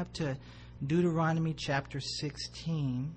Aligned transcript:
up 0.00 0.10
to 0.14 0.34
Deuteronomy 0.86 1.52
chapter 1.52 2.00
16. 2.00 3.14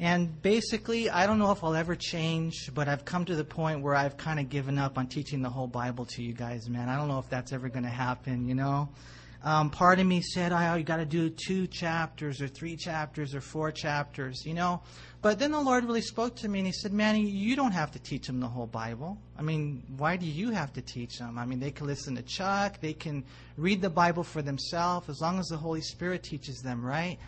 And 0.00 0.42
basically, 0.42 1.08
I 1.08 1.28
don't 1.28 1.38
know 1.38 1.52
if 1.52 1.62
I'll 1.62 1.76
ever 1.76 1.94
change, 1.94 2.74
but 2.74 2.88
I've 2.88 3.04
come 3.04 3.24
to 3.26 3.36
the 3.36 3.44
point 3.44 3.82
where 3.82 3.94
I've 3.94 4.16
kind 4.16 4.40
of 4.40 4.48
given 4.48 4.76
up 4.76 4.98
on 4.98 5.06
teaching 5.06 5.42
the 5.42 5.48
whole 5.48 5.68
Bible 5.68 6.06
to 6.06 6.22
you 6.24 6.32
guys, 6.32 6.68
man. 6.68 6.88
I 6.88 6.96
don't 6.96 7.06
know 7.06 7.20
if 7.20 7.30
that's 7.30 7.52
ever 7.52 7.68
going 7.68 7.84
to 7.84 7.88
happen, 7.88 8.48
you 8.48 8.56
know? 8.56 8.88
Um, 9.44 9.70
part 9.70 10.00
of 10.00 10.06
me 10.06 10.22
said, 10.22 10.52
oh, 10.52 10.74
you 10.74 10.82
got 10.82 10.96
to 10.96 11.06
do 11.06 11.30
two 11.30 11.68
chapters 11.68 12.42
or 12.42 12.48
three 12.48 12.76
chapters 12.76 13.36
or 13.36 13.40
four 13.40 13.70
chapters, 13.70 14.42
you 14.44 14.54
know? 14.54 14.82
But 15.20 15.40
then 15.40 15.50
the 15.50 15.60
Lord 15.60 15.84
really 15.84 16.00
spoke 16.00 16.36
to 16.36 16.48
me 16.48 16.60
and 16.60 16.66
He 16.66 16.72
said, 16.72 16.92
Manny, 16.92 17.28
you 17.28 17.56
don't 17.56 17.72
have 17.72 17.90
to 17.92 17.98
teach 17.98 18.28
them 18.28 18.38
the 18.38 18.46
whole 18.46 18.66
Bible. 18.66 19.18
I 19.36 19.42
mean, 19.42 19.82
why 19.96 20.16
do 20.16 20.26
you 20.26 20.50
have 20.50 20.72
to 20.74 20.80
teach 20.80 21.18
them? 21.18 21.38
I 21.38 21.44
mean, 21.44 21.58
they 21.58 21.72
can 21.72 21.86
listen 21.86 22.14
to 22.16 22.22
Chuck, 22.22 22.80
they 22.80 22.92
can 22.92 23.24
read 23.56 23.82
the 23.82 23.90
Bible 23.90 24.22
for 24.22 24.42
themselves 24.42 25.08
as 25.08 25.20
long 25.20 25.40
as 25.40 25.46
the 25.46 25.56
Holy 25.56 25.80
Spirit 25.80 26.22
teaches 26.22 26.60
them, 26.60 26.84
right? 26.84 27.18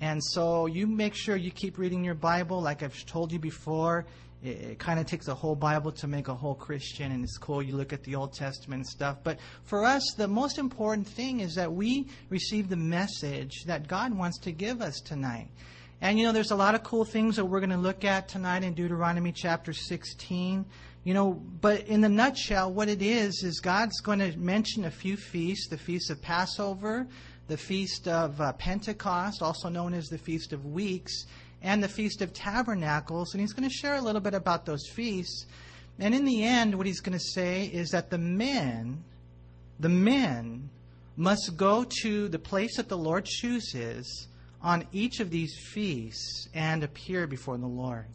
And 0.00 0.22
so 0.22 0.66
you 0.66 0.86
make 0.86 1.14
sure 1.14 1.36
you 1.36 1.50
keep 1.50 1.78
reading 1.78 2.04
your 2.04 2.14
Bible. 2.14 2.60
Like 2.60 2.82
I've 2.82 3.04
told 3.06 3.32
you 3.32 3.38
before, 3.38 4.06
it, 4.42 4.48
it 4.48 4.78
kind 4.78 5.00
of 5.00 5.06
takes 5.06 5.28
a 5.28 5.34
whole 5.34 5.56
Bible 5.56 5.90
to 5.92 6.06
make 6.06 6.28
a 6.28 6.34
whole 6.34 6.54
Christian, 6.54 7.12
and 7.12 7.24
it's 7.24 7.38
cool. 7.38 7.62
You 7.62 7.76
look 7.76 7.92
at 7.92 8.04
the 8.04 8.14
Old 8.14 8.34
Testament 8.34 8.80
and 8.80 8.86
stuff. 8.86 9.18
But 9.24 9.38
for 9.64 9.84
us, 9.84 10.02
the 10.16 10.28
most 10.28 10.58
important 10.58 11.08
thing 11.08 11.40
is 11.40 11.54
that 11.54 11.72
we 11.72 12.08
receive 12.28 12.68
the 12.68 12.76
message 12.76 13.64
that 13.66 13.88
God 13.88 14.16
wants 14.16 14.38
to 14.40 14.52
give 14.52 14.80
us 14.82 15.00
tonight. 15.00 15.48
And 16.00 16.18
you 16.18 16.26
know, 16.26 16.32
there's 16.32 16.52
a 16.52 16.56
lot 16.56 16.76
of 16.76 16.84
cool 16.84 17.04
things 17.04 17.36
that 17.36 17.44
we're 17.44 17.58
going 17.58 17.70
to 17.70 17.76
look 17.76 18.04
at 18.04 18.28
tonight 18.28 18.62
in 18.62 18.72
Deuteronomy 18.72 19.32
chapter 19.32 19.72
16. 19.72 20.64
You 21.02 21.14
know, 21.14 21.32
but 21.32 21.86
in 21.88 22.00
the 22.00 22.08
nutshell, 22.08 22.72
what 22.72 22.88
it 22.88 23.02
is, 23.02 23.42
is 23.42 23.58
God's 23.58 24.00
going 24.00 24.20
to 24.20 24.36
mention 24.38 24.84
a 24.84 24.90
few 24.90 25.16
feasts 25.16 25.68
the 25.68 25.78
feast 25.78 26.10
of 26.10 26.22
Passover, 26.22 27.08
the 27.48 27.56
Feast 27.56 28.06
of 28.06 28.40
uh, 28.40 28.52
Pentecost, 28.52 29.42
also 29.42 29.68
known 29.68 29.92
as 29.92 30.06
the 30.06 30.18
Feast 30.18 30.52
of 30.52 30.66
Weeks, 30.66 31.24
and 31.62 31.82
the 31.82 31.88
Feast 31.88 32.22
of 32.22 32.32
Tabernacles. 32.32 33.34
And 33.34 33.40
he's 33.40 33.52
going 33.52 33.68
to 33.68 33.74
share 33.74 33.96
a 33.96 34.00
little 34.00 34.20
bit 34.20 34.34
about 34.34 34.66
those 34.66 34.86
feasts. 34.88 35.46
And 35.98 36.14
in 36.14 36.24
the 36.24 36.44
end, 36.44 36.76
what 36.76 36.86
he's 36.86 37.00
going 37.00 37.18
to 37.18 37.24
say 37.24 37.64
is 37.64 37.90
that 37.90 38.10
the 38.10 38.18
men, 38.18 39.02
the 39.80 39.88
men, 39.88 40.68
must 41.16 41.56
go 41.56 41.84
to 42.02 42.28
the 42.28 42.38
place 42.38 42.76
that 42.76 42.88
the 42.88 42.98
Lord 42.98 43.24
chooses 43.24 44.28
on 44.62 44.86
each 44.92 45.20
of 45.20 45.30
these 45.30 45.56
feasts 45.72 46.48
and 46.54 46.82
appear 46.82 47.26
before 47.26 47.58
the 47.58 47.66
Lord. 47.66 48.06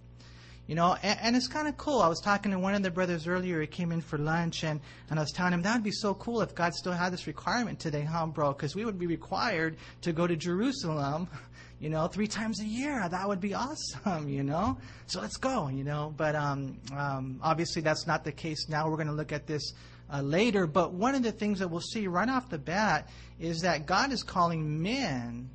You 0.67 0.75
know, 0.75 0.95
and, 1.03 1.19
and 1.22 1.35
it's 1.35 1.47
kind 1.47 1.67
of 1.67 1.75
cool. 1.75 2.00
I 2.00 2.08
was 2.08 2.22
talking 2.22 2.52
to 2.52 2.59
one 2.59 2.73
of 2.73 2.83
the 2.83 2.91
brothers 2.91 3.27
earlier. 3.27 3.59
He 3.59 3.67
came 3.67 3.91
in 3.91 4.00
for 4.00 4.17
lunch, 4.17 4.63
and, 4.63 4.80
and 5.09 5.19
I 5.19 5.22
was 5.22 5.31
telling 5.31 5.52
him 5.53 5.61
that 5.63 5.73
would 5.75 5.83
be 5.83 5.91
so 5.91 6.13
cool 6.13 6.41
if 6.41 6.55
God 6.55 6.73
still 6.73 6.94
had 6.94 7.11
this 7.11 7.27
requirement 7.27 7.80
today, 7.80 8.03
huh, 8.03 8.27
bro? 8.27 8.53
Because 8.53 8.73
we 8.73 8.85
would 8.85 8.97
be 8.97 9.08
required 9.08 9.75
to 10.02 10.13
go 10.13 10.25
to 10.25 10.38
Jerusalem, 10.38 11.27
you 11.80 11.89
know, 11.89 12.08
three 12.08 12.27
times 12.27 12.61
a 12.61 12.66
year. 12.66 13.05
That 13.09 13.28
would 13.28 13.41
be 13.41 13.53
awesome, 13.53 14.30
you 14.30 14.44
know? 14.44 14.78
So 15.07 15.19
let's 15.19 15.35
go, 15.35 15.67
you 15.67 15.83
know? 15.83 16.13
But 16.16 16.35
um, 16.35 16.80
um, 16.95 17.39
obviously, 17.44 17.81
that's 17.81 18.07
not 18.07 18.23
the 18.23 18.31
case 18.31 18.69
now. 18.69 18.89
We're 18.89 18.95
going 18.95 19.07
to 19.07 19.13
look 19.13 19.33
at 19.33 19.45
this 19.45 19.73
uh, 20.13 20.22
later. 20.22 20.66
But 20.66 20.94
one 20.94 21.13
of 21.13 21.23
the 21.23 21.33
things 21.33 21.59
that 21.59 21.67
we'll 21.67 21.81
see 21.81 22.07
right 22.07 22.30
off 22.30 22.50
the 22.50 22.57
bat 22.57 23.09
is 23.38 23.59
that 23.61 23.85
God 23.85 24.13
is 24.13 24.23
calling 24.23 24.81
men 24.81 25.50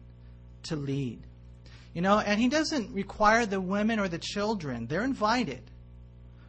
to 0.69 0.77
lead. 0.77 1.21
You 1.95 2.03
know, 2.03 2.19
and 2.19 2.41
he 2.41 2.49
doesn't 2.49 2.95
require 2.95 3.47
the 3.47 3.61
women 3.61 3.99
or 3.99 4.09
the 4.09 4.19
children. 4.19 4.87
They're 4.87 5.05
invited. 5.05 5.63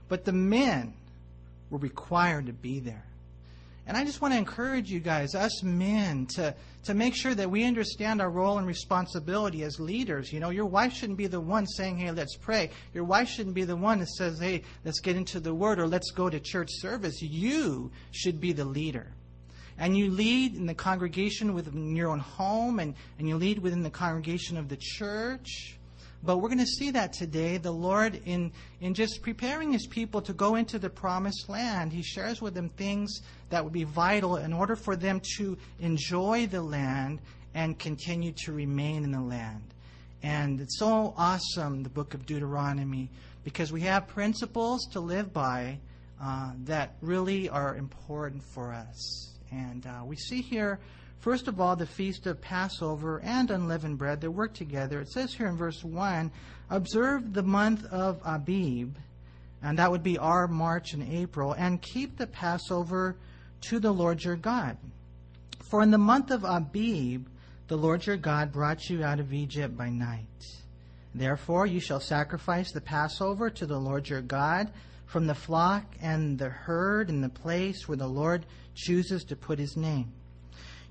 But 0.07 0.25
the 0.25 0.33
men 0.33 0.93
were 1.69 1.79
required 1.79 2.47
to 2.47 2.53
be 2.53 2.79
there. 2.79 3.05
And 3.87 3.97
I 3.97 4.05
just 4.05 4.21
want 4.21 4.35
to 4.35 4.37
encourage 4.37 4.91
you 4.91 4.99
guys, 4.99 5.33
us 5.33 5.63
men, 5.63 6.27
to, 6.35 6.53
to 6.83 6.93
make 6.93 7.15
sure 7.15 7.33
that 7.33 7.49
we 7.49 7.63
understand 7.63 8.21
our 8.21 8.29
role 8.29 8.59
and 8.59 8.67
responsibility 8.67 9.63
as 9.63 9.79
leaders. 9.79 10.31
You 10.31 10.39
know, 10.39 10.51
your 10.51 10.67
wife 10.67 10.93
shouldn't 10.93 11.17
be 11.17 11.25
the 11.25 11.41
one 11.41 11.65
saying, 11.65 11.97
hey, 11.97 12.11
let's 12.11 12.35
pray. 12.35 12.69
Your 12.93 13.03
wife 13.03 13.29
shouldn't 13.29 13.55
be 13.55 13.63
the 13.63 13.75
one 13.75 13.97
that 13.99 14.09
says, 14.09 14.39
hey, 14.39 14.61
let's 14.85 14.99
get 14.99 15.15
into 15.15 15.39
the 15.39 15.55
word 15.55 15.79
or 15.79 15.87
let's 15.87 16.11
go 16.11 16.29
to 16.29 16.39
church 16.39 16.69
service. 16.71 17.19
You 17.23 17.89
should 18.11 18.39
be 18.39 18.53
the 18.53 18.65
leader 18.65 19.07
and 19.79 19.97
you 19.97 20.11
lead 20.11 20.55
in 20.55 20.65
the 20.65 20.73
congregation 20.73 21.53
within 21.53 21.95
your 21.95 22.09
own 22.09 22.19
home 22.19 22.79
and, 22.79 22.93
and 23.17 23.27
you 23.27 23.37
lead 23.37 23.59
within 23.59 23.81
the 23.81 23.89
congregation 23.89 24.57
of 24.57 24.67
the 24.67 24.77
church. 24.77 25.77
But 26.21 26.37
we're 26.37 26.49
going 26.49 26.59
to 26.59 26.65
see 26.65 26.91
that 26.91 27.13
today. 27.13 27.55
The 27.55 27.71
Lord, 27.71 28.21
in, 28.25 28.51
in 28.81 28.93
just 28.93 29.21
preparing 29.21 29.71
His 29.71 29.87
people 29.87 30.21
to 30.23 30.33
go 30.33 30.55
into 30.55 30.77
the 30.77 30.89
promised 30.89 31.47
land, 31.47 31.93
He 31.93 32.03
shares 32.03 32.41
with 32.41 32.53
them 32.53 32.67
things 32.67 33.21
that 33.51 33.63
would 33.63 33.71
be 33.71 33.85
vital 33.85 34.35
in 34.35 34.51
order 34.51 34.75
for 34.75 34.97
them 34.97 35.21
to 35.37 35.57
enjoy 35.79 36.45
the 36.47 36.61
land 36.61 37.21
and 37.53 37.79
continue 37.79 38.33
to 38.43 38.51
remain 38.51 39.05
in 39.05 39.11
the 39.13 39.21
land. 39.21 39.63
And 40.21 40.59
it's 40.59 40.77
so 40.77 41.13
awesome, 41.15 41.83
the 41.83 41.89
book 41.89 42.13
of 42.13 42.25
Deuteronomy, 42.25 43.09
because 43.45 43.71
we 43.71 43.81
have 43.81 44.09
principles 44.09 44.85
to 44.91 44.99
live 44.99 45.31
by 45.31 45.79
uh, 46.21 46.51
that 46.65 46.95
really 46.99 47.47
are 47.47 47.77
important 47.77 48.43
for 48.43 48.73
us. 48.73 49.38
And 49.51 49.85
uh, 49.85 50.03
we 50.05 50.15
see 50.15 50.41
here, 50.41 50.79
first 51.19 51.47
of 51.47 51.59
all, 51.59 51.75
the 51.75 51.85
feast 51.85 52.27
of 52.27 52.41
Passover 52.41 53.19
and 53.23 53.49
unleavened 53.51 53.97
bread. 53.97 54.21
They 54.21 54.27
work 54.27 54.53
together. 54.53 55.01
It 55.01 55.09
says 55.09 55.33
here 55.33 55.47
in 55.47 55.57
verse 55.57 55.83
1 55.83 56.31
Observe 56.69 57.33
the 57.33 57.43
month 57.43 57.85
of 57.85 58.21
Abib, 58.23 58.95
and 59.61 59.79
that 59.79 59.91
would 59.91 60.03
be 60.03 60.17
our 60.17 60.47
March 60.47 60.93
and 60.93 61.03
April, 61.11 61.53
and 61.53 61.81
keep 61.81 62.17
the 62.17 62.27
Passover 62.27 63.15
to 63.61 63.79
the 63.79 63.91
Lord 63.91 64.23
your 64.23 64.35
God. 64.35 64.77
For 65.69 65.81
in 65.81 65.91
the 65.91 65.97
month 65.97 66.31
of 66.31 66.43
Abib, 66.43 67.27
the 67.67 67.77
Lord 67.77 68.05
your 68.05 68.17
God 68.17 68.51
brought 68.51 68.89
you 68.89 69.03
out 69.03 69.19
of 69.19 69.33
Egypt 69.33 69.77
by 69.77 69.89
night. 69.89 70.25
Therefore, 71.13 71.65
you 71.65 71.79
shall 71.79 71.99
sacrifice 71.99 72.71
the 72.71 72.81
Passover 72.81 73.49
to 73.49 73.65
the 73.65 73.79
Lord 73.79 74.09
your 74.09 74.21
God 74.21 74.71
from 75.05 75.25
the 75.25 75.35
flock 75.35 75.83
and 76.01 76.37
the 76.37 76.49
herd 76.49 77.09
in 77.09 77.21
the 77.21 77.29
place 77.29 77.87
where 77.87 77.97
the 77.97 78.07
Lord 78.07 78.45
chooses 78.79 79.23
to 79.25 79.35
put 79.35 79.59
his 79.59 79.75
name. 79.77 80.11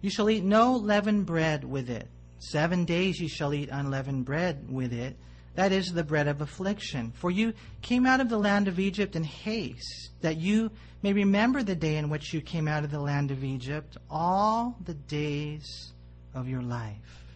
You 0.01 0.11
shall 0.11 0.31
eat 0.31 0.45
no 0.45 0.77
leavened 0.77 1.27
bread 1.27 1.65
with 1.65 1.91
it. 1.91 2.09
Seven 2.39 2.85
days 2.85 3.19
you 3.19 3.29
shall 3.29 3.53
eat 3.53 3.69
unleavened 3.71 4.25
bread 4.25 4.71
with 4.71 4.93
it. 4.93 5.17
That 5.55 5.73
is 5.73 5.93
the 5.93 6.05
bread 6.05 6.29
of 6.29 6.41
affliction. 6.41 7.13
For 7.17 7.31
you 7.31 7.53
came 7.83 8.07
out 8.07 8.21
of 8.21 8.29
the 8.29 8.39
land 8.39 8.69
of 8.69 8.79
Egypt 8.79 9.17
in 9.17 9.25
haste, 9.25 10.11
that 10.21 10.37
you 10.37 10.71
may 11.03 11.13
remember 11.13 11.65
the 11.65 11.75
day 11.75 11.97
in 11.97 12.11
which 12.11 12.33
you 12.33 12.41
came 12.41 12.69
out 12.69 12.85
of 12.85 12.93
the 12.93 13.01
land 13.01 13.33
of 13.33 13.43
Egypt 13.43 13.97
all 14.09 14.77
the 14.85 14.95
days 14.95 15.93
of 16.35 16.49
your 16.49 16.63
life. 16.63 17.28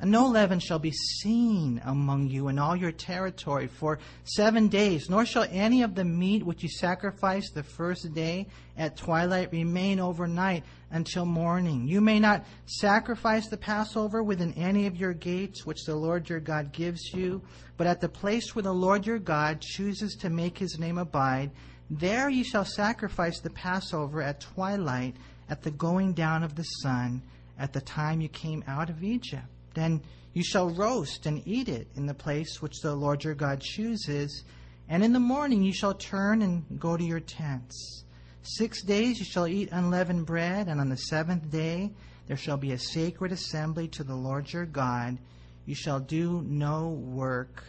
And 0.00 0.10
no 0.10 0.26
leaven 0.26 0.58
shall 0.58 0.80
be 0.80 0.90
seen 0.90 1.80
among 1.84 2.28
you 2.28 2.48
in 2.48 2.58
all 2.58 2.76
your 2.76 2.92
territory 2.92 3.68
for 3.68 4.00
seven 4.24 4.68
days, 4.68 5.08
nor 5.08 5.24
shall 5.24 5.46
any 5.50 5.82
of 5.82 5.94
the 5.94 6.04
meat 6.04 6.44
which 6.44 6.62
you 6.62 6.68
sacrifice 6.68 7.50
the 7.50 7.62
first 7.62 8.12
day 8.12 8.46
at 8.76 8.96
twilight 8.96 9.52
remain 9.52 10.00
overnight 10.00 10.64
until 10.90 11.24
morning. 11.24 11.86
You 11.86 12.00
may 12.00 12.18
not 12.18 12.44
sacrifice 12.66 13.48
the 13.48 13.56
Passover 13.56 14.22
within 14.22 14.52
any 14.54 14.86
of 14.86 14.96
your 14.96 15.14
gates 15.14 15.64
which 15.64 15.84
the 15.84 15.94
Lord 15.94 16.28
your 16.28 16.40
God 16.40 16.72
gives 16.72 17.12
you, 17.14 17.40
but 17.76 17.86
at 17.86 18.00
the 18.00 18.08
place 18.08 18.54
where 18.54 18.62
the 18.62 18.74
Lord 18.74 19.06
your 19.06 19.18
God 19.18 19.60
chooses 19.60 20.16
to 20.16 20.28
make 20.28 20.58
his 20.58 20.78
name 20.78 20.98
abide, 20.98 21.50
there 21.88 22.28
you 22.28 22.42
shall 22.44 22.64
sacrifice 22.64 23.40
the 23.40 23.50
Passover 23.50 24.20
at 24.20 24.40
twilight, 24.40 25.14
at 25.48 25.62
the 25.62 25.70
going 25.70 26.14
down 26.14 26.42
of 26.42 26.56
the 26.56 26.62
sun, 26.62 27.22
at 27.58 27.72
the 27.72 27.80
time 27.80 28.20
you 28.20 28.28
came 28.28 28.64
out 28.66 28.90
of 28.90 29.04
Egypt. 29.04 29.44
Then 29.74 30.02
you 30.32 30.42
shall 30.42 30.70
roast 30.70 31.26
and 31.26 31.42
eat 31.46 31.68
it 31.68 31.88
in 31.94 32.06
the 32.06 32.14
place 32.14 32.62
which 32.62 32.80
the 32.80 32.94
Lord 32.94 33.22
your 33.24 33.34
God 33.34 33.60
chooses. 33.60 34.44
And 34.88 35.04
in 35.04 35.12
the 35.12 35.20
morning 35.20 35.62
you 35.62 35.72
shall 35.72 35.94
turn 35.94 36.42
and 36.42 36.80
go 36.80 36.96
to 36.96 37.04
your 37.04 37.20
tents. 37.20 38.04
Six 38.42 38.82
days 38.82 39.18
you 39.18 39.24
shall 39.24 39.46
eat 39.46 39.70
unleavened 39.72 40.26
bread, 40.26 40.68
and 40.68 40.80
on 40.80 40.88
the 40.88 40.96
seventh 40.96 41.50
day 41.50 41.92
there 42.26 42.36
shall 42.36 42.56
be 42.56 42.72
a 42.72 42.78
sacred 42.78 43.32
assembly 43.32 43.88
to 43.88 44.04
the 44.04 44.14
Lord 44.14 44.52
your 44.52 44.66
God. 44.66 45.18
You 45.66 45.74
shall 45.74 46.00
do 46.00 46.42
no 46.46 46.88
work 46.88 47.64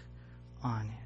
on 0.64 0.88
it. 0.88 1.05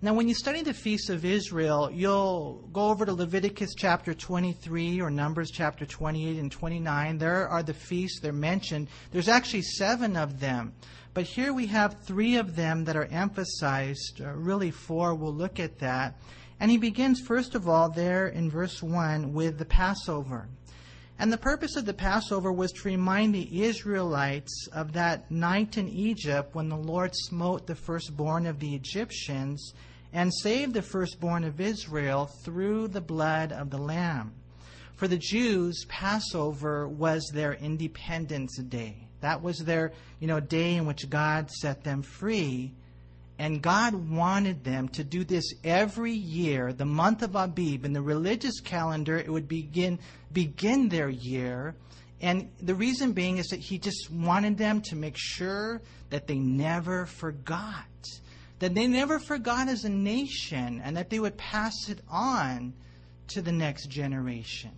Now, 0.00 0.14
when 0.14 0.28
you 0.28 0.34
study 0.34 0.62
the 0.62 0.74
feasts 0.74 1.10
of 1.10 1.24
Israel, 1.24 1.90
you'll 1.92 2.68
go 2.72 2.90
over 2.90 3.04
to 3.04 3.12
Leviticus 3.12 3.74
chapter 3.76 4.14
23 4.14 5.00
or 5.00 5.10
Numbers 5.10 5.50
chapter 5.50 5.84
28 5.84 6.38
and 6.38 6.52
29. 6.52 7.18
There 7.18 7.48
are 7.48 7.64
the 7.64 7.74
feasts, 7.74 8.20
they're 8.20 8.32
mentioned. 8.32 8.86
There's 9.10 9.28
actually 9.28 9.62
seven 9.62 10.16
of 10.16 10.38
them. 10.38 10.72
But 11.14 11.24
here 11.24 11.52
we 11.52 11.66
have 11.66 11.96
three 12.04 12.36
of 12.36 12.54
them 12.54 12.84
that 12.84 12.94
are 12.94 13.06
emphasized, 13.06 14.20
uh, 14.20 14.34
really 14.34 14.70
four. 14.70 15.16
We'll 15.16 15.34
look 15.34 15.58
at 15.58 15.80
that. 15.80 16.14
And 16.60 16.70
he 16.70 16.78
begins, 16.78 17.20
first 17.20 17.56
of 17.56 17.68
all, 17.68 17.90
there 17.90 18.28
in 18.28 18.52
verse 18.52 18.80
1 18.80 19.32
with 19.32 19.58
the 19.58 19.64
Passover. 19.64 20.48
And 21.18 21.32
the 21.32 21.38
purpose 21.38 21.74
of 21.74 21.86
the 21.86 21.94
Passover 21.94 22.52
was 22.52 22.70
to 22.70 22.88
remind 22.88 23.34
the 23.34 23.64
Israelites 23.64 24.68
of 24.72 24.92
that 24.92 25.28
night 25.28 25.76
in 25.76 25.88
Egypt 25.88 26.54
when 26.54 26.68
the 26.68 26.76
Lord 26.76 27.10
smote 27.16 27.66
the 27.66 27.74
firstborn 27.74 28.46
of 28.46 28.60
the 28.60 28.76
Egyptians 28.76 29.74
and 30.12 30.32
saved 30.32 30.74
the 30.74 30.82
firstborn 30.82 31.44
of 31.44 31.60
Israel 31.60 32.30
through 32.44 32.88
the 32.88 33.00
blood 33.00 33.52
of 33.52 33.70
the 33.70 33.78
Lamb. 33.78 34.32
for 34.96 35.06
the 35.06 35.18
Jews, 35.18 35.84
Passover 35.88 36.88
was 36.88 37.30
their 37.32 37.54
Independence 37.54 38.58
Day. 38.58 39.08
That 39.20 39.42
was 39.42 39.58
their, 39.58 39.92
you 40.18 40.26
know, 40.26 40.40
day 40.40 40.74
in 40.74 40.86
which 40.86 41.08
God 41.08 41.50
set 41.50 41.84
them 41.84 42.02
free. 42.02 42.72
And 43.38 43.62
God 43.62 43.94
wanted 43.94 44.64
them 44.64 44.88
to 44.90 45.04
do 45.04 45.22
this 45.22 45.54
every 45.62 46.12
year, 46.12 46.72
the 46.72 46.84
month 46.84 47.22
of 47.22 47.36
Abib. 47.36 47.84
In 47.84 47.92
the 47.92 48.02
religious 48.02 48.58
calendar, 48.58 49.16
it 49.16 49.30
would 49.30 49.46
begin, 49.46 50.00
begin 50.32 50.88
their 50.88 51.08
year. 51.08 51.76
And 52.20 52.50
the 52.60 52.74
reason 52.74 53.12
being 53.12 53.38
is 53.38 53.46
that 53.48 53.60
He 53.60 53.78
just 53.78 54.10
wanted 54.10 54.58
them 54.58 54.80
to 54.82 54.96
make 54.96 55.14
sure 55.16 55.80
that 56.10 56.26
they 56.26 56.38
never 56.38 57.06
forgot. 57.06 57.86
That 58.58 58.74
they 58.74 58.86
never 58.86 59.18
forgot 59.18 59.68
as 59.68 59.84
a 59.84 59.88
nation 59.88 60.80
and 60.84 60.96
that 60.96 61.10
they 61.10 61.20
would 61.20 61.36
pass 61.36 61.88
it 61.88 62.00
on 62.10 62.72
to 63.28 63.42
the 63.42 63.52
next 63.52 63.88
generation. 63.88 64.70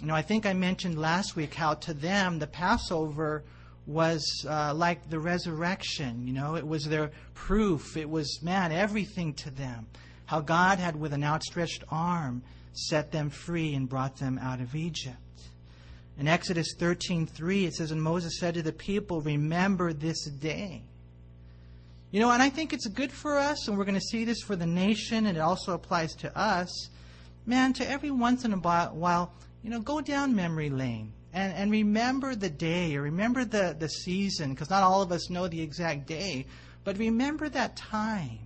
You 0.00 0.06
know, 0.06 0.14
I 0.14 0.22
think 0.22 0.46
I 0.46 0.52
mentioned 0.52 0.98
last 0.98 1.36
week 1.36 1.54
how 1.54 1.74
to 1.74 1.92
them 1.92 2.38
the 2.38 2.46
Passover 2.46 3.42
was 3.86 4.46
uh, 4.48 4.72
like 4.74 5.10
the 5.10 5.18
resurrection. 5.18 6.26
You 6.26 6.32
know, 6.32 6.56
it 6.56 6.66
was 6.66 6.84
their 6.84 7.10
proof. 7.34 7.96
It 7.96 8.08
was, 8.08 8.40
man, 8.42 8.72
everything 8.72 9.34
to 9.34 9.50
them. 9.50 9.86
How 10.26 10.40
God 10.40 10.78
had, 10.78 10.94
with 10.94 11.12
an 11.12 11.24
outstretched 11.24 11.82
arm, 11.90 12.42
set 12.72 13.10
them 13.10 13.30
free 13.30 13.74
and 13.74 13.88
brought 13.88 14.16
them 14.16 14.38
out 14.38 14.60
of 14.60 14.74
Egypt. 14.74 15.16
In 16.18 16.28
Exodus 16.28 16.74
13:3 16.78 17.66
it 17.66 17.74
says 17.74 17.90
and 17.90 18.02
Moses 18.02 18.38
said 18.38 18.54
to 18.54 18.62
the 18.62 18.72
people 18.72 19.22
remember 19.22 19.92
this 19.92 20.24
day. 20.26 20.82
You 22.10 22.18
know, 22.18 22.30
and 22.30 22.42
I 22.42 22.50
think 22.50 22.72
it's 22.72 22.88
good 22.88 23.12
for 23.12 23.38
us 23.38 23.68
and 23.68 23.78
we're 23.78 23.84
going 23.84 23.94
to 23.94 24.00
see 24.00 24.24
this 24.24 24.42
for 24.42 24.56
the 24.56 24.66
nation 24.66 25.26
and 25.26 25.36
it 25.36 25.40
also 25.40 25.74
applies 25.74 26.14
to 26.16 26.36
us. 26.36 26.90
Man, 27.46 27.72
to 27.74 27.88
every 27.88 28.10
once 28.10 28.44
in 28.44 28.52
a 28.52 28.56
while, 28.56 29.32
you 29.62 29.70
know, 29.70 29.80
go 29.80 30.00
down 30.00 30.34
memory 30.34 30.70
lane 30.70 31.12
and, 31.32 31.52
and 31.52 31.70
remember 31.70 32.34
the 32.34 32.50
day 32.50 32.96
or 32.96 33.02
remember 33.02 33.44
the, 33.44 33.76
the 33.78 33.88
season, 33.88 34.50
because 34.50 34.70
not 34.70 34.82
all 34.82 35.02
of 35.02 35.12
us 35.12 35.30
know 35.30 35.46
the 35.46 35.60
exact 35.60 36.06
day, 36.06 36.46
but 36.82 36.98
remember 36.98 37.48
that 37.48 37.76
time 37.76 38.38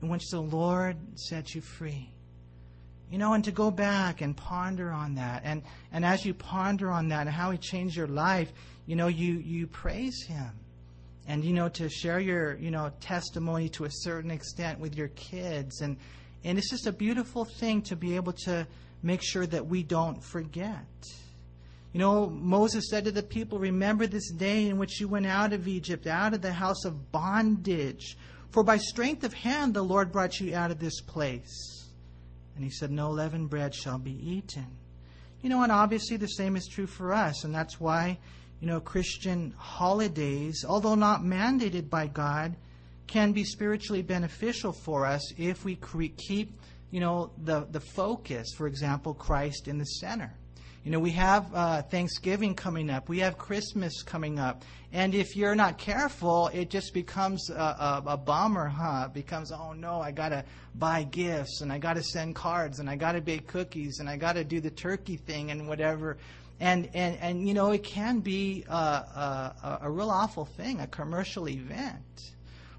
in 0.00 0.08
which 0.08 0.28
the 0.30 0.40
Lord 0.40 0.96
set 1.16 1.54
you 1.54 1.60
free. 1.60 2.10
You 3.10 3.18
know, 3.18 3.32
and 3.32 3.44
to 3.44 3.52
go 3.52 3.70
back 3.70 4.20
and 4.20 4.36
ponder 4.36 4.90
on 4.90 5.16
that. 5.16 5.42
And, 5.44 5.62
and 5.92 6.04
as 6.04 6.24
you 6.24 6.34
ponder 6.34 6.90
on 6.90 7.08
that 7.08 7.26
and 7.26 7.30
how 7.30 7.50
He 7.50 7.58
changed 7.58 7.96
your 7.96 8.06
life, 8.06 8.52
you 8.86 8.96
know, 8.96 9.08
you, 9.08 9.34
you 9.34 9.66
praise 9.66 10.24
Him. 10.26 10.50
And, 11.26 11.44
you 11.44 11.52
know, 11.52 11.68
to 11.70 11.88
share 11.88 12.20
your, 12.20 12.56
you 12.56 12.70
know, 12.70 12.92
testimony 13.00 13.68
to 13.70 13.84
a 13.84 13.90
certain 13.90 14.30
extent 14.30 14.78
with 14.78 14.94
your 14.94 15.08
kids. 15.08 15.80
And, 15.80 15.96
and 16.44 16.58
it's 16.58 16.70
just 16.70 16.86
a 16.86 16.92
beautiful 16.92 17.44
thing 17.44 17.80
to 17.82 17.96
be 17.96 18.16
able 18.16 18.34
to 18.44 18.66
make 19.02 19.22
sure 19.22 19.46
that 19.46 19.66
we 19.66 19.82
don't 19.82 20.22
forget. 20.22 20.84
You 21.94 22.00
know, 22.00 22.28
Moses 22.28 22.90
said 22.90 23.04
to 23.04 23.12
the 23.12 23.22
people, 23.22 23.58
Remember 23.58 24.06
this 24.06 24.30
day 24.32 24.68
in 24.68 24.78
which 24.78 25.00
you 25.00 25.06
went 25.06 25.26
out 25.26 25.52
of 25.52 25.68
Egypt, 25.68 26.06
out 26.06 26.34
of 26.34 26.42
the 26.42 26.52
house 26.52 26.84
of 26.84 27.12
bondage. 27.12 28.16
For 28.50 28.64
by 28.64 28.78
strength 28.78 29.24
of 29.24 29.32
hand 29.32 29.74
the 29.74 29.82
Lord 29.82 30.12
brought 30.12 30.40
you 30.40 30.54
out 30.54 30.70
of 30.70 30.80
this 30.80 31.00
place. 31.00 31.88
And 32.56 32.64
he 32.64 32.70
said, 32.70 32.90
No 32.90 33.10
leavened 33.10 33.48
bread 33.48 33.74
shall 33.74 33.98
be 33.98 34.12
eaten. 34.12 34.66
You 35.40 35.50
know, 35.50 35.62
and 35.62 35.70
obviously 35.70 36.16
the 36.16 36.26
same 36.26 36.56
is 36.56 36.66
true 36.66 36.86
for 36.86 37.12
us. 37.12 37.44
And 37.44 37.54
that's 37.54 37.78
why, 37.78 38.18
you 38.64 38.70
know, 38.70 38.80
Christian 38.80 39.52
holidays, 39.58 40.64
although 40.66 40.94
not 40.94 41.20
mandated 41.20 41.90
by 41.90 42.06
God, 42.06 42.56
can 43.06 43.32
be 43.32 43.44
spiritually 43.44 44.00
beneficial 44.00 44.72
for 44.72 45.04
us 45.04 45.34
if 45.36 45.66
we 45.66 45.76
keep, 46.16 46.58
you 46.90 46.98
know, 46.98 47.30
the, 47.36 47.66
the 47.70 47.80
focus, 47.80 48.54
for 48.56 48.66
example, 48.66 49.12
Christ 49.12 49.68
in 49.68 49.76
the 49.76 49.84
center. 49.84 50.32
You 50.82 50.92
know, 50.92 50.98
we 50.98 51.10
have 51.10 51.54
uh, 51.54 51.82
Thanksgiving 51.82 52.54
coming 52.54 52.88
up. 52.88 53.10
We 53.10 53.18
have 53.18 53.36
Christmas 53.36 54.02
coming 54.02 54.38
up. 54.38 54.64
And 54.94 55.14
if 55.14 55.36
you're 55.36 55.54
not 55.54 55.76
careful, 55.76 56.48
it 56.54 56.70
just 56.70 56.94
becomes 56.94 57.50
a, 57.50 57.54
a, 57.54 58.02
a 58.06 58.16
bummer, 58.16 58.68
huh? 58.68 59.08
It 59.08 59.12
becomes, 59.12 59.52
oh 59.52 59.74
no, 59.74 60.00
I 60.00 60.10
got 60.10 60.30
to 60.30 60.42
buy 60.74 61.02
gifts 61.02 61.60
and 61.60 61.70
I 61.70 61.76
got 61.76 61.96
to 61.96 62.02
send 62.02 62.34
cards 62.34 62.78
and 62.78 62.88
I 62.88 62.96
got 62.96 63.12
to 63.12 63.20
bake 63.20 63.46
cookies 63.46 63.98
and 63.98 64.08
I 64.08 64.16
got 64.16 64.34
to 64.34 64.44
do 64.44 64.60
the 64.60 64.70
turkey 64.70 65.16
thing 65.18 65.50
and 65.50 65.68
whatever. 65.68 66.16
And, 66.60 66.88
and, 66.94 67.18
and 67.20 67.48
you 67.48 67.54
know, 67.54 67.72
it 67.72 67.82
can 67.82 68.20
be 68.20 68.64
a, 68.68 68.72
a, 68.72 69.78
a 69.82 69.90
real 69.90 70.10
awful 70.10 70.44
thing, 70.44 70.80
a 70.80 70.86
commercial 70.86 71.48
event. 71.48 72.20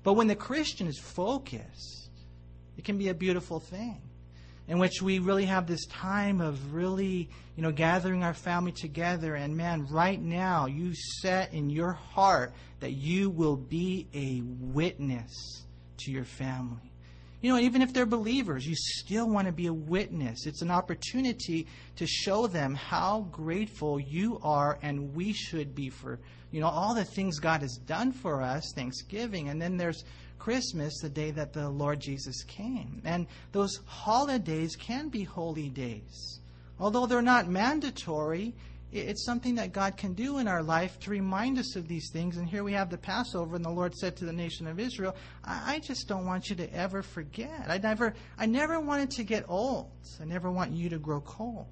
But 0.04 0.14
when 0.14 0.28
the 0.28 0.36
Christian 0.36 0.88
is 0.88 1.00
focused, 1.00 2.10
it 2.78 2.86
can 2.86 2.98
be 2.98 3.10
a 3.10 3.14
beautiful 3.14 3.60
thing 3.60 4.02
in 4.68 4.80
which 4.80 5.02
we 5.02 5.20
really 5.20 5.46
have 5.46 5.68
this 5.68 5.86
time 5.88 6.42
of 6.42 6.74
really, 6.74 7.30
you 7.56 7.64
know, 7.64 7.72
gathering 7.72 8.24
our 8.24 8.34
family 8.34 8.72
together. 8.72 9.36
And 9.36 9.56
man, 9.56 9.86
right 9.90 10.20
now, 10.20 10.66
you 10.66 10.94
set 11.22 11.54
in 11.54 11.70
your 11.70 11.92
heart 11.92 12.54
that 12.80 12.94
you 12.94 13.30
will 13.30 13.56
be 13.56 14.08
a 14.14 14.42
witness 14.44 15.64
to 15.98 16.12
your 16.12 16.26
family. 16.26 16.92
You 17.42 17.54
know, 17.54 17.60
even 17.60 17.82
if 17.82 17.94
they're 17.94 18.06
believers, 18.06 18.66
you 18.66 18.76
still 18.76 19.30
want 19.30 19.48
to 19.48 19.54
be 19.54 19.68
a 19.68 19.74
witness. 19.74 20.46
It's 20.46 20.62
an 20.62 20.72
opportunity 20.72 21.68
to 21.98 22.08
show 22.08 22.48
them 22.48 22.74
how 22.74 23.28
grateful 23.32 24.00
you 24.00 24.40
are 24.42 24.80
and 24.82 25.14
we 25.14 25.34
should 25.34 25.76
be 25.76 25.90
for, 25.90 26.20
you 26.52 26.62
know, 26.62 26.68
all 26.68 26.96
the 26.96 27.06
things 27.06 27.40
God 27.40 27.62
has 27.62 27.78
done 27.86 28.12
for 28.12 28.42
us, 28.42 28.72
Thanksgiving. 28.74 29.50
And 29.50 29.62
then 29.62 29.78
there's 29.78 30.04
Christmas, 30.40 31.00
the 31.02 31.10
day 31.10 31.32
that 31.32 31.54
the 31.54 31.70
Lord 31.70 32.00
Jesus 32.00 32.44
came. 32.44 33.02
And 33.04 33.28
those 33.52 33.80
holidays 33.86 34.76
can 34.76 35.10
be 35.10 35.24
holy 35.24 35.70
days. 35.70 36.40
Although 36.80 37.06
they're 37.06 37.22
not 37.22 37.48
mandatory, 37.48 38.54
it's 38.92 39.26
something 39.26 39.56
that 39.56 39.74
God 39.74 39.98
can 39.98 40.14
do 40.14 40.38
in 40.38 40.48
our 40.48 40.64
life 40.64 41.00
to 41.02 41.10
remind 41.10 41.58
us 41.60 41.76
of 41.76 41.88
these 41.88 42.10
things. 42.12 42.38
And 42.38 42.48
here 42.48 42.64
we 42.64 42.74
have 42.74 42.90
the 42.90 42.98
Passover, 42.98 43.56
and 43.56 43.66
the 43.66 43.70
Lord 43.70 43.94
said 43.94 44.16
to 44.18 44.26
the 44.26 44.34
nation 44.34 44.68
of 44.68 44.80
Israel, 44.80 45.16
I, 45.44 45.80
just 45.80 46.08
don't 46.08 46.26
want 46.26 46.50
you 46.50 46.56
to 46.58 46.74
ever 46.74 47.02
forget. 47.02 47.66
I 47.68 47.78
never, 47.78 48.14
I 48.38 48.46
never 48.46 48.80
wanted 48.80 49.12
to 49.12 49.24
get 49.24 49.46
old. 49.50 49.92
I 50.22 50.26
never 50.26 50.50
want 50.50 50.72
you 50.72 50.90
to 50.90 50.98
grow 50.98 51.22
cold. 51.22 51.68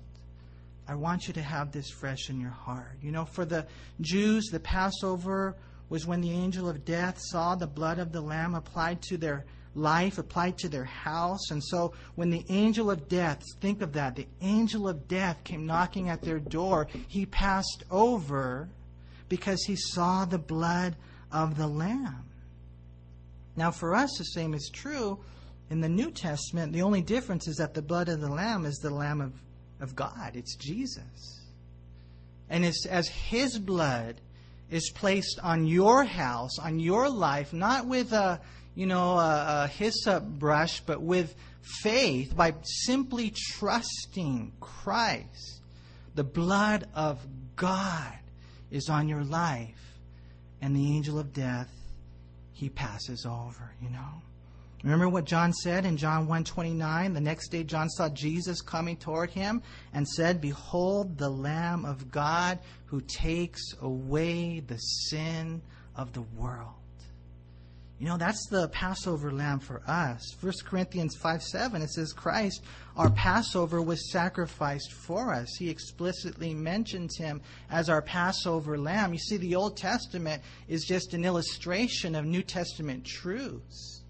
I 0.87 0.95
want 0.95 1.27
you 1.27 1.33
to 1.35 1.41
have 1.41 1.71
this 1.71 1.89
fresh 1.89 2.29
in 2.29 2.41
your 2.41 2.51
heart. 2.51 2.97
You 3.01 3.11
know, 3.11 3.25
for 3.25 3.45
the 3.45 3.67
Jews, 4.01 4.49
the 4.51 4.59
Passover 4.59 5.55
was 5.89 6.05
when 6.05 6.21
the 6.21 6.31
angel 6.31 6.67
of 6.67 6.83
death 6.83 7.19
saw 7.19 7.55
the 7.55 7.67
blood 7.67 7.99
of 7.99 8.11
the 8.11 8.21
lamb 8.21 8.55
applied 8.55 9.01
to 9.03 9.17
their 9.17 9.45
life, 9.75 10.17
applied 10.17 10.57
to 10.59 10.69
their 10.69 10.83
house. 10.83 11.51
And 11.51 11.63
so 11.63 11.93
when 12.15 12.29
the 12.29 12.45
angel 12.49 12.91
of 12.91 13.07
death, 13.07 13.41
think 13.59 13.81
of 13.81 13.93
that, 13.93 14.15
the 14.15 14.27
angel 14.41 14.87
of 14.87 15.07
death 15.07 15.43
came 15.43 15.65
knocking 15.65 16.09
at 16.09 16.21
their 16.21 16.39
door, 16.39 16.87
he 17.07 17.25
passed 17.25 17.83
over 17.89 18.69
because 19.29 19.63
he 19.63 19.75
saw 19.75 20.25
the 20.25 20.37
blood 20.37 20.95
of 21.31 21.57
the 21.57 21.67
lamb. 21.67 22.29
Now, 23.55 23.71
for 23.71 23.95
us, 23.95 24.15
the 24.17 24.25
same 24.25 24.53
is 24.53 24.69
true 24.73 25.19
in 25.69 25.81
the 25.81 25.89
New 25.89 26.11
Testament. 26.11 26.73
The 26.73 26.81
only 26.81 27.01
difference 27.01 27.47
is 27.47 27.57
that 27.57 27.73
the 27.73 27.81
blood 27.81 28.09
of 28.09 28.21
the 28.21 28.29
lamb 28.29 28.65
is 28.65 28.77
the 28.77 28.89
lamb 28.89 29.21
of, 29.21 29.33
of 29.79 29.95
God, 29.95 30.35
it's 30.35 30.55
Jesus. 30.55 31.41
And 32.49 32.65
it's 32.65 32.85
as 32.85 33.07
his 33.07 33.57
blood 33.57 34.21
is 34.69 34.91
placed 34.95 35.39
on 35.41 35.65
your 35.65 36.03
house, 36.03 36.57
on 36.59 36.79
your 36.79 37.09
life, 37.09 37.53
not 37.53 37.87
with 37.87 38.11
a, 38.11 38.41
you 38.75 38.85
know, 38.85 39.17
a, 39.17 39.63
a 39.63 39.67
hyssop 39.67 40.23
brush, 40.23 40.81
but 40.81 41.01
with 41.01 41.35
faith 41.61 42.35
by 42.35 42.53
simply 42.63 43.33
trusting 43.35 44.53
Christ. 44.59 45.61
The 46.15 46.23
blood 46.23 46.87
of 46.93 47.19
God 47.55 48.17
is 48.71 48.89
on 48.89 49.07
your 49.07 49.23
life, 49.23 49.97
and 50.61 50.75
the 50.75 50.95
angel 50.95 51.19
of 51.19 51.33
death, 51.33 51.69
he 52.51 52.69
passes 52.69 53.25
over, 53.25 53.73
you 53.81 53.89
know. 53.89 54.21
Remember 54.83 55.07
what 55.07 55.23
John 55.23 55.53
said 55.53 55.85
in 55.85 55.95
John 55.95 56.27
1:29? 56.27 57.13
The 57.13 57.21
next 57.21 57.49
day 57.49 57.63
John 57.63 57.89
saw 57.89 58.09
Jesus 58.09 58.61
coming 58.61 58.97
toward 58.97 59.29
him 59.29 59.61
and 59.93 60.07
said, 60.07 60.41
"Behold 60.41 61.17
the 61.17 61.29
Lamb 61.29 61.85
of 61.85 62.11
God 62.11 62.59
who 62.87 62.99
takes 62.99 63.61
away 63.81 64.59
the 64.59 64.77
sin 64.77 65.61
of 65.95 66.11
the 66.11 66.21
world." 66.21 66.82
You 68.03 68.09
know, 68.09 68.17
that's 68.17 68.47
the 68.47 68.67
Passover 68.67 69.31
lamb 69.31 69.61
for 69.61 69.81
us. 69.87 70.35
1 70.41 70.53
Corinthians 70.65 71.15
5 71.15 71.41
7, 71.41 71.81
it 71.81 71.89
says, 71.89 72.11
Christ, 72.11 72.61
our 72.97 73.09
Passover, 73.09 73.81
was 73.81 74.11
sacrificed 74.11 74.91
for 74.91 75.33
us. 75.33 75.47
He 75.57 75.69
explicitly 75.69 76.53
mentions 76.53 77.15
him 77.15 77.39
as 77.69 77.87
our 77.87 78.01
Passover 78.01 78.77
lamb. 78.77 79.13
You 79.13 79.19
see, 79.19 79.37
the 79.37 79.55
Old 79.55 79.77
Testament 79.77 80.43
is 80.67 80.83
just 80.83 81.13
an 81.13 81.23
illustration 81.23 82.13
of 82.13 82.25
New 82.25 82.43
Testament 82.43 83.05
truths. 83.05 84.03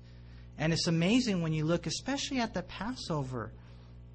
And 0.57 0.73
it's 0.73 0.87
amazing 0.87 1.43
when 1.43 1.53
you 1.53 1.63
look, 1.63 1.85
especially 1.85 2.39
at 2.39 2.55
the 2.55 2.63
Passover. 2.63 3.51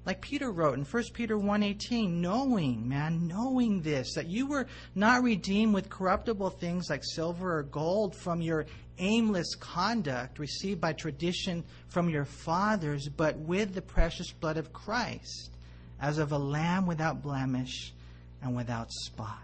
Like 0.05 0.21
Peter 0.21 0.51
wrote 0.51 0.77
in 0.77 0.85
1 0.85 1.03
Peter 1.13 1.37
1:18, 1.37 2.19
knowing, 2.19 2.87
man, 2.87 3.27
knowing 3.27 3.81
this 3.81 4.15
that 4.15 4.27
you 4.27 4.47
were 4.47 4.67
not 4.95 5.23
redeemed 5.23 5.73
with 5.73 5.89
corruptible 5.89 6.49
things 6.49 6.89
like 6.89 7.03
silver 7.05 7.59
or 7.59 7.63
gold 7.63 8.15
from 8.15 8.41
your 8.41 8.65
aimless 8.99 9.55
conduct 9.55 10.39
received 10.39 10.79
by 10.79 10.93
tradition 10.93 11.63
from 11.87 12.09
your 12.09 12.25
fathers, 12.25 13.09
but 13.09 13.37
with 13.37 13.73
the 13.73 13.81
precious 13.81 14.31
blood 14.31 14.57
of 14.57 14.71
Christ, 14.71 15.51
as 15.99 16.17
of 16.17 16.31
a 16.31 16.37
lamb 16.37 16.85
without 16.85 17.21
blemish 17.21 17.93
and 18.41 18.55
without 18.55 18.91
spot. 18.91 19.37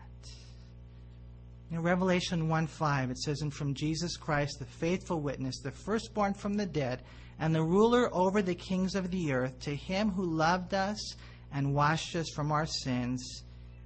In 1.72 1.82
Revelation 1.82 2.48
1 2.48 2.68
5, 2.68 3.12
it 3.12 3.18
says, 3.18 3.42
And 3.42 3.54
from 3.54 3.74
Jesus 3.74 4.18
Christ, 4.18 4.60
the 4.60 4.66
faithful 4.66 5.20
witness, 5.20 5.60
the 5.60 5.72
firstborn 5.72 6.34
from 6.34 6.54
the 6.54 6.66
dead, 6.66 7.02
and 7.40 7.54
the 7.54 7.64
ruler 7.64 8.14
over 8.14 8.42
the 8.42 8.56
kings 8.56 8.96
of 8.96 9.12
the 9.12 9.34
earth, 9.34 9.60
to 9.62 9.76
him 9.76 10.12
who 10.12 10.24
loved 10.24 10.74
us 10.74 11.16
and 11.52 11.74
washed 11.74 12.16
us 12.16 12.30
from 12.36 12.52
our 12.52 12.66
sins 12.66 13.44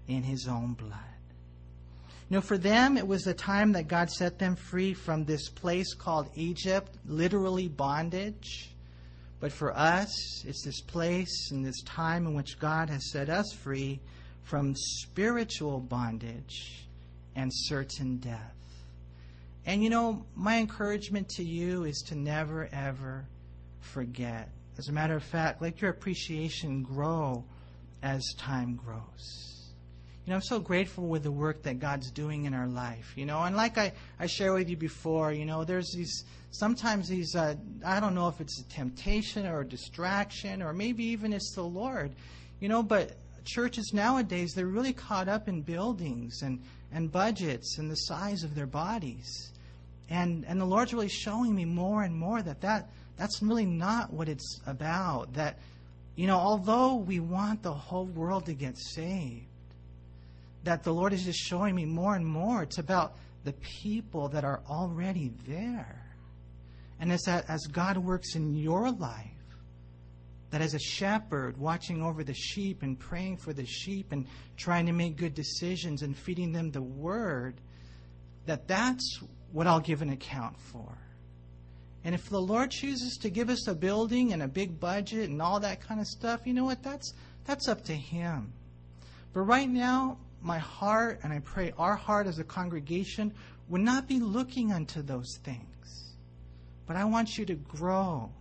in 0.08 0.24
his 0.24 0.48
own 0.48 0.74
blood. 0.74 1.09
Know, 2.32 2.42
for 2.42 2.60
them, 2.60 2.96
it 2.96 3.08
was 3.08 3.24
the 3.24 3.34
time 3.34 3.72
that 3.72 3.88
God 3.88 4.12
set 4.12 4.38
them 4.38 4.56
free 4.56 4.94
from 4.94 5.26
this 5.26 5.50
place 5.50 5.96
called 5.96 6.30
Egypt, 6.36 6.96
literally 7.08 7.68
bondage. 7.68 8.70
But 9.40 9.52
for 9.52 9.76
us, 9.76 10.44
it's 10.46 10.64
this 10.64 10.82
place 10.82 11.50
and 11.52 11.66
this 11.66 11.82
time 11.84 12.28
in 12.28 12.36
which 12.36 12.60
God 12.60 12.90
has 12.90 13.12
set 13.12 13.30
us 13.30 13.52
free 13.52 14.00
from 14.44 14.76
spiritual 14.76 15.80
bondage 15.80 16.86
and 17.36 17.52
certain 17.52 18.18
death. 18.18 18.56
And 19.66 19.84
you 19.84 19.90
know, 19.90 20.26
my 20.36 20.58
encouragement 20.58 21.30
to 21.30 21.44
you 21.44 21.86
is 21.86 22.04
to 22.10 22.16
never, 22.16 22.70
ever 22.72 23.26
forget. 23.80 24.50
As 24.78 24.90
a 24.90 24.92
matter 24.92 25.16
of 25.16 25.24
fact, 25.24 25.62
let 25.62 25.82
your 25.82 25.92
appreciation 25.92 26.84
grow 26.84 27.44
as 28.04 28.24
time 28.38 28.76
grows. 28.76 29.59
You 30.30 30.34
know, 30.34 30.38
I'm 30.38 30.44
so 30.44 30.60
grateful 30.60 31.08
with 31.08 31.24
the 31.24 31.32
work 31.32 31.64
that 31.64 31.80
God's 31.80 32.12
doing 32.12 32.46
in 32.46 32.54
our 32.54 32.68
life. 32.68 33.14
You 33.16 33.26
know, 33.26 33.42
and 33.42 33.56
like 33.56 33.80
I, 33.80 33.94
I 34.20 34.28
share 34.28 34.54
with 34.54 34.70
you 34.70 34.78
before, 34.78 35.34
you 35.34 35.44
know, 35.44 35.64
there's 35.64 35.92
these 35.92 36.24
sometimes 36.52 37.10
these 37.10 37.36
uh, 37.36 37.56
I 37.84 38.00
don't 38.00 38.14
know 38.14 38.28
if 38.28 38.40
it's 38.40 38.60
a 38.60 38.64
temptation 38.66 39.48
or 39.48 39.62
a 39.62 39.66
distraction 39.66 40.62
or 40.62 40.72
maybe 40.72 41.04
even 41.06 41.34
it's 41.34 41.56
the 41.56 41.64
Lord. 41.64 42.12
You 42.60 42.70
know, 42.70 42.84
but 42.84 43.14
churches 43.44 43.92
nowadays 43.92 44.54
they're 44.54 44.68
really 44.68 44.94
caught 44.94 45.28
up 45.28 45.48
in 45.48 45.64
buildings 45.64 46.44
and, 46.44 46.62
and 46.92 47.12
budgets 47.12 47.80
and 47.80 47.90
the 47.90 47.96
size 47.96 48.44
of 48.44 48.54
their 48.54 48.68
bodies. 48.68 49.52
And 50.12 50.46
and 50.48 50.62
the 50.62 50.66
Lord's 50.66 50.94
really 50.94 51.10
showing 51.10 51.56
me 51.56 51.66
more 51.66 52.04
and 52.04 52.14
more 52.16 52.44
that, 52.44 52.62
that 52.62 52.92
that's 53.18 53.42
really 53.42 53.66
not 53.66 54.14
what 54.14 54.30
it's 54.30 54.62
about. 54.68 55.34
That 55.34 55.58
you 56.16 56.28
know, 56.28 56.38
although 56.38 56.98
we 56.98 57.20
want 57.20 57.64
the 57.64 57.74
whole 57.74 58.06
world 58.06 58.46
to 58.46 58.54
get 58.54 58.78
saved, 58.78 59.48
that 60.64 60.84
the 60.84 60.94
Lord 60.94 61.14
is 61.14 61.24
just 61.24 61.40
showing 61.40 61.76
me 61.76 61.86
more 61.86 62.16
and 62.16 62.26
more. 62.26 62.64
It's 62.64 62.78
about 62.78 63.16
the 63.44 63.54
people 63.54 64.28
that 64.30 64.44
are 64.44 64.62
already 64.70 65.32
there. 65.48 66.06
And 67.00 67.12
it's 67.12 67.26
that 67.26 67.50
as 67.50 67.66
God 67.68 67.98
works 67.98 68.36
in 68.36 68.54
your 68.54 68.92
life, 68.92 69.32
that 70.52 70.62
as 70.62 70.74
a 70.74 70.80
shepherd 70.80 71.58
watching 71.58 72.02
over 72.02 72.24
the 72.24 72.34
sheep 72.34 72.82
and 72.82 73.00
praying 73.00 73.38
for 73.38 73.54
the 73.54 73.66
sheep 73.66 74.12
and 74.12 74.26
trying 74.58 74.86
to 74.88 74.92
make 74.92 75.16
good 75.16 75.34
decisions 75.34 76.02
and 76.02 76.18
feeding 76.18 76.52
them 76.52 76.72
the 76.72 76.82
word, 76.82 77.62
that 78.46 78.68
that's 78.68 79.20
what 79.52 79.68
I'll 79.68 79.80
give 79.80 80.02
an 80.02 80.10
account 80.10 80.60
for. 80.60 80.98
And 82.04 82.16
if 82.16 82.30
the 82.30 82.40
Lord 82.40 82.72
chooses 82.72 83.18
to 83.18 83.30
give 83.30 83.50
us 83.50 83.68
a 83.68 83.76
building 83.76 84.34
and 84.34 84.42
a 84.42 84.48
big 84.48 84.80
budget 84.80 85.30
and 85.30 85.42
all 85.42 85.60
that 85.60 85.82
kind 85.82 86.00
of 86.00 86.08
stuff, 86.08 86.42
you 86.46 86.54
know 86.54 86.64
what? 86.64 86.82
That's 86.82 87.14
that's 87.46 87.68
up 87.68 87.84
to 87.86 87.94
him. 87.94 88.54
But 89.34 89.42
right 89.42 89.70
now, 89.70 90.18
my 90.42 90.58
heart, 90.58 91.20
and 91.24 91.34
I 91.34 91.40
pray 91.40 91.74
our 91.78 91.96
heart 91.96 92.28
as 92.28 92.40
a 92.40 92.44
congregation, 92.44 93.34
would 93.68 93.82
not 93.82 94.08
be 94.08 94.20
looking 94.20 94.72
unto 94.72 95.02
those 95.02 95.38
things. 95.44 96.16
But 96.88 96.96
I 96.96 97.06
want 97.06 97.38
you 97.38 97.46
to 97.46 97.56
grow. 97.56 98.32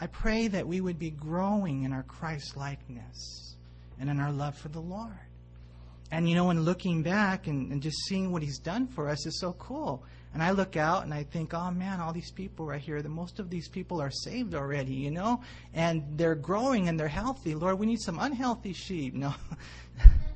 I 0.00 0.08
pray 0.08 0.48
that 0.48 0.66
we 0.66 0.80
would 0.80 0.98
be 0.98 1.10
growing 1.10 1.84
in 1.84 1.92
our 1.92 2.02
Christ 2.02 2.56
likeness 2.56 3.54
and 4.00 4.10
in 4.10 4.18
our 4.18 4.32
love 4.32 4.56
for 4.58 4.68
the 4.68 4.80
Lord. 4.80 5.12
And 6.10 6.28
you 6.28 6.34
know, 6.34 6.46
when 6.46 6.62
looking 6.62 7.02
back 7.02 7.46
and, 7.46 7.72
and 7.72 7.82
just 7.82 7.96
seeing 8.06 8.32
what 8.32 8.42
He's 8.42 8.58
done 8.58 8.86
for 8.86 9.08
us 9.08 9.26
is 9.26 9.40
so 9.40 9.52
cool. 9.54 10.04
And 10.32 10.42
I 10.42 10.50
look 10.50 10.76
out 10.76 11.04
and 11.04 11.14
I 11.14 11.22
think, 11.22 11.54
oh 11.54 11.70
man, 11.70 12.00
all 12.00 12.12
these 12.12 12.32
people 12.32 12.66
right 12.66 12.80
here, 12.80 13.02
the 13.02 13.08
most 13.08 13.38
of 13.38 13.50
these 13.50 13.68
people 13.68 14.00
are 14.00 14.10
saved 14.10 14.54
already, 14.54 14.94
you 14.94 15.12
know? 15.12 15.40
And 15.72 16.02
they're 16.16 16.34
growing 16.34 16.88
and 16.88 16.98
they're 16.98 17.06
healthy. 17.06 17.54
Lord, 17.54 17.78
we 17.78 17.86
need 17.86 18.00
some 18.00 18.18
unhealthy 18.18 18.72
sheep. 18.72 19.14
No. 19.14 19.32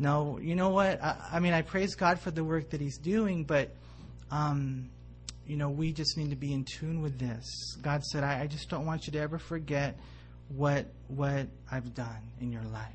No, 0.00 0.38
you 0.38 0.56
know 0.56 0.70
what? 0.70 1.02
I, 1.04 1.16
I, 1.32 1.40
mean, 1.40 1.52
I 1.52 1.60
praise 1.60 1.94
God 1.94 2.18
for 2.18 2.30
the 2.30 2.42
work 2.42 2.70
that 2.70 2.80
He's 2.80 2.96
doing, 2.96 3.44
but, 3.44 3.68
um, 4.30 4.88
you 5.46 5.58
know, 5.58 5.68
we 5.68 5.92
just 5.92 6.16
need 6.16 6.30
to 6.30 6.36
be 6.36 6.54
in 6.54 6.64
tune 6.64 7.02
with 7.02 7.18
this. 7.18 7.76
God 7.82 8.02
said, 8.04 8.24
I, 8.24 8.40
I 8.40 8.46
just 8.46 8.70
don't 8.70 8.86
want 8.86 9.06
you 9.06 9.12
to 9.12 9.20
ever 9.20 9.38
forget 9.38 9.98
what 10.48 10.86
what 11.08 11.48
I've 11.70 11.94
done 11.94 12.22
in 12.40 12.50
your 12.50 12.62
life. 12.62 12.88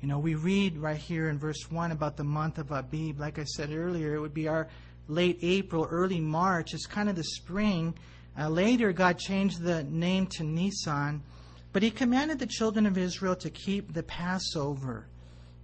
You 0.00 0.08
know, 0.08 0.18
we 0.18 0.34
read 0.34 0.78
right 0.78 0.96
here 0.96 1.28
in 1.28 1.38
verse 1.38 1.70
1 1.70 1.92
about 1.92 2.16
the 2.16 2.24
month 2.24 2.56
of 2.56 2.70
Abib. 2.70 3.20
Like 3.20 3.38
I 3.38 3.44
said 3.44 3.70
earlier, 3.70 4.14
it 4.14 4.20
would 4.20 4.34
be 4.34 4.48
our 4.48 4.68
late 5.08 5.38
April, 5.42 5.86
early 5.90 6.20
March. 6.20 6.72
It's 6.72 6.86
kind 6.86 7.10
of 7.10 7.16
the 7.16 7.24
spring. 7.24 7.94
Uh, 8.38 8.48
later, 8.48 8.94
God 8.94 9.18
changed 9.18 9.60
the 9.60 9.84
name 9.84 10.26
to 10.38 10.42
Nisan, 10.42 11.22
but 11.74 11.82
He 11.82 11.90
commanded 11.90 12.38
the 12.38 12.46
children 12.46 12.86
of 12.86 12.96
Israel 12.96 13.36
to 13.36 13.50
keep 13.50 13.92
the 13.92 14.02
Passover. 14.02 15.06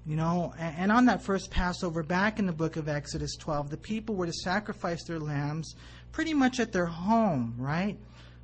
You 0.05 0.17
know, 0.17 0.53
and 0.59 0.91
on 0.91 1.07
that 1.07 1.23
first 1.23 1.51
Passover 1.51 2.03
back 2.03 2.41
in 2.41 2.47
the 2.47 2.53
book 2.53 2.77
of 2.77 2.89
Exodus 2.89 3.37
12, 3.37 3.71
the 3.71 3.77
people 3.77 4.17
were 4.17 4.27
to 4.27 4.33
sacrifice 4.33 5.05
their 5.05 5.21
lambs 5.21 5.77
pretty 6.11 6.35
much 6.35 6.59
at 6.59 6.73
their 6.73 6.87
home, 6.87 7.55
right? 7.57 7.97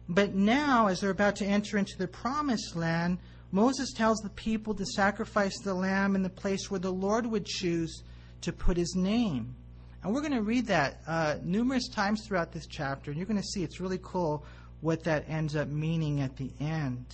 But 0.09 0.35
now, 0.35 0.87
as 0.87 1.01
they're 1.01 1.11
about 1.11 1.37
to 1.37 1.45
enter 1.45 1.77
into 1.77 1.99
the 1.99 2.07
promised 2.07 2.77
land, 2.77 3.19
Moses 3.51 3.93
tells 3.93 4.19
the 4.19 4.31
people 4.31 4.73
to 4.75 4.87
sacrifice 4.87 5.59
the 5.59 5.75
lamb 5.75 6.15
in 6.15 6.23
the 6.23 6.31
place 6.31 6.71
where 6.71 6.81
the 6.81 6.93
Lord 6.93 7.27
would 7.27 7.45
choose 7.45 8.05
to 8.43 8.53
put 8.53 8.77
his 8.77 8.95
name. 8.95 9.55
And 10.03 10.15
we're 10.15 10.21
going 10.21 10.33
to 10.33 10.43
read 10.43 10.67
that 10.67 11.01
uh, 11.09 11.37
numerous 11.43 11.89
times 11.89 12.25
throughout 12.25 12.53
this 12.53 12.67
chapter, 12.67 13.11
and 13.11 13.19
you're 13.19 13.27
going 13.27 13.41
to 13.41 13.47
see 13.47 13.65
it's 13.65 13.81
really 13.81 13.99
cool 14.01 14.45
what 14.81 15.03
that 15.05 15.29
ends 15.29 15.57
up 15.57 15.67
meaning 15.69 16.21
at 16.21 16.37
the 16.37 16.53
end. 16.61 17.05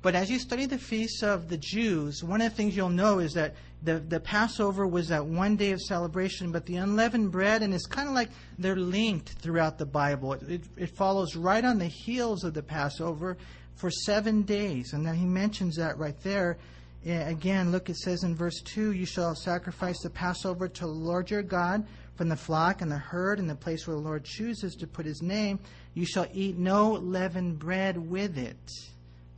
But 0.00 0.14
as 0.14 0.30
you 0.30 0.38
study 0.38 0.66
the 0.66 0.78
feasts 0.78 1.22
of 1.22 1.48
the 1.48 1.58
Jews, 1.58 2.24
one 2.24 2.40
of 2.40 2.50
the 2.50 2.56
things 2.56 2.76
you'll 2.76 2.88
know 2.88 3.18
is 3.18 3.34
that 3.34 3.54
the, 3.84 3.98
the 3.98 4.20
Passover 4.20 4.86
was 4.86 5.08
that 5.08 5.26
one 5.26 5.56
day 5.56 5.72
of 5.72 5.80
celebration, 5.80 6.52
but 6.52 6.66
the 6.66 6.76
unleavened 6.76 7.32
bread, 7.32 7.62
and 7.62 7.74
it's 7.74 7.86
kind 7.86 8.08
of 8.08 8.14
like 8.14 8.30
they're 8.58 8.76
linked 8.76 9.30
throughout 9.30 9.78
the 9.78 9.86
Bible. 9.86 10.34
It, 10.34 10.42
it, 10.48 10.62
it 10.76 10.96
follows 10.96 11.34
right 11.34 11.64
on 11.64 11.78
the 11.78 11.86
heels 11.86 12.44
of 12.44 12.54
the 12.54 12.62
Passover 12.62 13.36
for 13.74 13.90
seven 13.90 14.42
days. 14.42 14.92
And 14.92 15.04
then 15.04 15.16
he 15.16 15.24
mentions 15.24 15.76
that 15.76 15.98
right 15.98 16.18
there. 16.22 16.58
Again, 17.04 17.72
look, 17.72 17.90
it 17.90 17.96
says 17.96 18.22
in 18.22 18.36
verse 18.36 18.60
2 18.60 18.92
You 18.92 19.06
shall 19.06 19.34
sacrifice 19.34 20.00
the 20.02 20.10
Passover 20.10 20.68
to 20.68 20.82
the 20.82 20.86
Lord 20.86 21.30
your 21.30 21.42
God 21.42 21.84
from 22.14 22.28
the 22.28 22.36
flock 22.36 22.80
and 22.80 22.90
the 22.90 22.98
herd 22.98 23.40
in 23.40 23.48
the 23.48 23.56
place 23.56 23.88
where 23.88 23.96
the 23.96 24.02
Lord 24.02 24.24
chooses 24.24 24.76
to 24.76 24.86
put 24.86 25.04
his 25.04 25.20
name. 25.20 25.58
You 25.94 26.06
shall 26.06 26.28
eat 26.32 26.56
no 26.56 26.92
leavened 26.92 27.58
bread 27.58 27.96
with 27.96 28.38
it. 28.38 28.70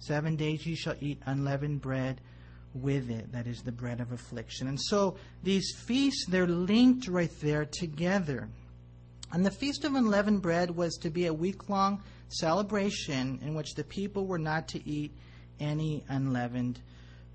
Seven 0.01 0.37
days 0.37 0.67
you 0.67 0.77
shall 0.77 0.97
eat 1.01 1.23
unleavened 1.25 1.81
bread 1.81 2.21
with 2.75 3.11
it. 3.11 3.33
That 3.33 3.47
is 3.47 3.63
the 3.63 3.73
bread 3.73 4.01
of 4.01 4.13
affliction. 4.13 4.69
And 4.69 4.81
so 4.81 5.17
these 5.43 5.75
feasts, 5.87 6.27
they're 6.27 6.47
linked 6.47 7.09
right 7.09 7.31
there 7.41 7.65
together. 7.65 8.49
And 9.33 9.45
the 9.45 9.51
Feast 9.51 9.85
of 9.85 9.95
Unleavened 9.95 10.43
Bread 10.43 10.71
was 10.71 10.97
to 10.99 11.11
be 11.11 11.27
a 11.27 11.35
week 11.35 11.69
long 11.69 12.03
celebration 12.29 13.41
in 13.43 13.55
which 13.55 13.75
the 13.75 13.85
people 13.85 14.27
were 14.27 14.39
not 14.39 14.69
to 14.69 14.89
eat 14.89 15.13
any 15.61 16.05
unleavened 16.09 16.81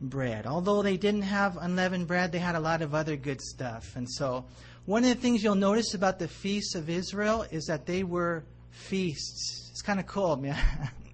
bread. 0.02 0.46
Although 0.46 0.82
they 0.82 0.98
didn't 0.98 1.24
have 1.24 1.58
unleavened 1.58 2.08
bread, 2.08 2.32
they 2.32 2.40
had 2.40 2.56
a 2.56 2.60
lot 2.60 2.82
of 2.82 2.96
other 2.96 3.16
good 3.16 3.42
stuff. 3.42 3.96
And 3.96 4.10
so 4.10 4.46
one 4.86 5.04
of 5.04 5.10
the 5.10 5.22
things 5.22 5.44
you'll 5.44 5.56
notice 5.56 5.94
about 5.94 6.20
the 6.20 6.28
feasts 6.28 6.76
of 6.76 6.90
Israel 6.90 7.46
is 7.52 7.66
that 7.66 7.86
they 7.86 8.04
were 8.04 8.44
feasts. 8.72 9.70
It's 9.72 9.82
kind 9.82 10.00
of 10.00 10.08
cool, 10.08 10.38
man. 10.38 10.58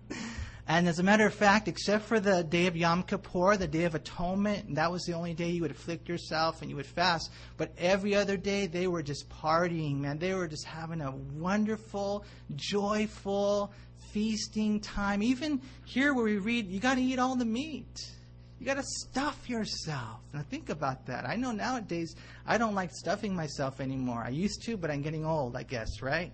And 0.68 0.88
as 0.88 0.98
a 0.98 1.04
matter 1.04 1.28
of 1.28 1.34
fact, 1.34 1.68
except 1.68 2.06
for 2.06 2.20
the 2.20 2.44
day 2.44 2.66
of 2.66 2.76
Yom 2.76 3.04
Kippur, 3.04 3.56
the 3.56 3.68
day 3.68 3.84
of 3.84 3.94
atonement, 3.94 4.68
and 4.68 4.78
that 4.78 4.92
was 4.92 5.04
the 5.04 5.14
only 5.14 5.36
day 5.36 5.50
you 5.50 5.62
would 5.62 5.70
afflict 5.72 6.10
yourself 6.10 6.62
and 6.62 6.72
you 6.72 6.76
would 6.76 6.88
fast. 6.88 7.30
But 7.56 7.72
every 7.78 8.16
other 8.16 8.36
day, 8.36 8.66
they 8.66 8.88
were 8.88 9.04
just 9.04 9.30
partying, 9.30 10.00
man. 10.00 10.18
They 10.18 10.34
were 10.34 10.48
just 10.48 10.66
having 10.66 11.02
a 11.02 11.12
wonderful, 11.12 12.26
joyful, 12.56 13.72
feasting 14.12 14.80
time. 14.80 15.22
Even 15.22 15.62
here 15.86 16.16
where 16.16 16.26
we 16.26 16.38
read, 16.38 16.72
you 16.72 16.80
got 16.80 16.96
to 16.96 17.02
eat 17.02 17.20
all 17.20 17.36
the 17.36 17.46
meat. 17.46 18.12
You 18.60 18.66
got 18.66 18.78
to 18.78 18.84
stuff 18.84 19.48
yourself. 19.48 20.22
Now 20.34 20.42
think 20.50 20.70
about 20.70 21.06
that. 21.06 21.28
I 21.28 21.36
know 21.36 21.52
nowadays 21.52 22.16
I 22.48 22.58
don't 22.58 22.74
like 22.74 22.90
stuffing 22.92 23.36
myself 23.36 23.80
anymore. 23.80 24.24
I 24.26 24.30
used 24.30 24.64
to, 24.64 24.78
but 24.78 24.90
I'm 24.90 25.04
getting 25.04 25.26
old, 25.26 25.56
I 25.56 25.64
guess, 25.64 26.02
right? 26.02 26.32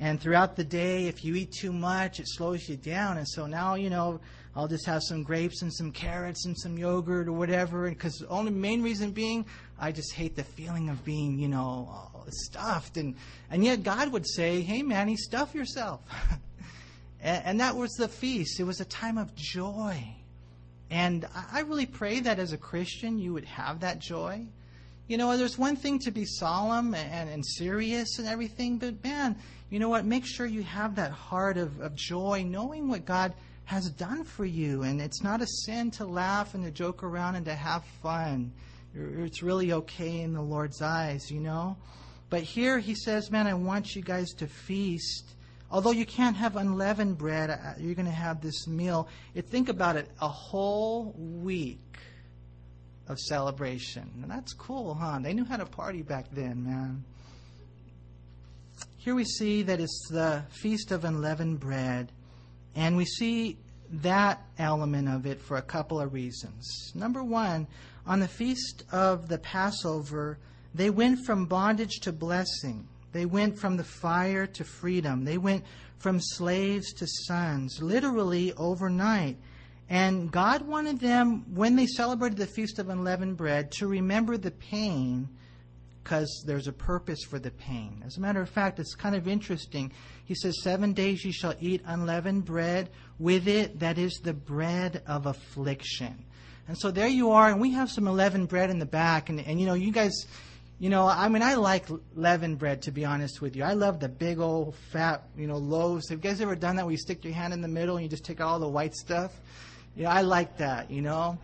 And 0.00 0.20
throughout 0.20 0.54
the 0.54 0.64
day, 0.64 1.08
if 1.08 1.24
you 1.24 1.34
eat 1.34 1.52
too 1.52 1.72
much, 1.72 2.20
it 2.20 2.26
slows 2.28 2.68
you 2.68 2.76
down. 2.76 3.18
And 3.18 3.26
so 3.28 3.46
now, 3.46 3.74
you 3.74 3.90
know, 3.90 4.20
I'll 4.54 4.68
just 4.68 4.86
have 4.86 5.02
some 5.02 5.22
grapes 5.22 5.62
and 5.62 5.72
some 5.72 5.90
carrots 5.90 6.46
and 6.46 6.56
some 6.56 6.78
yogurt 6.78 7.28
or 7.28 7.32
whatever. 7.32 7.88
Because 7.88 8.18
the 8.18 8.28
only 8.28 8.52
main 8.52 8.82
reason 8.82 9.10
being, 9.10 9.44
I 9.78 9.90
just 9.90 10.12
hate 10.12 10.36
the 10.36 10.44
feeling 10.44 10.88
of 10.88 11.04
being, 11.04 11.38
you 11.38 11.48
know, 11.48 12.10
stuffed. 12.28 12.96
And, 12.96 13.16
and 13.50 13.64
yet 13.64 13.82
God 13.82 14.12
would 14.12 14.26
say, 14.26 14.60
hey, 14.60 14.82
Manny, 14.82 15.16
stuff 15.16 15.54
yourself. 15.54 16.00
and, 17.20 17.44
and 17.44 17.60
that 17.60 17.74
was 17.74 17.92
the 17.92 18.08
feast. 18.08 18.60
It 18.60 18.64
was 18.64 18.80
a 18.80 18.84
time 18.84 19.18
of 19.18 19.34
joy. 19.34 20.14
And 20.90 21.26
I 21.52 21.60
really 21.60 21.86
pray 21.86 22.20
that 22.20 22.38
as 22.38 22.52
a 22.52 22.58
Christian 22.58 23.18
you 23.18 23.32
would 23.34 23.44
have 23.44 23.80
that 23.80 23.98
joy. 23.98 24.46
You 25.06 25.16
know, 25.16 25.36
there's 25.36 25.58
one 25.58 25.76
thing 25.76 25.98
to 26.00 26.10
be 26.10 26.24
solemn 26.24 26.94
and, 26.94 27.30
and 27.30 27.44
serious 27.44 28.18
and 28.18 28.28
everything, 28.28 28.78
but 28.78 29.02
man, 29.02 29.36
you 29.70 29.78
know 29.78 29.88
what? 29.88 30.04
Make 30.04 30.24
sure 30.26 30.46
you 30.46 30.62
have 30.62 30.96
that 30.96 31.10
heart 31.10 31.56
of, 31.56 31.80
of 31.80 31.94
joy, 31.94 32.44
knowing 32.46 32.88
what 32.88 33.04
God 33.04 33.34
has 33.64 33.90
done 33.90 34.24
for 34.24 34.44
you. 34.44 34.82
And 34.82 35.00
it's 35.00 35.22
not 35.22 35.42
a 35.42 35.46
sin 35.46 35.90
to 35.92 36.06
laugh 36.06 36.54
and 36.54 36.64
to 36.64 36.70
joke 36.70 37.02
around 37.02 37.36
and 37.36 37.44
to 37.46 37.54
have 37.54 37.84
fun. 38.02 38.52
It's 38.94 39.42
really 39.42 39.72
okay 39.72 40.20
in 40.20 40.32
the 40.32 40.42
Lord's 40.42 40.80
eyes, 40.80 41.30
you 41.30 41.40
know? 41.40 41.76
But 42.30 42.42
here 42.42 42.78
he 42.78 42.94
says, 42.94 43.30
man, 43.30 43.46
I 43.46 43.54
want 43.54 43.94
you 43.94 44.02
guys 44.02 44.32
to 44.34 44.46
feast 44.46 45.34
Although 45.70 45.90
you 45.90 46.06
can't 46.06 46.36
have 46.36 46.56
unleavened 46.56 47.18
bread, 47.18 47.50
uh, 47.50 47.74
you're 47.78 47.94
going 47.94 48.06
to 48.06 48.12
have 48.12 48.40
this 48.40 48.66
meal. 48.66 49.08
think 49.34 49.68
about 49.68 49.96
it 49.96 50.08
a 50.20 50.28
whole 50.28 51.12
week 51.18 51.98
of 53.06 53.18
celebration. 53.18 54.10
And 54.22 54.30
that's 54.30 54.54
cool, 54.54 54.94
huh? 54.94 55.18
They 55.20 55.34
knew 55.34 55.44
how 55.44 55.58
to 55.58 55.66
party 55.66 56.02
back 56.02 56.26
then, 56.32 56.64
man. 56.64 57.04
Here 59.08 59.14
we 59.14 59.24
see 59.24 59.62
that 59.62 59.80
it's 59.80 60.06
the 60.10 60.44
Feast 60.50 60.92
of 60.92 61.06
Unleavened 61.06 61.60
Bread, 61.60 62.12
and 62.74 62.94
we 62.94 63.06
see 63.06 63.56
that 63.90 64.42
element 64.58 65.08
of 65.08 65.24
it 65.24 65.40
for 65.40 65.56
a 65.56 65.62
couple 65.62 65.98
of 65.98 66.12
reasons. 66.12 66.92
Number 66.94 67.24
one, 67.24 67.68
on 68.06 68.20
the 68.20 68.28
Feast 68.28 68.84
of 68.92 69.28
the 69.28 69.38
Passover, 69.38 70.36
they 70.74 70.90
went 70.90 71.24
from 71.24 71.46
bondage 71.46 72.00
to 72.00 72.12
blessing. 72.12 72.86
They 73.12 73.24
went 73.24 73.58
from 73.58 73.78
the 73.78 73.82
fire 73.82 74.46
to 74.46 74.62
freedom. 74.62 75.24
They 75.24 75.38
went 75.38 75.64
from 75.96 76.20
slaves 76.20 76.92
to 76.92 77.06
sons, 77.06 77.80
literally 77.80 78.52
overnight. 78.58 79.38
And 79.88 80.30
God 80.30 80.60
wanted 80.60 81.00
them, 81.00 81.46
when 81.54 81.76
they 81.76 81.86
celebrated 81.86 82.36
the 82.36 82.46
Feast 82.46 82.78
of 82.78 82.90
Unleavened 82.90 83.38
Bread, 83.38 83.70
to 83.78 83.86
remember 83.86 84.36
the 84.36 84.50
pain 84.50 85.30
because 86.08 86.42
there's 86.46 86.68
a 86.68 86.72
purpose 86.72 87.22
for 87.22 87.38
the 87.38 87.50
pain. 87.50 88.02
As 88.06 88.16
a 88.16 88.20
matter 88.20 88.40
of 88.40 88.48
fact, 88.48 88.78
it's 88.78 88.94
kind 88.94 89.14
of 89.14 89.28
interesting. 89.28 89.92
He 90.24 90.34
says, 90.34 90.62
Seven 90.62 90.94
days 90.94 91.22
you 91.22 91.32
shall 91.32 91.54
eat 91.60 91.82
unleavened 91.84 92.46
bread, 92.46 92.88
with 93.18 93.46
it, 93.46 93.78
that 93.80 93.98
is 93.98 94.14
the 94.24 94.32
bread 94.32 95.02
of 95.06 95.26
affliction. 95.26 96.24
And 96.66 96.78
so 96.78 96.90
there 96.90 97.08
you 97.08 97.32
are, 97.32 97.50
and 97.50 97.60
we 97.60 97.72
have 97.72 97.90
some 97.90 98.08
unleavened 98.08 98.48
bread 98.48 98.70
in 98.70 98.78
the 98.78 98.86
back. 98.86 99.28
And, 99.28 99.38
and 99.40 99.60
you 99.60 99.66
know, 99.66 99.74
you 99.74 99.92
guys, 99.92 100.26
you 100.78 100.88
know, 100.88 101.06
I 101.06 101.28
mean, 101.28 101.42
I 101.42 101.56
like 101.56 101.86
leavened 102.14 102.58
bread, 102.58 102.80
to 102.82 102.90
be 102.90 103.04
honest 103.04 103.42
with 103.42 103.54
you. 103.54 103.62
I 103.62 103.74
love 103.74 104.00
the 104.00 104.08
big 104.08 104.38
old 104.38 104.76
fat, 104.90 105.24
you 105.36 105.46
know, 105.46 105.58
loaves. 105.58 106.08
Have 106.08 106.24
you 106.24 106.30
guys 106.30 106.40
ever 106.40 106.56
done 106.56 106.76
that 106.76 106.86
where 106.86 106.92
you 106.92 106.98
stick 106.98 107.22
your 107.22 107.34
hand 107.34 107.52
in 107.52 107.60
the 107.60 107.68
middle 107.68 107.96
and 107.96 108.02
you 108.02 108.08
just 108.08 108.24
take 108.24 108.40
all 108.40 108.58
the 108.58 108.68
white 108.68 108.94
stuff? 108.94 109.32
You 109.94 110.04
know, 110.04 110.10
I 110.10 110.22
like 110.22 110.56
that, 110.56 110.90
you 110.90 111.02
know. 111.02 111.38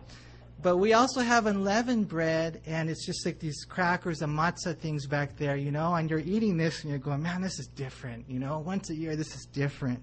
But 0.65 0.79
we 0.79 0.95
also 0.95 1.21
have 1.21 1.45
unleavened 1.45 2.09
bread, 2.09 2.63
and 2.65 2.89
it's 2.89 3.05
just 3.05 3.27
like 3.27 3.39
these 3.39 3.67
crackers 3.69 4.23
and 4.23 4.35
matzah 4.35 4.75
things 4.75 5.07
back 5.07 5.37
there, 5.37 5.57
you 5.57 5.71
know, 5.71 5.95
and 5.95 6.09
you're 6.09 6.21
eating 6.21 6.57
this 6.57 6.81
and 6.81 6.89
you're 6.89 6.99
going, 6.99 7.23
man, 7.23 7.43
this 7.43 7.59
is 7.59 7.67
different, 7.67 8.31
you 8.31 8.39
know. 8.39 8.61
Once 8.61 8.89
a 8.89 8.95
year, 8.95 9.15
this 9.15 9.37
is 9.37 9.45
different. 9.45 10.03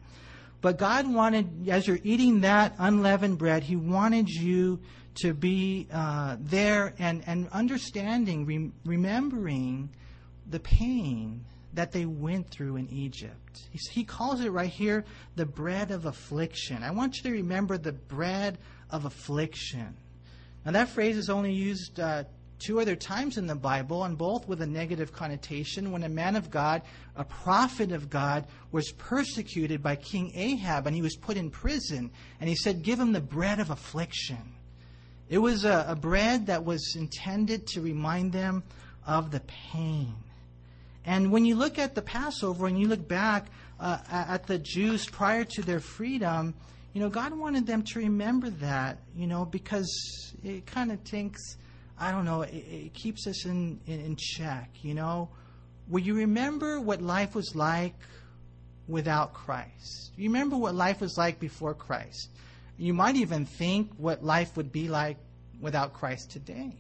But 0.62 0.78
God 0.78 1.12
wanted, 1.12 1.68
as 1.68 1.88
you're 1.88 1.98
eating 2.04 2.42
that 2.42 2.76
unleavened 2.78 3.40
bread, 3.40 3.64
He 3.64 3.76
wanted 3.76 4.30
you 4.30 4.80
to 5.24 5.34
be 5.34 5.88
uh, 5.92 6.38
there 6.40 6.94
and, 7.00 7.24
and 7.26 7.50
understanding, 7.50 8.46
re- 8.46 8.72
remembering 8.86 9.90
the 10.48 10.60
pain 10.60 11.44
that 11.74 11.92
they 11.92 12.06
went 12.06 12.52
through 12.52 12.76
in 12.76 12.88
Egypt. 12.90 13.64
He, 13.72 13.80
he 13.90 14.04
calls 14.04 14.42
it 14.42 14.52
right 14.52 14.70
here 14.70 15.06
the 15.36 15.46
bread 15.48 15.90
of 15.90 16.06
affliction. 16.06 16.84
I 16.84 16.92
want 16.92 17.18
you 17.18 17.24
to 17.24 17.32
remember 17.32 17.80
the 17.80 17.94
bread 17.94 18.60
of 18.92 19.06
affliction. 19.06 19.98
Now, 20.66 20.72
that 20.72 20.90
phrase 20.90 21.18
is 21.18 21.30
only 21.30 21.54
used 21.54 22.00
uh, 22.00 22.26
two 22.60 22.80
other 22.80 22.96
times 22.96 23.38
in 23.38 23.48
the 23.48 23.56
Bible, 23.56 24.04
and 24.04 24.18
both 24.18 24.48
with 24.48 24.62
a 24.62 24.68
negative 24.68 25.12
connotation. 25.12 25.92
When 25.92 26.04
a 26.04 26.10
man 26.10 26.36
of 26.36 26.52
God, 26.52 26.84
a 27.16 27.24
prophet 27.24 27.92
of 27.92 28.10
God, 28.10 28.46
was 28.72 28.92
persecuted 28.92 29.82
by 29.82 29.96
King 29.96 30.32
Ahab 30.36 30.86
and 30.86 30.96
he 30.96 31.02
was 31.02 31.16
put 31.16 31.38
in 31.38 31.50
prison, 31.50 32.12
and 32.40 32.48
he 32.48 32.56
said, 32.56 32.84
Give 32.84 33.00
him 33.00 33.12
the 33.12 33.22
bread 33.22 33.60
of 33.60 33.72
affliction. 33.72 34.54
It 35.30 35.40
was 35.40 35.66
a, 35.66 35.86
a 35.88 35.96
bread 35.96 36.48
that 36.48 36.64
was 36.64 36.96
intended 36.96 37.66
to 37.68 37.82
remind 37.82 38.32
them 38.32 38.64
of 39.08 39.32
the 39.32 39.42
pain. 39.72 40.14
And 41.06 41.32
when 41.32 41.46
you 41.46 41.56
look 41.56 41.80
at 41.80 41.96
the 41.96 42.02
Passover 42.02 42.68
and 42.68 42.80
you 42.80 42.88
look 42.88 43.08
back 43.08 43.48
uh, 43.80 43.98
at 44.12 44.46
the 44.46 44.60
Jews 44.60 45.08
prior 45.08 45.44
to 45.46 45.62
their 45.64 45.80
freedom, 45.80 46.54
you 46.94 47.02
know, 47.02 47.10
God 47.10 47.34
wanted 47.34 47.66
them 47.66 47.84
to 47.84 48.00
remember 48.00 48.50
that, 48.50 49.00
you 49.16 49.28
know, 49.28 49.46
because 49.46 50.34
it 50.44 50.66
kind 50.66 50.92
of 50.92 51.00
thinks, 51.02 51.58
I 51.98 52.12
don't 52.12 52.26
know, 52.26 52.42
it, 52.42 52.54
it 52.54 52.94
keeps 52.94 53.28
us 53.28 53.46
in, 53.46 53.80
in, 53.88 54.02
in 54.02 54.16
check, 54.18 54.70
you 54.82 54.94
know. 54.94 55.30
Will 55.88 56.02
you 56.02 56.16
remember 56.16 56.80
what 56.80 57.02
life 57.02 57.36
was 57.36 57.56
like 57.56 57.96
without 58.88 59.34
Christ? 59.34 60.12
You 60.18 60.30
remember 60.30 60.58
what 60.58 60.76
life 60.76 61.02
was 61.02 61.18
like 61.18 61.40
before 61.40 61.74
Christ? 61.74 62.30
You 62.78 62.94
might 62.94 63.16
even 63.16 63.46
think 63.46 63.92
what 63.98 64.24
life 64.24 64.58
would 64.58 64.72
be 64.72 64.88
like 64.88 65.18
without 65.62 65.94
Christ 65.94 66.32
today. 66.32 66.74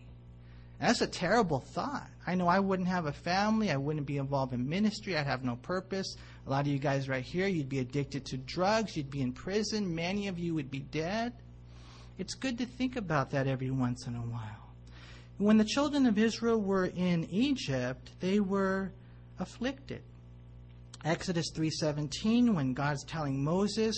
That's 0.79 1.01
a 1.01 1.07
terrible 1.07 1.59
thought. 1.59 2.09
I 2.25 2.35
know 2.35 2.47
I 2.47 2.59
wouldn't 2.59 2.87
have 2.87 3.05
a 3.05 3.11
family. 3.13 3.69
I 3.69 3.77
wouldn't 3.77 4.07
be 4.07 4.17
involved 4.17 4.51
in 4.53 4.67
ministry. 4.67 5.15
I'd 5.15 5.27
have 5.27 5.43
no 5.43 5.55
purpose. 5.57 6.15
A 6.45 6.49
lot 6.49 6.61
of 6.61 6.67
you 6.67 6.79
guys 6.79 7.07
right 7.07 7.23
here, 7.23 7.47
you'd 7.47 7.69
be 7.69 7.79
addicted 7.79 8.25
to 8.25 8.37
drugs. 8.37 8.97
You'd 8.97 9.11
be 9.11 9.21
in 9.21 9.31
prison. 9.31 9.93
Many 9.93 10.27
of 10.27 10.39
you 10.39 10.55
would 10.55 10.71
be 10.71 10.79
dead. 10.79 11.33
It's 12.17 12.33
good 12.33 12.57
to 12.57 12.65
think 12.65 12.95
about 12.95 13.31
that 13.31 13.47
every 13.47 13.71
once 13.71 14.07
in 14.07 14.15
a 14.15 14.19
while. 14.19 14.73
When 15.37 15.57
the 15.57 15.65
children 15.65 16.05
of 16.05 16.17
Israel 16.17 16.59
were 16.59 16.85
in 16.85 17.27
Egypt, 17.31 18.11
they 18.19 18.39
were 18.39 18.91
afflicted. 19.39 20.03
Exodus 21.03 21.51
3:17 21.55 22.53
when 22.53 22.73
God's 22.73 23.03
telling 23.03 23.43
Moses 23.43 23.95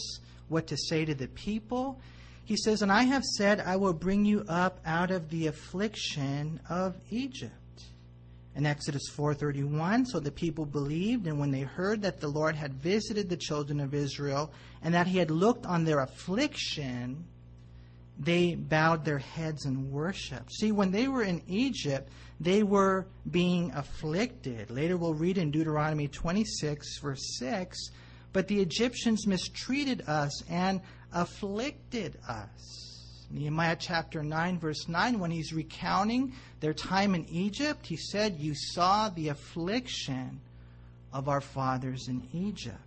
what 0.47 0.67
to 0.67 0.77
say 0.77 1.03
to 1.03 1.15
the 1.15 1.27
people. 1.27 1.99
He 2.45 2.56
says, 2.58 2.82
And 2.82 2.91
I 2.91 3.03
have 3.03 3.23
said, 3.23 3.60
I 3.60 3.75
will 3.75 3.93
bring 3.93 4.25
you 4.25 4.45
up 4.47 4.79
out 4.86 5.12
of 5.12 5.29
the 5.29 5.47
affliction 5.47 6.60
of 6.69 6.95
Egypt. 7.10 7.53
In 8.56 8.66
Exodus 8.66 9.10
4:31, 9.10 10.06
so 10.06 10.20
the 10.20 10.32
people 10.32 10.66
believed, 10.66 11.26
and 11.26 11.39
when 11.39 11.52
they 11.52 11.62
heard 11.62 12.02
that 12.04 12.20
the 12.20 12.28
Lord 12.28 12.56
had 12.56 12.74
visited 12.74 13.30
the 13.30 13.38
children 13.38 13.80
of 13.80 13.94
Israel 13.94 14.52
and 14.82 14.94
that 14.94 15.08
he 15.08 15.18
had 15.18 15.32
looked 15.32 15.66
on 15.66 15.84
their 15.84 16.00
affliction, 16.00 17.26
they 18.20 18.54
bowed 18.54 19.06
their 19.06 19.18
heads 19.18 19.66
and 19.66 19.92
worshiped. 19.92 20.52
See, 20.54 20.72
when 20.72 20.92
they 20.92 21.08
were 21.08 21.24
in 21.24 21.42
Egypt, 21.48 22.10
they 22.39 22.62
were 22.62 23.08
being 23.30 23.72
afflicted. 23.72 24.70
Later 24.70 24.98
we'll 24.98 25.16
read 25.16 25.39
in 25.39 25.50
Deuteronomy 25.50 26.08
26, 26.08 27.00
verse 27.00 27.38
6 27.39 27.89
but 28.34 28.48
the 28.48 28.60
Egyptians 28.60 29.26
mistreated 29.28 30.02
us 30.08 30.44
and 30.50 30.82
afflicted 31.13 32.18
us. 32.28 32.92
Nehemiah 33.34 33.76
chapter 33.80 34.22
9, 34.22 34.60
verse 34.60 34.88
9, 34.88 35.17
when 35.17 35.32
he's 35.32 35.52
recounting 35.52 36.34
their 36.60 36.74
time 36.74 37.15
in 37.15 37.26
Egypt, 37.30 37.88
he 37.88 37.98
said, 37.98 38.38
You 38.39 38.54
saw 38.56 39.10
the 39.10 39.30
affliction 39.30 40.39
of 41.12 41.28
our 41.28 41.41
fathers 41.41 42.08
in 42.08 42.28
Egypt. 42.32 42.78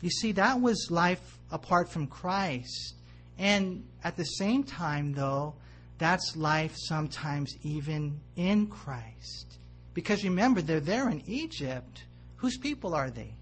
You 0.00 0.08
see, 0.08 0.32
that 0.32 0.60
was 0.60 0.88
life 0.90 1.38
apart 1.52 1.90
from 1.90 2.06
Christ. 2.06 2.94
And 3.38 3.84
at 4.02 4.16
the 4.16 4.24
same 4.24 4.64
time, 4.64 5.12
though, 5.12 5.54
that's 5.98 6.34
life 6.34 6.74
sometimes 6.76 7.54
even 7.62 8.20
in 8.36 8.68
Christ. 8.68 9.58
Because 9.92 10.24
remember, 10.24 10.62
they're 10.62 10.80
there 10.80 11.10
in 11.10 11.22
Egypt. 11.26 12.04
Whose 12.36 12.56
people 12.56 12.94
are 12.94 13.10
they? 13.10 13.34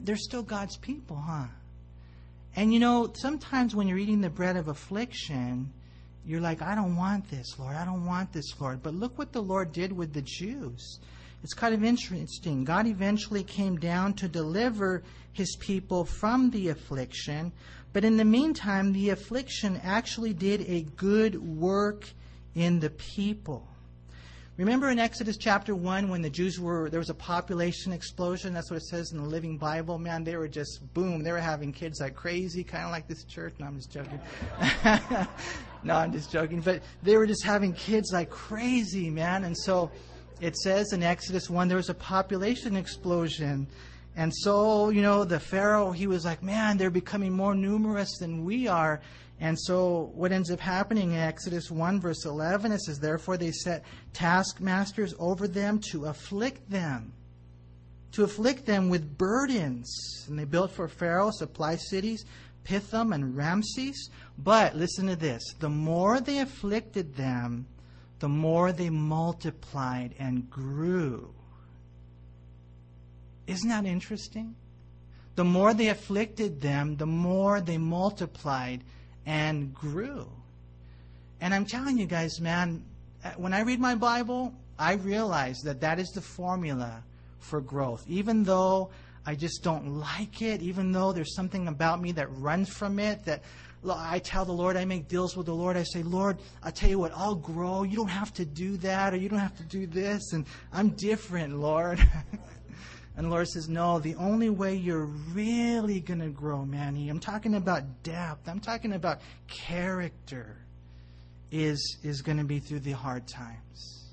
they're 0.00 0.16
still 0.16 0.42
God's 0.42 0.76
people, 0.76 1.16
huh? 1.16 1.46
And 2.54 2.72
you 2.72 2.80
know, 2.80 3.12
sometimes 3.14 3.74
when 3.74 3.88
you're 3.88 3.98
eating 3.98 4.20
the 4.20 4.30
bread 4.30 4.56
of 4.56 4.68
affliction, 4.68 5.72
you're 6.24 6.40
like, 6.40 6.62
I 6.62 6.74
don't 6.74 6.96
want 6.96 7.28
this, 7.30 7.58
Lord. 7.58 7.76
I 7.76 7.84
don't 7.84 8.04
want 8.04 8.32
this, 8.32 8.60
Lord. 8.60 8.82
But 8.82 8.94
look 8.94 9.18
what 9.18 9.32
the 9.32 9.42
Lord 9.42 9.72
did 9.72 9.92
with 9.92 10.12
the 10.12 10.22
Jews. 10.22 11.00
It's 11.42 11.54
kind 11.54 11.74
of 11.74 11.82
interesting. 11.82 12.64
God 12.64 12.86
eventually 12.86 13.42
came 13.42 13.76
down 13.76 14.14
to 14.14 14.28
deliver 14.28 15.02
his 15.32 15.56
people 15.56 16.04
from 16.04 16.50
the 16.50 16.68
affliction. 16.68 17.52
But 17.92 18.04
in 18.04 18.16
the 18.16 18.24
meantime, 18.24 18.92
the 18.92 19.10
affliction 19.10 19.80
actually 19.82 20.32
did 20.32 20.60
a 20.68 20.82
good 20.96 21.42
work 21.42 22.08
in 22.54 22.78
the 22.80 22.90
people. 22.90 23.66
Remember 24.58 24.90
in 24.90 24.98
Exodus 24.98 25.38
chapter 25.38 25.74
1 25.74 26.10
when 26.10 26.20
the 26.20 26.28
Jews 26.28 26.60
were, 26.60 26.90
there 26.90 27.00
was 27.00 27.08
a 27.08 27.14
population 27.14 27.90
explosion? 27.90 28.52
That's 28.52 28.70
what 28.70 28.76
it 28.76 28.82
says 28.82 29.10
in 29.10 29.16
the 29.16 29.24
Living 29.24 29.56
Bible. 29.56 29.98
Man, 29.98 30.24
they 30.24 30.36
were 30.36 30.46
just, 30.46 30.80
boom, 30.92 31.22
they 31.22 31.32
were 31.32 31.40
having 31.40 31.72
kids 31.72 32.00
like 32.02 32.14
crazy, 32.14 32.62
kind 32.62 32.84
of 32.84 32.90
like 32.90 33.08
this 33.08 33.24
church. 33.24 33.54
No, 33.58 33.64
I'm 33.64 33.76
just 33.76 33.90
joking. 33.90 34.20
no, 35.82 35.94
I'm 35.94 36.12
just 36.12 36.30
joking. 36.30 36.60
But 36.60 36.82
they 37.02 37.16
were 37.16 37.26
just 37.26 37.42
having 37.42 37.72
kids 37.72 38.10
like 38.12 38.28
crazy, 38.28 39.08
man. 39.08 39.44
And 39.44 39.56
so 39.56 39.90
it 40.38 40.54
says 40.58 40.92
in 40.92 41.02
Exodus 41.02 41.48
1 41.48 41.68
there 41.68 41.78
was 41.78 41.88
a 41.88 41.94
population 41.94 42.76
explosion. 42.76 43.66
And 44.16 44.30
so, 44.34 44.90
you 44.90 45.00
know, 45.00 45.24
the 45.24 45.40
Pharaoh, 45.40 45.92
he 45.92 46.06
was 46.06 46.26
like, 46.26 46.42
man, 46.42 46.76
they're 46.76 46.90
becoming 46.90 47.32
more 47.32 47.54
numerous 47.54 48.18
than 48.18 48.44
we 48.44 48.68
are. 48.68 49.00
And 49.42 49.58
so 49.58 50.12
what 50.14 50.30
ends 50.30 50.52
up 50.52 50.60
happening 50.60 51.10
in 51.10 51.18
Exodus 51.18 51.68
1, 51.68 52.00
verse 52.00 52.24
11, 52.26 52.70
it 52.70 52.80
says, 52.80 53.00
Therefore 53.00 53.36
they 53.36 53.50
set 53.50 53.84
taskmasters 54.12 55.16
over 55.18 55.48
them 55.48 55.80
to 55.90 56.04
afflict 56.04 56.70
them, 56.70 57.12
to 58.12 58.22
afflict 58.22 58.66
them 58.66 58.88
with 58.88 59.18
burdens. 59.18 60.26
And 60.28 60.38
they 60.38 60.44
built 60.44 60.70
for 60.70 60.86
Pharaoh 60.86 61.32
supply 61.32 61.74
cities, 61.74 62.24
Pithom 62.62 63.12
and 63.12 63.36
Ramses. 63.36 64.10
But 64.38 64.76
listen 64.76 65.08
to 65.08 65.16
this 65.16 65.42
the 65.58 65.68
more 65.68 66.20
they 66.20 66.38
afflicted 66.38 67.16
them, 67.16 67.66
the 68.20 68.28
more 68.28 68.70
they 68.70 68.90
multiplied 68.90 70.14
and 70.20 70.48
grew. 70.48 71.34
Isn't 73.48 73.70
that 73.70 73.86
interesting? 73.86 74.54
The 75.34 75.44
more 75.44 75.74
they 75.74 75.88
afflicted 75.88 76.60
them, 76.60 76.96
the 76.96 77.06
more 77.06 77.60
they 77.60 77.78
multiplied 77.78 78.84
and 79.26 79.74
grew. 79.74 80.26
And 81.40 81.52
I'm 81.52 81.64
telling 81.64 81.98
you 81.98 82.06
guys, 82.06 82.40
man, 82.40 82.84
uh, 83.24 83.30
when 83.36 83.52
I 83.52 83.62
read 83.62 83.80
my 83.80 83.94
Bible, 83.94 84.54
I 84.78 84.94
realize 84.94 85.58
that 85.60 85.80
that 85.80 85.98
is 85.98 86.08
the 86.10 86.20
formula 86.20 87.02
for 87.38 87.60
growth. 87.60 88.04
Even 88.08 88.44
though 88.44 88.90
I 89.26 89.34
just 89.34 89.62
don't 89.62 90.00
like 90.00 90.42
it, 90.42 90.62
even 90.62 90.92
though 90.92 91.12
there's 91.12 91.34
something 91.34 91.68
about 91.68 92.00
me 92.00 92.12
that 92.12 92.28
runs 92.36 92.68
from 92.68 92.98
it, 92.98 93.24
that 93.24 93.42
I 93.88 94.20
tell 94.20 94.44
the 94.44 94.52
Lord, 94.52 94.76
I 94.76 94.84
make 94.84 95.08
deals 95.08 95.36
with 95.36 95.46
the 95.46 95.54
Lord. 95.54 95.76
I 95.76 95.82
say, 95.82 96.02
Lord, 96.02 96.38
I 96.62 96.70
tell 96.70 96.88
you 96.88 96.98
what, 96.98 97.12
I'll 97.14 97.34
grow. 97.34 97.82
You 97.82 97.96
don't 97.96 98.08
have 98.08 98.32
to 98.34 98.44
do 98.44 98.76
that, 98.78 99.12
or 99.12 99.16
you 99.16 99.28
don't 99.28 99.40
have 99.40 99.56
to 99.56 99.64
do 99.64 99.86
this. 99.86 100.32
And 100.32 100.46
I'm 100.72 100.90
different, 100.90 101.58
Lord. 101.58 101.98
And 103.16 103.30
Lord 103.30 103.48
says, 103.48 103.68
No, 103.68 103.98
the 103.98 104.14
only 104.14 104.48
way 104.48 104.74
you're 104.74 105.06
really 105.34 106.00
going 106.00 106.20
to 106.20 106.30
grow, 106.30 106.64
Manny, 106.64 107.08
I'm 107.08 107.20
talking 107.20 107.54
about 107.54 108.02
depth, 108.02 108.48
I'm 108.48 108.60
talking 108.60 108.94
about 108.94 109.20
character, 109.48 110.56
is, 111.50 111.98
is 112.02 112.22
going 112.22 112.38
to 112.38 112.44
be 112.44 112.58
through 112.58 112.80
the 112.80 112.92
hard 112.92 113.28
times. 113.28 114.08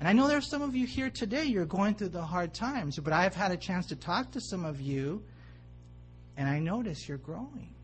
And 0.00 0.08
I 0.08 0.12
know 0.12 0.26
there's 0.26 0.48
some 0.48 0.62
of 0.62 0.74
you 0.74 0.86
here 0.86 1.10
today, 1.10 1.44
you're 1.44 1.66
going 1.66 1.94
through 1.94 2.08
the 2.08 2.22
hard 2.22 2.54
times, 2.54 2.98
but 2.98 3.12
I've 3.12 3.34
had 3.34 3.52
a 3.52 3.56
chance 3.56 3.86
to 3.88 3.96
talk 3.96 4.32
to 4.32 4.40
some 4.40 4.64
of 4.64 4.80
you, 4.80 5.22
and 6.36 6.48
I 6.48 6.58
notice 6.58 7.06
you're 7.06 7.18
growing. 7.18 7.74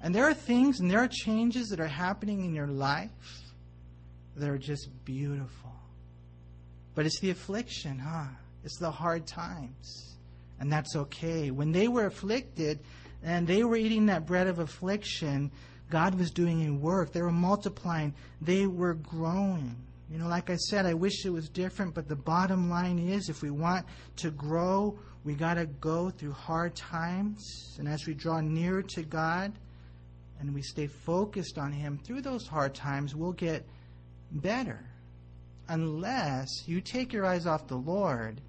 And 0.00 0.14
there 0.14 0.24
are 0.24 0.34
things 0.34 0.80
and 0.80 0.90
there 0.90 0.98
are 0.98 1.08
changes 1.08 1.68
that 1.68 1.80
are 1.80 1.86
happening 1.86 2.44
in 2.44 2.54
your 2.54 2.66
life 2.66 3.10
that 4.36 4.48
are 4.48 4.58
just 4.58 4.88
beautiful. 5.04 5.72
But 6.94 7.06
it's 7.06 7.20
the 7.20 7.30
affliction, 7.30 7.98
huh? 7.98 8.26
It's 8.64 8.78
the 8.78 8.90
hard 8.90 9.26
times. 9.26 10.16
And 10.58 10.72
that's 10.72 10.96
okay. 10.96 11.50
When 11.50 11.72
they 11.72 11.88
were 11.88 12.06
afflicted 12.06 12.80
and 13.22 13.46
they 13.46 13.64
were 13.64 13.76
eating 13.76 14.06
that 14.06 14.26
bread 14.26 14.46
of 14.46 14.58
affliction, 14.58 15.50
God 15.90 16.14
was 16.14 16.30
doing 16.30 16.66
a 16.66 16.72
work. 16.72 17.12
They 17.12 17.22
were 17.22 17.30
multiplying. 17.30 18.14
They 18.40 18.66
were 18.66 18.94
growing. 18.94 19.76
You 20.10 20.18
know, 20.18 20.28
like 20.28 20.50
I 20.50 20.56
said, 20.56 20.86
I 20.86 20.94
wish 20.94 21.24
it 21.24 21.30
was 21.30 21.48
different, 21.48 21.94
but 21.94 22.08
the 22.08 22.16
bottom 22.16 22.70
line 22.70 22.98
is 22.98 23.28
if 23.28 23.42
we 23.42 23.50
want 23.50 23.86
to 24.16 24.30
grow, 24.30 24.98
we 25.24 25.34
got 25.34 25.54
to 25.54 25.66
go 25.66 26.10
through 26.10 26.32
hard 26.32 26.76
times. 26.76 27.76
And 27.78 27.88
as 27.88 28.06
we 28.06 28.14
draw 28.14 28.40
nearer 28.40 28.82
to 28.82 29.02
God 29.02 29.52
and 30.40 30.54
we 30.54 30.62
stay 30.62 30.86
focused 30.86 31.58
on 31.58 31.72
Him 31.72 31.98
through 32.04 32.20
those 32.20 32.46
hard 32.46 32.74
times, 32.74 33.14
we'll 33.14 33.32
get 33.32 33.66
better. 34.30 34.84
Unless 35.68 36.68
you 36.68 36.80
take 36.80 37.12
your 37.12 37.24
eyes 37.24 37.46
off 37.46 37.66
the 37.66 37.76
Lord 37.76 38.40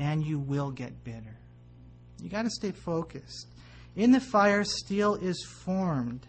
and 0.00 0.24
you 0.24 0.38
will 0.38 0.70
get 0.70 1.04
bitter. 1.04 1.36
You 2.22 2.30
got 2.30 2.42
to 2.42 2.50
stay 2.50 2.72
focused. 2.72 3.46
In 3.94 4.12
the 4.12 4.20
fire, 4.20 4.64
steel 4.64 5.14
is 5.14 5.44
formed, 5.44 6.26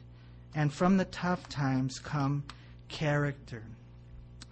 and 0.54 0.74
from 0.74 0.98
the 0.98 1.06
tough 1.06 1.48
times 1.48 1.98
come 1.98 2.44
character. 2.90 3.64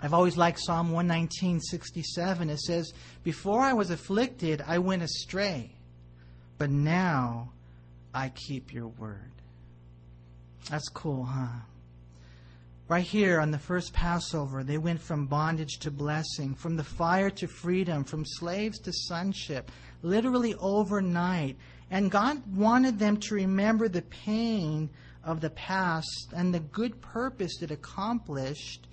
I've 0.01 0.13
always 0.13 0.38
liked 0.38 0.60
Psalm 0.62 0.91
119:67. 0.91 2.49
It 2.49 2.60
says, 2.62 2.93
"Before 3.23 3.60
I 3.60 3.73
was 3.73 3.89
afflicted, 3.89 4.62
I 4.65 4.79
went 4.79 5.03
astray, 5.03 5.75
but 6.58 6.69
now 6.69 7.51
I 8.13 8.29
keep 8.29 8.73
your 8.73 8.88
word." 8.88 9.32
That's 10.69 10.88
cool, 10.88 11.25
huh? 11.25 11.60
Right 12.89 13.06
here 13.06 13.39
on 13.39 13.52
the 13.52 13.60
first 13.60 13.93
Passover, 13.93 14.63
they 14.63 14.80
went 14.80 14.99
from 14.99 15.28
bondage 15.28 15.78
to 15.82 15.91
blessing, 15.91 16.56
from 16.56 16.75
the 16.75 16.84
fire 16.84 17.30
to 17.30 17.47
freedom, 17.47 18.04
from 18.04 18.25
slaves 18.25 18.80
to 18.80 18.91
sonship, 18.91 19.71
literally 20.02 20.56
overnight. 20.56 21.56
And 21.91 22.10
God 22.10 22.41
wanted 22.58 22.97
them 22.97 23.17
to 23.17 23.36
remember 23.36 23.89
the 23.89 24.02
pain 24.02 24.89
of 25.23 25.39
the 25.39 25.52
past 25.52 26.34
and 26.36 26.52
the 26.52 26.62
good 26.62 26.99
purpose 26.99 27.62
it 27.62 27.69
accomplished. 27.69 28.88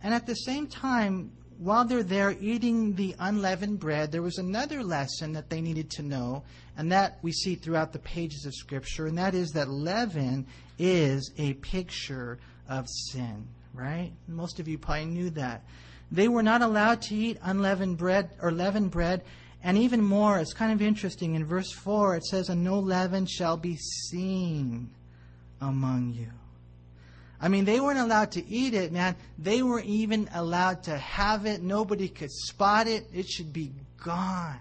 And 0.00 0.14
at 0.14 0.28
the 0.28 0.36
same 0.36 0.68
time, 0.68 1.32
while 1.58 1.84
they're 1.84 2.04
there 2.04 2.36
eating 2.40 2.94
the 2.94 3.16
unleavened 3.18 3.80
bread, 3.80 4.12
there 4.12 4.22
was 4.22 4.38
another 4.38 4.84
lesson 4.84 5.32
that 5.32 5.50
they 5.50 5.60
needed 5.60 5.90
to 5.90 6.02
know, 6.02 6.44
and 6.76 6.92
that 6.92 7.18
we 7.22 7.32
see 7.32 7.56
throughout 7.56 7.92
the 7.92 7.98
pages 7.98 8.46
of 8.46 8.54
Scripture, 8.54 9.08
and 9.08 9.18
that 9.18 9.34
is 9.34 9.50
that 9.50 9.68
leaven 9.68 10.46
is 10.78 11.32
a 11.36 11.54
picture 11.54 12.38
of 12.70 12.88
sin, 12.88 13.46
right? 13.74 14.12
Most 14.28 14.60
of 14.60 14.68
you 14.68 14.78
probably 14.78 15.04
knew 15.04 15.28
that. 15.30 15.64
They 16.10 16.28
were 16.28 16.42
not 16.42 16.62
allowed 16.62 17.02
to 17.02 17.14
eat 17.14 17.38
unleavened 17.42 17.98
bread 17.98 18.30
or 18.40 18.50
leavened 18.50 18.90
bread. 18.90 19.22
And 19.62 19.76
even 19.76 20.02
more, 20.02 20.38
it's 20.38 20.54
kind 20.54 20.72
of 20.72 20.80
interesting. 20.80 21.34
In 21.34 21.44
verse 21.44 21.70
4, 21.70 22.16
it 22.16 22.24
says, 22.24 22.48
And 22.48 22.64
no 22.64 22.78
leaven 22.78 23.26
shall 23.26 23.56
be 23.56 23.76
seen 23.76 24.90
among 25.60 26.14
you. 26.14 26.30
I 27.40 27.48
mean, 27.48 27.64
they 27.64 27.80
weren't 27.80 27.98
allowed 27.98 28.32
to 28.32 28.46
eat 28.46 28.74
it, 28.74 28.92
man. 28.92 29.16
They 29.38 29.62
weren't 29.62 29.86
even 29.86 30.28
allowed 30.34 30.82
to 30.84 30.96
have 30.96 31.46
it. 31.46 31.62
Nobody 31.62 32.08
could 32.08 32.30
spot 32.30 32.86
it. 32.86 33.06
It 33.12 33.28
should 33.28 33.52
be 33.52 33.72
gone. 34.02 34.58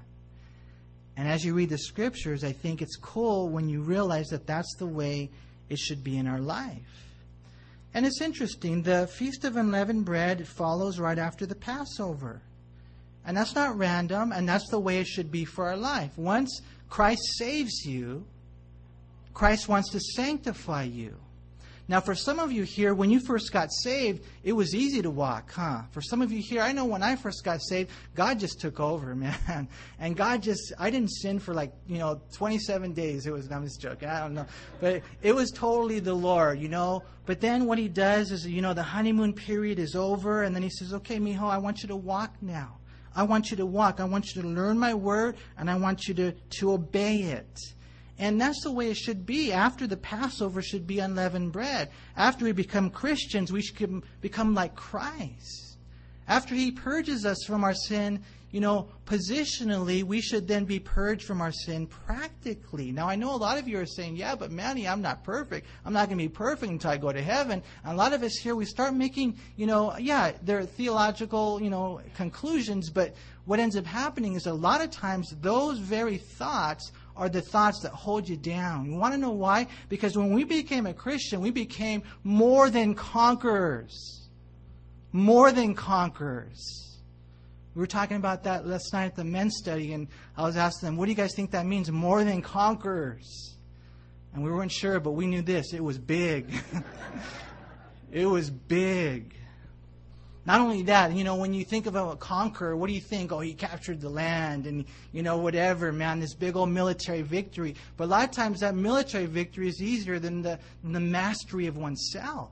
And 1.18 1.28
as 1.28 1.44
you 1.44 1.54
read 1.54 1.70
the 1.70 1.78
scriptures, 1.78 2.44
I 2.44 2.54
think 2.54 2.82
it's 2.82 2.96
cool 2.96 3.50
when 3.50 3.68
you 3.68 3.82
realize 3.82 4.28
that 4.28 4.48
that's 4.48 4.74
the 4.76 4.86
way 4.86 5.30
it 5.68 5.78
should 5.78 6.04
be 6.04 6.18
in 6.18 6.28
our 6.28 6.40
life. 6.40 7.09
And 7.94 8.06
it's 8.06 8.22
interesting, 8.22 8.84
the 8.84 9.08
Feast 9.08 9.46
of 9.46 9.56
Unleavened 9.56 10.06
Bread 10.06 10.48
follows 10.48 11.00
right 11.00 11.18
after 11.18 11.46
the 11.46 11.56
Passover. 11.56 12.42
And 13.26 13.36
that's 13.36 13.56
not 13.56 13.78
random, 13.78 14.32
and 14.32 14.48
that's 14.48 14.70
the 14.70 14.80
way 14.80 15.00
it 15.00 15.08
should 15.08 15.32
be 15.32 15.46
for 15.46 15.68
our 15.68 15.78
life. 15.78 16.18
Once 16.18 16.62
Christ 16.90 17.22
saves 17.38 17.86
you, 17.86 18.26
Christ 19.34 19.68
wants 19.68 19.92
to 19.92 20.00
sanctify 20.00 20.84
you. 20.84 21.16
Now, 21.90 22.00
for 22.00 22.14
some 22.14 22.38
of 22.38 22.52
you 22.52 22.62
here, 22.62 22.94
when 22.94 23.10
you 23.10 23.20
first 23.20 23.52
got 23.52 23.72
saved, 23.72 24.24
it 24.44 24.54
was 24.54 24.76
easy 24.76 25.02
to 25.02 25.10
walk, 25.10 25.52
huh? 25.52 25.82
For 25.90 26.02
some 26.02 26.22
of 26.22 26.32
you 26.32 26.40
here, 26.40 26.62
I 26.62 26.72
know 26.72 26.86
when 26.86 27.02
I 27.02 27.16
first 27.16 27.44
got 27.44 27.64
saved, 27.64 27.90
God 28.14 28.40
just 28.40 28.62
took 28.62 28.80
over, 28.80 29.16
man. 29.16 29.68
And 29.98 30.16
God 30.16 30.44
just, 30.44 30.72
I 30.78 30.92
didn't 30.92 31.10
sin 31.10 31.40
for 31.40 31.56
like, 31.56 31.74
you 31.88 31.98
know, 31.98 32.22
27 32.34 32.94
days. 32.94 33.26
It 33.26 33.34
was, 33.34 33.52
I'm 33.52 33.64
just 33.66 33.82
joking, 33.82 34.08
I 34.08 34.20
don't 34.20 34.36
know. 34.36 34.46
But 34.80 35.02
it 35.24 35.34
was 35.34 35.50
totally 35.50 36.00
the 36.00 36.14
Lord, 36.14 36.60
you 36.60 36.70
know. 36.70 37.02
But 37.26 37.42
then 37.42 37.66
what 37.66 37.80
He 37.80 37.88
does 37.88 38.32
is, 38.32 38.46
you 38.46 38.62
know, 38.62 38.76
the 38.76 38.84
honeymoon 38.84 39.34
period 39.34 39.80
is 39.80 39.96
over, 39.96 40.44
and 40.44 40.56
then 40.56 40.62
He 40.62 40.70
says, 40.70 40.94
okay, 40.94 41.18
mijo, 41.18 41.42
I 41.42 41.58
want 41.58 41.82
you 41.82 41.88
to 41.88 41.96
walk 41.96 42.36
now. 42.40 42.78
I 43.16 43.24
want 43.24 43.50
you 43.50 43.58
to 43.58 43.66
walk. 43.66 44.00
I 44.00 44.06
want 44.06 44.36
you 44.36 44.44
to 44.44 44.48
learn 44.48 44.78
my 44.78 44.94
word, 44.94 45.38
and 45.58 45.72
I 45.72 45.76
want 45.76 46.08
you 46.08 46.14
to, 46.14 46.34
to 46.60 46.74
obey 46.74 47.16
it. 47.24 47.74
And 48.20 48.40
that's 48.40 48.62
the 48.64 48.72
way 48.72 48.92
it 48.92 48.98
should 48.98 49.26
be. 49.26 49.54
After 49.54 49.88
the 49.88 49.98
Passover 49.98 50.62
should 50.62 50.86
be 50.86 51.00
unleavened 51.00 51.54
bread. 51.54 51.90
After 52.18 52.44
we 52.44 52.52
become 52.52 52.90
Christians, 52.90 53.52
we 53.52 53.62
should 53.62 54.04
become 54.20 54.54
like 54.54 54.76
Christ. 54.76 55.78
After 56.28 56.54
he 56.54 56.72
purges 56.72 57.26
us 57.26 57.44
from 57.48 57.64
our 57.64 57.74
sin, 57.74 58.24
you 58.52 58.60
know, 58.60 58.90
positionally, 59.06 60.04
we 60.04 60.22
should 60.22 60.48
then 60.48 60.66
be 60.66 60.80
purged 60.80 61.24
from 61.24 61.40
our 61.40 61.52
sin 61.52 61.88
practically. 61.88 62.92
Now, 62.92 63.08
I 63.08 63.16
know 63.16 63.34
a 63.34 63.38
lot 63.38 63.58
of 63.58 63.68
you 63.68 63.80
are 63.80 63.86
saying, 63.86 64.16
yeah, 64.16 64.36
but 64.36 64.52
Manny, 64.52 64.88
I'm 64.88 65.02
not 65.02 65.24
perfect. 65.24 65.68
I'm 65.86 65.94
not 65.94 66.08
going 66.08 66.18
to 66.18 66.24
be 66.24 66.30
perfect 66.30 66.72
until 66.72 66.92
I 66.92 66.98
go 66.98 67.12
to 67.12 67.22
heaven. 67.22 67.64
And 67.84 67.94
a 67.94 67.96
lot 67.96 68.14
of 68.14 68.24
us 68.24 68.36
here, 68.36 68.56
we 68.56 68.66
start 68.66 68.94
making, 68.96 69.38
you 69.56 69.68
know, 69.68 69.96
yeah, 69.98 70.34
there 70.42 70.60
are 70.60 70.66
theological, 70.66 71.62
you 71.62 71.70
know, 71.70 72.02
conclusions, 72.16 72.90
but 72.90 73.16
what 73.46 73.60
ends 73.60 73.76
up 73.76 73.86
happening 73.86 74.34
is 74.36 74.46
a 74.48 74.54
lot 74.54 74.82
of 74.82 74.90
times 74.92 75.36
those 75.42 75.80
very 75.80 76.18
thoughts 76.18 76.92
are 77.20 77.28
the 77.28 77.42
thoughts 77.42 77.82
that 77.82 77.92
hold 77.92 78.30
you 78.30 78.38
down. 78.38 78.90
You 78.90 78.96
want 78.96 79.14
to 79.14 79.20
know 79.20 79.32
why? 79.32 79.68
Because 79.90 80.18
when 80.18 80.34
we 80.34 80.46
became 80.46 80.86
a 80.86 80.94
Christian, 80.94 81.42
we 81.42 81.52
became 81.52 82.02
more 82.24 82.70
than 82.70 82.96
conquerors. 82.96 84.30
More 85.12 85.52
than 85.52 85.76
conquerors. 85.76 86.98
We 87.76 87.82
were 87.82 87.88
talking 87.88 88.16
about 88.16 88.46
that 88.46 88.66
last 88.66 88.94
night 88.94 89.08
at 89.08 89.16
the 89.18 89.26
men's 89.26 89.58
study, 89.58 89.92
and 89.92 90.08
I 90.38 90.44
was 90.44 90.56
asking 90.56 90.88
them, 90.88 90.98
what 90.98 91.06
do 91.06 91.12
you 91.12 91.18
guys 91.18 91.36
think 91.36 91.52
that 91.52 91.66
means? 91.66 91.92
More 91.92 92.24
than 92.24 92.42
conquerors. 92.42 93.58
And 94.34 94.42
we 94.42 94.50
weren't 94.50 94.72
sure, 94.72 95.02
but 95.02 95.12
we 95.12 95.28
knew 95.28 95.42
this. 95.42 95.74
It 95.74 95.84
was 95.84 95.98
big. 95.98 96.54
it 98.14 98.28
was 98.28 98.50
big. 98.50 99.36
Not 100.46 100.62
only 100.62 100.84
that, 100.84 101.14
you 101.14 101.24
know, 101.24 101.36
when 101.36 101.54
you 101.54 101.64
think 101.64 101.86
of 101.86 101.96
a 101.96 102.16
conqueror, 102.16 102.76
what 102.76 102.88
do 102.88 102.94
you 102.94 103.02
think? 103.02 103.32
Oh, 103.32 103.40
he 103.40 103.54
captured 103.54 104.02
the 104.02 104.10
land 104.10 104.66
and, 104.66 104.86
you 105.12 105.22
know, 105.22 105.38
whatever, 105.38 105.92
man, 105.92 106.20
this 106.20 106.34
big 106.34 106.56
old 106.56 106.70
military 106.70 107.22
victory. 107.22 107.76
But 107.98 108.06
a 108.06 108.08
lot 108.08 108.24
of 108.24 108.32
times 108.32 108.62
that 108.62 108.74
military 108.74 109.26
victory 109.26 109.68
is 109.68 109.82
easier 109.82 110.18
than 110.18 110.42
the, 110.42 110.58
than 110.82 110.94
the 110.94 111.00
mastery 111.00 111.68
of 111.68 111.78
oneself. 111.78 112.52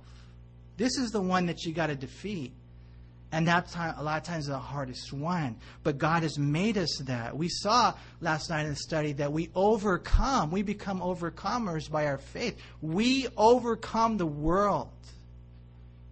This 0.76 0.97
is 0.97 1.12
the 1.12 1.21
one 1.21 1.47
that 1.47 1.63
you 1.63 1.73
got 1.73 1.88
to 1.88 1.95
defeat. 1.95 2.54
And 3.32 3.45
that's 3.45 3.76
a 3.76 3.95
lot 4.02 4.21
of 4.21 4.23
times 4.23 4.47
the 4.47 4.58
hardest 4.58 5.12
one. 5.12 5.58
But 5.84 5.97
God 5.97 6.23
has 6.23 6.38
made 6.38 6.78
us 6.78 6.97
that. 7.06 7.36
We 7.36 7.50
saw 7.50 7.93
last 8.21 8.50
night 8.50 8.63
in 8.63 8.69
the 8.69 8.76
study 8.76 9.12
that 9.13 9.34
we 9.34 9.50
overcome. 9.54 10.50
We 10.50 10.62
become 10.62 11.02
overcomers 11.02 11.91
by 11.91 12.06
our 12.06 12.19
faith. 12.19 12.58
We 12.82 13.28
overcome 13.36 14.17
the 14.17 14.26
world. 14.26 14.89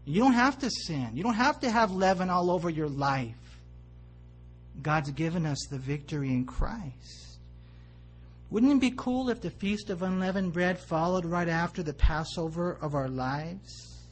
You 0.06 0.22
don't 0.22 0.34
have 0.34 0.60
to 0.60 0.70
sin. 0.70 1.12
You 1.14 1.24
don't 1.24 1.34
have 1.34 1.60
to 1.62 1.70
have 1.70 1.92
leaven 1.92 2.30
all 2.30 2.52
over 2.52 2.70
your 2.70 2.88
life. 2.88 3.36
God's 4.82 5.12
given 5.12 5.46
us 5.46 5.66
the 5.70 5.80
victory 5.80 6.30
in 6.30 6.46
Christ. 6.46 7.40
Wouldn't 8.52 8.72
it 8.72 8.80
be 8.80 8.94
cool 8.96 9.30
if 9.30 9.42
the 9.42 9.50
Feast 9.50 9.90
of 9.90 10.04
Unleavened 10.04 10.54
Bread 10.54 10.78
followed 10.78 11.26
right 11.26 11.50
after 11.50 11.82
the 11.82 11.94
Passover 11.94 12.78
of 12.82 12.94
our 12.94 13.08
lives? 13.08 14.04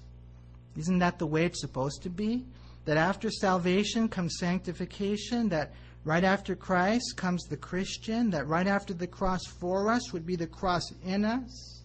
Isn't 0.75 0.99
that 0.99 1.19
the 1.19 1.27
way 1.27 1.45
it's 1.45 1.61
supposed 1.61 2.01
to 2.03 2.09
be? 2.09 2.43
That 2.85 2.97
after 2.97 3.29
salvation 3.29 4.09
comes 4.09 4.37
sanctification, 4.39 5.49
that 5.49 5.73
right 6.03 6.23
after 6.23 6.55
Christ 6.55 7.15
comes 7.15 7.43
the 7.43 7.57
Christian, 7.57 8.31
that 8.31 8.47
right 8.47 8.67
after 8.67 8.93
the 8.95 9.07
cross 9.07 9.45
for 9.59 9.91
us 9.91 10.11
would 10.11 10.25
be 10.25 10.35
the 10.35 10.47
cross 10.47 10.91
in 11.05 11.23
us, 11.23 11.83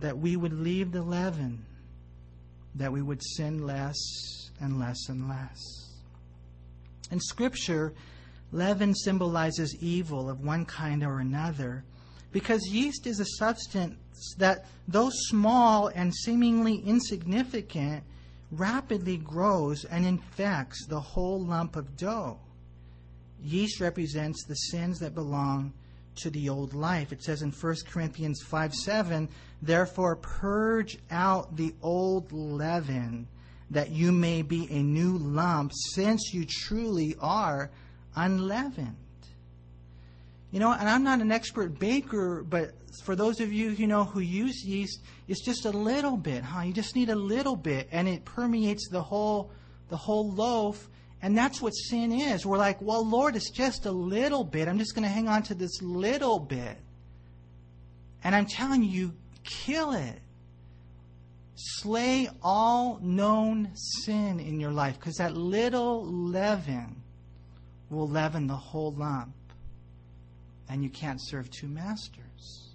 that 0.00 0.18
we 0.18 0.36
would 0.36 0.52
leave 0.52 0.90
the 0.90 1.02
leaven 1.02 1.64
that 2.74 2.92
we 2.92 3.02
would 3.02 3.22
sin 3.22 3.66
less 3.66 4.50
and 4.60 4.78
less 4.78 5.08
and 5.08 5.28
less. 5.28 5.60
In 7.10 7.20
Scripture, 7.20 7.94
leaven 8.52 8.94
symbolizes 8.94 9.76
evil 9.80 10.28
of 10.28 10.44
one 10.44 10.64
kind 10.64 11.02
or 11.02 11.20
another 11.20 11.84
because 12.32 12.68
yeast 12.68 13.06
is 13.06 13.20
a 13.20 13.36
substance 13.38 13.96
that, 14.36 14.66
though 14.86 15.10
small 15.10 15.88
and 15.88 16.14
seemingly 16.14 16.76
insignificant, 16.76 18.04
rapidly 18.50 19.16
grows 19.16 19.84
and 19.84 20.04
infects 20.04 20.86
the 20.86 21.00
whole 21.00 21.40
lump 21.40 21.76
of 21.76 21.96
dough. 21.96 22.38
Yeast 23.42 23.80
represents 23.80 24.44
the 24.44 24.54
sins 24.54 24.98
that 24.98 25.14
belong 25.14 25.72
to 26.16 26.30
the 26.30 26.48
old 26.48 26.74
life. 26.74 27.12
It 27.12 27.22
says 27.22 27.42
in 27.42 27.50
1 27.50 27.76
Corinthians 27.88 28.42
5 28.42 28.74
7, 28.74 29.28
Therefore 29.60 30.16
purge 30.16 30.98
out 31.10 31.56
the 31.56 31.74
old 31.82 32.32
leaven, 32.32 33.26
that 33.70 33.90
you 33.90 34.12
may 34.12 34.42
be 34.42 34.68
a 34.70 34.82
new 34.82 35.18
lump, 35.18 35.72
since 35.94 36.32
you 36.32 36.46
truly 36.46 37.16
are 37.20 37.70
unleavened. 38.16 38.96
You 40.50 40.60
know, 40.60 40.72
and 40.72 40.88
I'm 40.88 41.04
not 41.04 41.20
an 41.20 41.30
expert 41.30 41.78
baker, 41.78 42.42
but 42.48 42.72
for 43.04 43.14
those 43.14 43.40
of 43.40 43.52
you, 43.52 43.70
you 43.70 43.86
know, 43.86 44.04
who 44.04 44.20
use 44.20 44.64
yeast, 44.64 45.00
it's 45.26 45.44
just 45.44 45.66
a 45.66 45.70
little 45.70 46.16
bit, 46.16 46.42
huh? 46.42 46.62
You 46.62 46.72
just 46.72 46.96
need 46.96 47.10
a 47.10 47.16
little 47.16 47.56
bit, 47.56 47.88
and 47.92 48.08
it 48.08 48.24
permeates 48.24 48.88
the 48.88 49.02
whole 49.02 49.50
the 49.90 49.96
whole 49.96 50.30
loaf 50.30 50.88
and 51.20 51.36
that's 51.36 51.60
what 51.60 51.70
sin 51.70 52.12
is. 52.12 52.46
We're 52.46 52.58
like, 52.58 52.80
well, 52.80 53.04
Lord, 53.04 53.34
it's 53.34 53.50
just 53.50 53.86
a 53.86 53.90
little 53.90 54.44
bit. 54.44 54.68
I'm 54.68 54.78
just 54.78 54.94
going 54.94 55.02
to 55.02 55.08
hang 55.08 55.28
on 55.28 55.42
to 55.44 55.54
this 55.54 55.82
little 55.82 56.38
bit. 56.38 56.76
And 58.22 58.34
I'm 58.34 58.46
telling 58.46 58.84
you, 58.84 59.12
kill 59.44 59.92
it. 59.92 60.20
Slay 61.54 62.28
all 62.42 63.00
known 63.02 63.70
sin 63.74 64.38
in 64.38 64.60
your 64.60 64.70
life 64.70 64.98
because 64.98 65.16
that 65.16 65.36
little 65.36 66.04
leaven 66.04 67.02
will 67.90 68.08
leaven 68.08 68.46
the 68.46 68.56
whole 68.56 68.92
lump. 68.92 69.34
And 70.68 70.84
you 70.84 70.90
can't 70.90 71.20
serve 71.20 71.50
two 71.50 71.66
masters. 71.66 72.68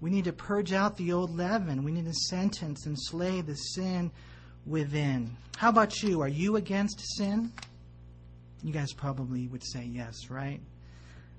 We 0.00 0.10
need 0.10 0.24
to 0.24 0.32
purge 0.32 0.72
out 0.72 0.96
the 0.96 1.12
old 1.12 1.36
leaven. 1.36 1.82
We 1.82 1.92
need 1.92 2.04
to 2.06 2.14
sentence 2.14 2.86
and 2.86 2.96
slay 2.98 3.40
the 3.40 3.54
sin 3.54 4.10
within. 4.66 5.36
How 5.56 5.70
about 5.70 6.02
you? 6.02 6.20
Are 6.20 6.28
you 6.28 6.56
against 6.56 7.00
sin? 7.16 7.52
You 8.62 8.72
guys 8.72 8.92
probably 8.92 9.46
would 9.48 9.64
say 9.64 9.84
yes, 9.84 10.30
right? 10.30 10.60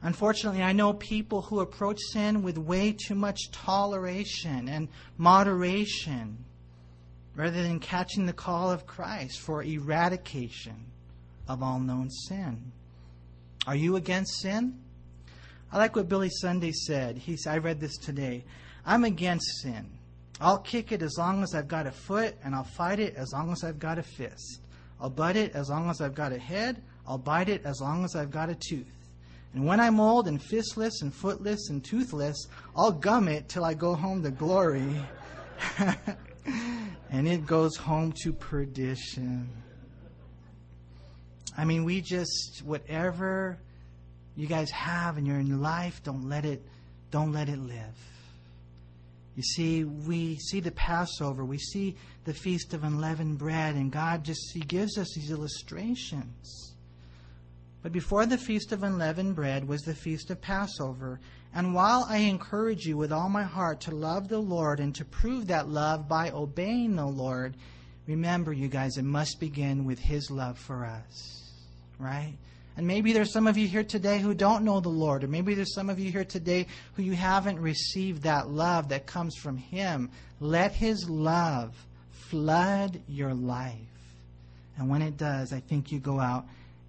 Unfortunately, 0.02 0.62
I 0.62 0.72
know 0.72 0.94
people 0.94 1.42
who 1.42 1.62
approach 1.62 2.00
sin 2.12 2.44
with 2.44 2.58
way 2.58 2.92
too 2.92 3.16
much 3.16 3.52
toleration 3.52 4.70
and 4.70 4.88
moderation 5.18 6.46
rather 7.36 7.64
than 7.64 7.80
catching 7.80 8.26
the 8.26 8.34
call 8.34 8.72
of 8.72 8.86
Christ 8.86 9.40
for 9.40 9.64
eradication 9.64 10.86
of 11.48 11.62
all 11.62 11.80
known 11.80 12.10
sin. 12.10 12.72
Are 13.68 13.76
you 13.76 13.96
against 13.96 14.42
sin? 14.42 14.80
I 15.72 15.78
like 15.78 15.96
what 15.96 16.08
Billy 16.08 16.30
Sunday 16.30 16.72
said. 16.72 17.18
He, 17.18 17.38
I 17.48 17.58
read 17.58 17.80
this 17.80 17.98
today. 17.98 18.46
I'm 18.86 19.04
against 19.04 19.62
sin. 19.62 19.90
I'll 20.40 20.60
kick 20.60 20.92
it 20.92 21.02
as 21.02 21.18
long 21.18 21.44
as 21.44 21.56
I've 21.56 21.68
got 21.68 21.88
a 21.88 21.92
foot, 21.92 22.36
and 22.44 22.54
I'll 22.54 22.64
fight 22.64 23.00
it 23.00 23.16
as 23.16 23.32
long 23.34 23.52
as 23.52 23.64
I've 23.64 23.80
got 23.80 23.98
a 23.98 24.04
fist. 24.04 24.62
I'll 25.00 25.10
butt 25.10 25.36
it 25.36 25.54
as 25.56 25.70
long 25.70 25.90
as 25.90 26.02
I've 26.02 26.16
got 26.16 26.32
a 26.32 26.38
head. 26.38 26.82
I'll 27.08 27.18
bite 27.18 27.50
it 27.50 27.66
as 27.66 27.80
long 27.82 28.04
as 28.04 28.16
I've 28.16 28.32
got 28.32 28.50
a 28.50 28.56
tooth. 28.56 28.92
And 29.56 29.66
when 29.66 29.80
I'm 29.80 30.02
old 30.02 30.28
and 30.28 30.40
fistless 30.40 31.02
and 31.02 31.14
footless 31.14 31.70
and 31.70 31.82
toothless, 31.82 32.48
I'll 32.76 32.92
gum 32.92 33.30
it 33.30 33.48
till 33.48 33.64
I 33.64 33.74
go 33.74 33.96
home 33.96 34.22
to 34.24 34.30
glory. 34.30 35.02
and 37.10 37.26
it 37.26 37.46
goes 37.46 37.78
home 37.78 38.14
to 38.24 38.34
perdition. 38.34 39.48
I 41.58 41.64
mean, 41.64 41.86
we 41.86 42.02
just, 42.02 42.64
whatever 42.66 43.58
you 44.36 44.46
guys 44.46 44.70
have 44.72 45.18
in 45.18 45.26
your 45.26 45.42
life, 45.42 46.04
don't 46.04 46.28
let 46.28 46.44
it, 46.44 46.62
don't 47.10 47.32
let 47.32 47.48
it 47.48 47.60
live. 47.60 47.96
You 49.38 49.44
see, 49.44 49.86
we 49.86 50.36
see 50.36 50.60
the 50.60 50.72
Passover, 50.72 51.46
we 51.46 51.60
see 51.60 51.96
the 52.26 52.34
Feast 52.34 52.74
of 52.74 52.84
Unleavened 52.84 53.38
Bread, 53.38 53.76
and 53.76 53.90
God 53.90 54.26
just 54.26 54.52
He 54.54 54.60
gives 54.60 54.98
us 54.98 55.14
these 55.16 55.32
illustrations. 55.32 56.75
But 57.86 57.92
before 57.92 58.26
the 58.26 58.40
Feast 58.40 58.72
of 58.72 58.82
Unleavened 58.82 59.36
Bread 59.36 59.68
was 59.68 59.84
the 59.84 59.94
Feast 59.94 60.32
of 60.32 60.42
Passover. 60.42 61.20
And 61.54 61.76
while 61.76 62.04
I 62.10 62.18
encourage 62.18 62.88
you 62.88 62.98
with 62.98 63.12
all 63.12 63.30
my 63.30 63.44
heart 63.44 63.82
to 63.82 63.92
love 63.92 64.28
the 64.28 64.40
Lord 64.40 64.80
and 64.80 64.96
to 64.96 65.06
prove 65.06 65.46
that 65.46 65.70
love 65.70 66.10
by 66.10 66.32
obeying 66.32 66.96
the 66.96 67.06
Lord, 67.06 67.56
remember, 68.08 68.52
you 68.52 68.70
guys, 68.70 68.98
it 68.98 69.06
must 69.06 69.40
begin 69.40 69.86
with 69.86 70.00
His 70.00 70.32
love 70.32 70.58
for 70.58 70.84
us. 70.84 71.52
Right? 72.00 72.34
And 72.76 72.88
maybe 72.88 73.14
there's 73.14 73.32
some 73.32 73.46
of 73.46 73.56
you 73.56 73.68
here 73.68 73.84
today 73.84 74.18
who 74.18 74.34
don't 74.34 74.66
know 74.66 74.80
the 74.80 74.90
Lord, 74.90 75.24
or 75.24 75.28
maybe 75.28 75.54
there's 75.54 75.76
some 75.76 75.92
of 75.92 76.00
you 76.00 76.12
here 76.12 76.26
today 76.26 76.66
who 76.96 77.04
you 77.04 77.14
haven't 77.14 77.60
received 77.60 78.24
that 78.24 78.50
love 78.50 78.90
that 78.90 79.06
comes 79.06 79.36
from 79.36 79.58
Him. 79.58 80.10
Let 80.40 80.74
His 80.74 81.08
love 81.08 81.76
flood 82.10 83.00
your 83.08 83.36
life. 83.36 83.78
And 84.76 84.90
when 84.90 85.04
it 85.04 85.18
does, 85.18 85.54
I 85.54 85.60
think 85.60 85.92
you 85.92 86.00
go 86.00 86.20
out 86.20 86.46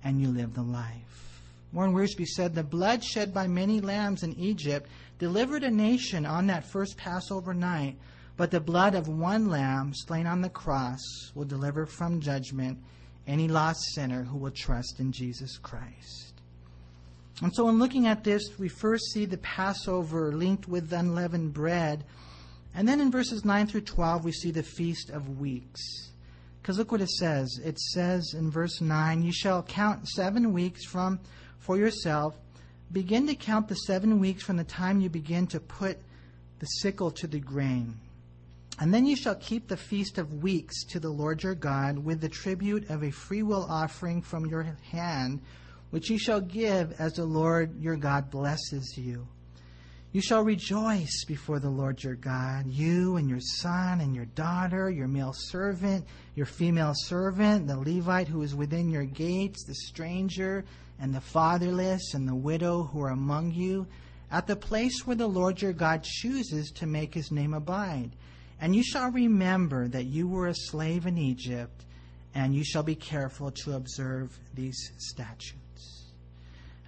and 0.06 0.20
you 0.20 0.28
live 0.28 0.54
the 0.54 0.62
life. 0.62 1.42
Warren 1.72 1.92
Wiersbe 1.92 2.24
said, 2.24 2.54
The 2.54 2.62
blood 2.62 3.02
shed 3.02 3.34
by 3.34 3.48
many 3.48 3.80
lambs 3.80 4.22
in 4.22 4.38
Egypt 4.38 4.88
delivered 5.18 5.64
a 5.64 5.70
nation 5.70 6.24
on 6.24 6.46
that 6.46 6.64
first 6.64 6.96
Passover 6.96 7.52
night, 7.52 7.96
but 8.36 8.52
the 8.52 8.60
blood 8.60 8.94
of 8.94 9.08
one 9.08 9.48
lamb 9.50 9.92
slain 9.92 10.28
on 10.28 10.42
the 10.42 10.48
cross 10.48 11.00
will 11.34 11.44
deliver 11.44 11.86
from 11.86 12.20
judgment 12.20 12.78
any 13.26 13.48
lost 13.48 13.80
sinner 13.94 14.22
who 14.22 14.38
will 14.38 14.52
trust 14.52 15.00
in 15.00 15.10
Jesus 15.10 15.58
Christ. 15.58 16.34
And 17.42 17.52
so, 17.52 17.68
in 17.68 17.80
looking 17.80 18.06
at 18.06 18.22
this, 18.22 18.56
we 18.60 18.68
first 18.68 19.06
see 19.12 19.24
the 19.24 19.38
Passover 19.38 20.32
linked 20.32 20.68
with 20.68 20.92
unleavened 20.92 21.52
bread. 21.52 22.04
And 22.76 22.86
then 22.86 23.00
in 23.00 23.10
verses 23.10 23.44
9 23.44 23.66
through 23.66 23.80
12, 23.80 24.24
we 24.24 24.32
see 24.32 24.52
the 24.52 24.62
Feast 24.62 25.10
of 25.10 25.40
Weeks. 25.40 26.12
Because 26.66 26.78
look 26.78 26.90
what 26.90 27.00
it 27.00 27.10
says. 27.10 27.60
It 27.64 27.78
says 27.78 28.34
in 28.34 28.50
verse 28.50 28.80
9, 28.80 29.22
You 29.22 29.30
shall 29.30 29.62
count 29.62 30.08
seven 30.08 30.52
weeks 30.52 30.84
from 30.84 31.20
for 31.60 31.76
yourself. 31.76 32.36
Begin 32.90 33.28
to 33.28 33.36
count 33.36 33.68
the 33.68 33.76
seven 33.76 34.18
weeks 34.18 34.42
from 34.42 34.56
the 34.56 34.64
time 34.64 35.00
you 35.00 35.08
begin 35.08 35.46
to 35.48 35.60
put 35.60 35.96
the 36.58 36.66
sickle 36.66 37.12
to 37.12 37.28
the 37.28 37.38
grain. 37.38 37.94
And 38.80 38.92
then 38.92 39.06
you 39.06 39.14
shall 39.14 39.36
keep 39.36 39.68
the 39.68 39.76
feast 39.76 40.18
of 40.18 40.42
weeks 40.42 40.82
to 40.86 40.98
the 40.98 41.08
Lord 41.08 41.44
your 41.44 41.54
God 41.54 42.00
with 42.00 42.20
the 42.20 42.28
tribute 42.28 42.90
of 42.90 43.04
a 43.04 43.12
freewill 43.12 43.68
offering 43.70 44.20
from 44.20 44.46
your 44.46 44.76
hand, 44.90 45.42
which 45.90 46.10
you 46.10 46.18
shall 46.18 46.40
give 46.40 47.00
as 47.00 47.12
the 47.12 47.24
Lord 47.24 47.80
your 47.80 47.96
God 47.96 48.28
blesses 48.28 48.98
you. 48.98 49.28
You 50.16 50.22
shall 50.22 50.42
rejoice 50.42 51.26
before 51.26 51.58
the 51.58 51.68
Lord 51.68 52.02
your 52.02 52.14
God, 52.14 52.66
you 52.66 53.16
and 53.16 53.28
your 53.28 53.38
son 53.38 54.00
and 54.00 54.16
your 54.16 54.24
daughter, 54.24 54.88
your 54.88 55.08
male 55.08 55.34
servant, 55.34 56.06
your 56.34 56.46
female 56.46 56.94
servant, 56.94 57.66
the 57.66 57.78
Levite 57.78 58.26
who 58.26 58.40
is 58.40 58.54
within 58.54 58.88
your 58.88 59.04
gates, 59.04 59.66
the 59.66 59.74
stranger 59.74 60.64
and 60.98 61.14
the 61.14 61.20
fatherless 61.20 62.14
and 62.14 62.26
the 62.26 62.34
widow 62.34 62.84
who 62.84 63.02
are 63.02 63.10
among 63.10 63.52
you, 63.52 63.86
at 64.30 64.46
the 64.46 64.56
place 64.56 65.06
where 65.06 65.16
the 65.16 65.26
Lord 65.26 65.60
your 65.60 65.74
God 65.74 66.02
chooses 66.02 66.70
to 66.76 66.86
make 66.86 67.12
his 67.12 67.30
name 67.30 67.52
abide 67.52 68.12
and 68.58 68.74
you 68.74 68.82
shall 68.82 69.10
remember 69.10 69.86
that 69.86 70.06
you 70.06 70.28
were 70.28 70.46
a 70.46 70.54
slave 70.54 71.04
in 71.04 71.18
Egypt, 71.18 71.84
and 72.34 72.54
you 72.54 72.64
shall 72.64 72.82
be 72.82 72.94
careful 72.94 73.50
to 73.50 73.74
observe 73.74 74.34
these 74.54 74.92
statutes. 74.96 76.05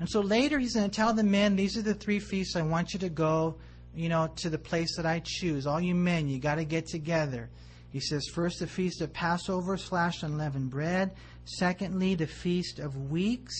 And 0.00 0.08
so 0.08 0.20
later 0.20 0.58
he's 0.58 0.74
going 0.74 0.88
to 0.88 0.94
tell 0.94 1.12
the 1.12 1.24
men, 1.24 1.56
these 1.56 1.76
are 1.76 1.82
the 1.82 1.94
three 1.94 2.20
feasts 2.20 2.56
I 2.56 2.62
want 2.62 2.92
you 2.92 3.00
to 3.00 3.08
go, 3.08 3.56
you 3.94 4.08
know, 4.08 4.30
to 4.36 4.50
the 4.50 4.58
place 4.58 4.96
that 4.96 5.06
I 5.06 5.22
choose. 5.24 5.66
All 5.66 5.80
you 5.80 5.94
men, 5.94 6.28
you 6.28 6.38
got 6.38 6.56
to 6.56 6.64
get 6.64 6.86
together. 6.86 7.50
He 7.90 8.00
says, 8.00 8.26
first, 8.32 8.60
the 8.60 8.66
feast 8.66 9.00
of 9.00 9.12
Passover 9.12 9.76
slash 9.76 10.22
unleavened 10.22 10.70
bread. 10.70 11.12
Secondly, 11.44 12.14
the 12.14 12.26
feast 12.26 12.78
of 12.78 13.10
weeks. 13.10 13.56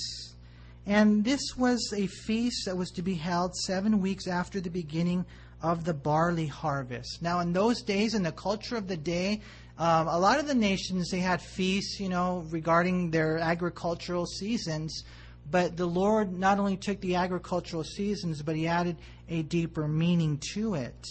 And 0.87 1.25
this 1.25 1.57
was 1.57 1.93
a 1.97 2.07
feast 2.07 2.67
that 2.67 2.77
was 2.77 2.91
to 2.93 3.03
be 3.03 3.15
held 3.15 3.55
seven 3.57 4.01
weeks 4.01 4.27
after 4.27 4.61
the 4.61 4.71
beginning 4.71 5.25
of 5.63 5.85
the 5.85 5.95
barley 5.95 6.47
harvest. 6.47 7.21
Now, 7.21 7.41
in 7.41 7.53
those 7.53 7.83
days, 7.83 8.15
in 8.15 8.23
the 8.23 8.33
culture 8.33 8.77
of 8.77 8.87
the 8.87 8.97
day, 8.97 9.41
um, 9.79 10.09
a 10.09 10.19
lot 10.19 10.39
of 10.39 10.47
the 10.47 10.55
nations 10.55 11.11
they 11.11 11.21
had 11.21 11.43
feasts, 11.43 11.99
you 11.99 12.09
know, 12.09 12.45
regarding 12.51 13.11
their 13.11 13.39
agricultural 13.39 14.27
seasons. 14.27 15.05
But 15.51 15.77
the 15.77 15.87
Lord 15.87 16.39
not 16.39 16.59
only 16.59 16.77
took 16.77 17.01
the 17.01 17.15
agricultural 17.15 17.85
seasons, 17.85 18.43
but 18.43 18.57
He 18.57 18.67
added 18.67 18.97
a 19.29 19.43
deeper 19.43 19.89
meaning 19.89 20.41
to 20.55 20.75
it. 20.75 21.07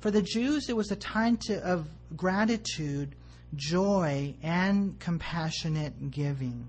For 0.00 0.10
the 0.10 0.22
Jews, 0.22 0.68
it 0.68 0.76
was 0.76 0.90
a 0.90 0.96
time 0.96 1.36
to, 1.46 1.58
of 1.64 1.88
gratitude, 2.16 3.14
joy, 3.54 4.34
and 4.42 4.98
compassionate 4.98 6.10
giving. 6.10 6.68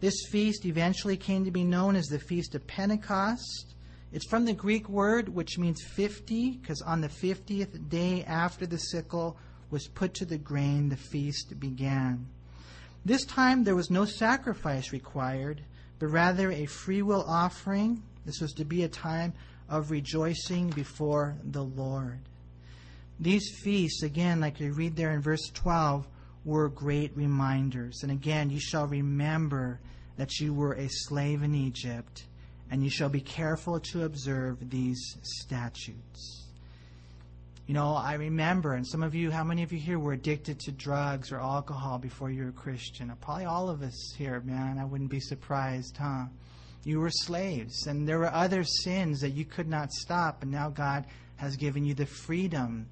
This 0.00 0.14
feast 0.30 0.64
eventually 0.64 1.16
came 1.16 1.44
to 1.44 1.50
be 1.50 1.64
known 1.64 1.94
as 1.94 2.06
the 2.06 2.18
Feast 2.18 2.54
of 2.54 2.66
Pentecost. 2.66 3.74
It's 4.12 4.26
from 4.26 4.44
the 4.44 4.54
Greek 4.54 4.88
word 4.88 5.28
which 5.28 5.58
means 5.58 5.82
50, 5.94 6.52
because 6.52 6.80
on 6.82 7.00
the 7.00 7.08
50th 7.08 7.88
day 7.88 8.24
after 8.24 8.66
the 8.66 8.78
sickle 8.78 9.36
was 9.70 9.86
put 9.88 10.14
to 10.14 10.24
the 10.24 10.38
grain, 10.38 10.88
the 10.88 10.96
feast 10.96 11.60
began. 11.60 12.26
This 13.04 13.24
time 13.24 13.64
there 13.64 13.76
was 13.76 13.90
no 13.90 14.04
sacrifice 14.04 14.92
required, 14.92 15.62
but 16.00 16.08
rather 16.08 16.50
a 16.50 16.66
free 16.66 17.02
will 17.02 17.24
offering. 17.28 18.02
This 18.26 18.40
was 18.40 18.52
to 18.54 18.64
be 18.64 18.82
a 18.82 18.88
time 18.88 19.32
of 19.68 19.92
rejoicing 19.92 20.70
before 20.70 21.36
the 21.44 21.62
Lord. 21.62 22.18
These 23.20 23.60
feasts, 23.62 24.02
again, 24.02 24.40
like 24.40 24.58
we 24.58 24.70
read 24.70 24.96
there 24.96 25.12
in 25.12 25.20
verse 25.20 25.50
12, 25.54 26.08
were 26.44 26.70
great 26.70 27.14
reminders. 27.14 28.02
And 28.02 28.10
again, 28.10 28.50
you 28.50 28.58
shall 28.58 28.86
remember 28.86 29.78
that 30.16 30.40
you 30.40 30.54
were 30.54 30.72
a 30.72 30.88
slave 30.88 31.42
in 31.42 31.54
Egypt, 31.54 32.24
and 32.70 32.82
you 32.82 32.90
shall 32.90 33.10
be 33.10 33.20
careful 33.20 33.78
to 33.78 34.04
observe 34.04 34.70
these 34.70 35.18
statutes. 35.22 36.39
You 37.70 37.74
know, 37.74 37.94
I 37.94 38.14
remember, 38.14 38.74
and 38.74 38.84
some 38.84 39.04
of 39.04 39.14
you, 39.14 39.30
how 39.30 39.44
many 39.44 39.62
of 39.62 39.72
you 39.72 39.78
here 39.78 40.00
were 40.00 40.14
addicted 40.14 40.58
to 40.58 40.72
drugs 40.72 41.30
or 41.30 41.38
alcohol 41.38 41.98
before 41.98 42.28
you 42.28 42.42
were 42.42 42.48
a 42.48 42.52
Christian? 42.52 43.12
Uh, 43.12 43.14
probably 43.20 43.44
all 43.44 43.70
of 43.70 43.82
us 43.82 44.12
here, 44.18 44.40
man. 44.40 44.76
I 44.76 44.84
wouldn't 44.84 45.08
be 45.08 45.20
surprised, 45.20 45.96
huh? 45.96 46.24
You 46.82 46.98
were 46.98 47.12
slaves, 47.12 47.86
and 47.86 48.08
there 48.08 48.18
were 48.18 48.34
other 48.34 48.64
sins 48.64 49.20
that 49.20 49.34
you 49.34 49.44
could 49.44 49.68
not 49.68 49.92
stop, 49.92 50.42
and 50.42 50.50
now 50.50 50.68
God 50.68 51.04
has 51.36 51.54
given 51.54 51.84
you 51.84 51.94
the 51.94 52.06
freedom 52.06 52.88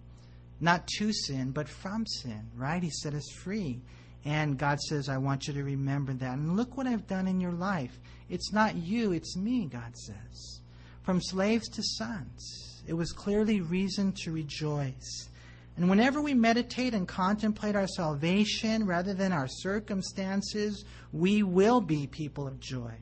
not 0.61 0.87
to 0.99 1.13
sin, 1.13 1.51
but 1.51 1.69
from 1.69 2.07
sin, 2.07 2.49
right? 2.55 2.81
He 2.81 2.91
set 2.91 3.15
us 3.15 3.29
free. 3.43 3.81
And 4.25 4.57
God 4.57 4.79
says, 4.79 5.09
I 5.09 5.19
want 5.19 5.49
you 5.49 5.55
to 5.55 5.65
remember 5.65 6.13
that. 6.13 6.39
And 6.39 6.57
look 6.57 6.77
what 6.77 6.87
I've 6.87 7.09
done 7.09 7.27
in 7.27 7.41
your 7.41 7.51
life. 7.51 7.99
It's 8.31 8.53
not 8.53 8.77
you, 8.77 9.11
it's 9.11 9.37
me, 9.37 9.67
God 9.67 9.97
says. 9.97 10.61
From 11.03 11.21
slaves 11.21 11.69
to 11.71 11.83
sons, 11.83 12.78
it 12.89 12.95
was 12.95 13.13
clearly 13.13 13.61
reason 13.61 14.13
to 14.13 14.33
rejoice. 14.33 15.29
And 15.77 15.89
whenever 15.91 16.21
we 16.21 16.35
meditate 16.35 16.95
and 16.95 17.07
contemplate 17.07 17.77
our 17.77 17.87
salvation 17.87 18.87
rather 18.87 19.15
than 19.15 19.31
our 19.31 19.47
circumstances, 19.47 20.85
we 21.13 21.43
will 21.43 21.81
be 21.81 22.07
people 22.07 22.49
of 22.49 22.59
joy, 22.59 22.95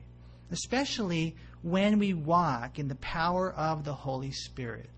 especially 0.51 1.35
when 1.63 1.97
we 1.97 2.13
walk 2.13 2.77
in 2.77 2.87
the 2.87 2.95
power 2.95 3.53
of 3.53 3.83
the 3.83 3.93
Holy 3.93 4.31
Spirit. 4.31 4.89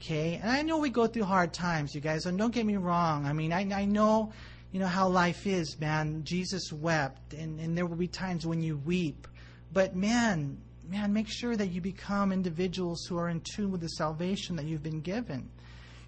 Okay, 0.00 0.38
and 0.40 0.50
I 0.50 0.62
know 0.62 0.78
we 0.78 0.90
go 0.90 1.06
through 1.06 1.24
hard 1.24 1.52
times, 1.52 1.94
you 1.94 2.00
guys, 2.00 2.26
and 2.26 2.38
don't 2.38 2.54
get 2.54 2.66
me 2.66 2.76
wrong. 2.76 3.26
I 3.26 3.32
mean, 3.32 3.52
I, 3.52 3.68
I 3.72 3.84
know, 3.84 4.32
you 4.70 4.80
know, 4.80 4.86
how 4.86 5.08
life 5.08 5.46
is, 5.46 5.78
man. 5.80 6.22
Jesus 6.24 6.72
wept, 6.72 7.34
and, 7.34 7.58
and 7.58 7.76
there 7.76 7.86
will 7.86 7.96
be 7.96 8.08
times 8.08 8.46
when 8.46 8.62
you 8.62 8.76
weep. 8.76 9.26
But 9.72 9.96
man, 9.96 10.58
man, 10.88 11.12
make 11.12 11.28
sure 11.28 11.56
that 11.56 11.68
you 11.68 11.80
become 11.80 12.32
individuals 12.32 13.04
who 13.06 13.18
are 13.18 13.28
in 13.28 13.40
tune 13.40 13.70
with 13.70 13.80
the 13.80 13.88
salvation 13.88 14.56
that 14.56 14.66
you've 14.66 14.82
been 14.82 15.00
given. 15.00 15.48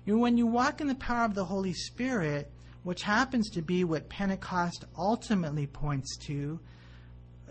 You 0.05 0.15
know, 0.15 0.21
when 0.21 0.39
you 0.39 0.47
walk 0.47 0.81
in 0.81 0.87
the 0.87 0.95
power 0.95 1.25
of 1.25 1.35
the 1.35 1.45
Holy 1.45 1.73
Spirit, 1.73 2.51
which 2.85 3.03
happens 3.03 3.51
to 3.51 3.63
be 3.63 3.85
what 3.85 4.09
Pentecost 4.09 4.85
ultimately 4.97 5.67
points 5.67 6.17
to, 6.27 6.61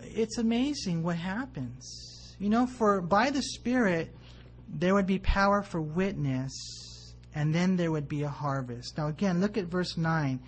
it's 0.02 0.38
amazing 0.38 1.02
what 1.02 1.16
happens. 1.16 2.36
You 2.38 2.48
know, 2.48 2.66
for 2.66 3.00
by 3.00 3.30
the 3.30 3.42
Spirit, 3.42 4.14
there 4.68 4.94
would 4.94 5.06
be 5.06 5.18
power 5.18 5.62
for 5.62 5.80
witness, 5.80 7.14
and 7.34 7.54
then 7.54 7.76
there 7.76 7.90
would 7.92 8.08
be 8.08 8.22
a 8.22 8.28
harvest. 8.28 8.96
Now, 8.96 9.08
again, 9.08 9.40
look 9.40 9.56
at 9.56 9.66
verse 9.66 9.96
9. 9.96 10.40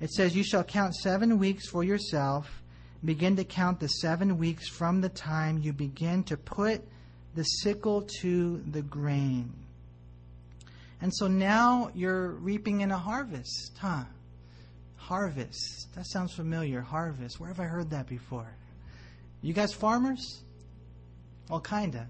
It 0.00 0.10
says, 0.10 0.36
You 0.36 0.44
shall 0.44 0.64
count 0.64 0.94
seven 0.94 1.38
weeks 1.38 1.68
for 1.68 1.84
yourself. 1.84 2.62
Begin 3.04 3.36
to 3.36 3.44
count 3.44 3.80
the 3.80 3.88
seven 3.88 4.38
weeks 4.38 4.68
from 4.68 5.00
the 5.00 5.08
time 5.08 5.58
you 5.58 5.72
begin 5.72 6.24
to 6.24 6.36
put 6.36 6.82
the 7.34 7.42
sickle 7.42 8.06
to 8.20 8.62
the 8.70 8.82
grain. 8.82 9.52
And 11.00 11.12
so 11.14 11.26
now 11.26 11.90
you're 11.94 12.30
reaping 12.30 12.80
in 12.80 12.90
a 12.90 12.98
harvest, 12.98 13.72
huh? 13.78 14.04
Harvest. 14.96 15.88
That 15.94 16.06
sounds 16.06 16.32
familiar. 16.32 16.80
Harvest. 16.80 17.38
Where 17.38 17.48
have 17.48 17.60
I 17.60 17.64
heard 17.64 17.90
that 17.90 18.06
before? 18.06 18.54
You 19.42 19.52
guys 19.52 19.74
farmers? 19.74 20.40
Well, 21.50 21.60
kinda 21.60 22.08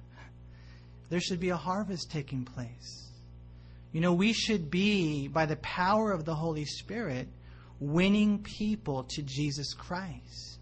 there 1.15 1.21
should 1.21 1.41
be 1.41 1.51
a 1.51 1.57
harvest 1.57 2.11
taking 2.11 2.45
place. 2.45 3.09
You 3.93 4.01
know, 4.01 4.13
we 4.13 4.33
should 4.33 4.71
be, 4.71 5.29
by 5.29 5.47
the 5.47 5.57
power 5.57 6.11
of 6.11 6.25
the 6.25 6.35
Holy 6.35 6.65
Spirit, 6.65 7.29
winning 7.79 8.43
people 8.43 9.05
to 9.11 9.23
Jesus 9.23 9.75
Christ. 9.75 10.54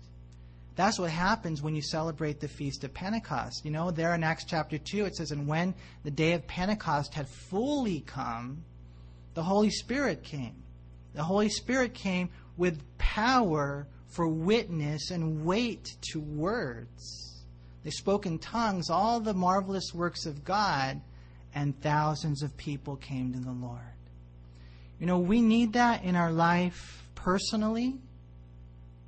That's 0.75 0.99
what 0.99 1.11
happens 1.11 1.61
when 1.61 1.75
you 1.75 1.83
celebrate 1.83 2.41
the 2.41 2.49
Feast 2.49 2.83
of 2.85 2.95
Pentecost. 2.95 3.65
You 3.65 3.71
know, 3.71 3.91
there 3.91 4.15
in 4.15 4.25
Acts 4.25 4.45
chapter 4.45 4.79
2, 4.79 5.05
it 5.05 5.17
says, 5.17 5.31
And 5.31 5.47
when 5.47 5.75
the 6.03 6.11
day 6.11 6.33
of 6.33 6.47
Pentecost 6.47 7.13
had 7.13 7.29
fully 7.29 8.01
come, 8.01 8.65
the 9.35 9.43
Holy 9.43 9.71
Spirit 9.71 10.23
came. 10.23 10.63
The 11.15 11.23
Holy 11.23 11.51
Spirit 11.51 11.93
came 11.93 12.31
with 12.57 12.81
power 12.97 13.87
for 14.09 14.29
witness 14.29 15.11
and 15.11 15.45
weight 15.45 15.97
to 16.13 16.21
words. 16.21 17.43
They 17.85 17.91
spoke 17.91 18.27
in 18.27 18.39
tongues 18.39 18.89
all 18.89 19.21
the 19.21 19.35
marvelous 19.35 19.93
works 19.93 20.27
of 20.27 20.45
God, 20.45 21.01
and 21.55 21.79
thousands 21.83 22.43
of 22.43 22.57
people 22.57 22.97
came 22.97 23.33
to 23.33 23.41
the 23.41 23.53
Lord. 23.53 23.81
You 24.99 25.07
know, 25.07 25.19
we 25.19 25.43
need 25.43 25.73
that 25.75 26.05
in 26.05 26.15
our 26.15 26.31
life 26.31 27.05
personally, 27.15 27.99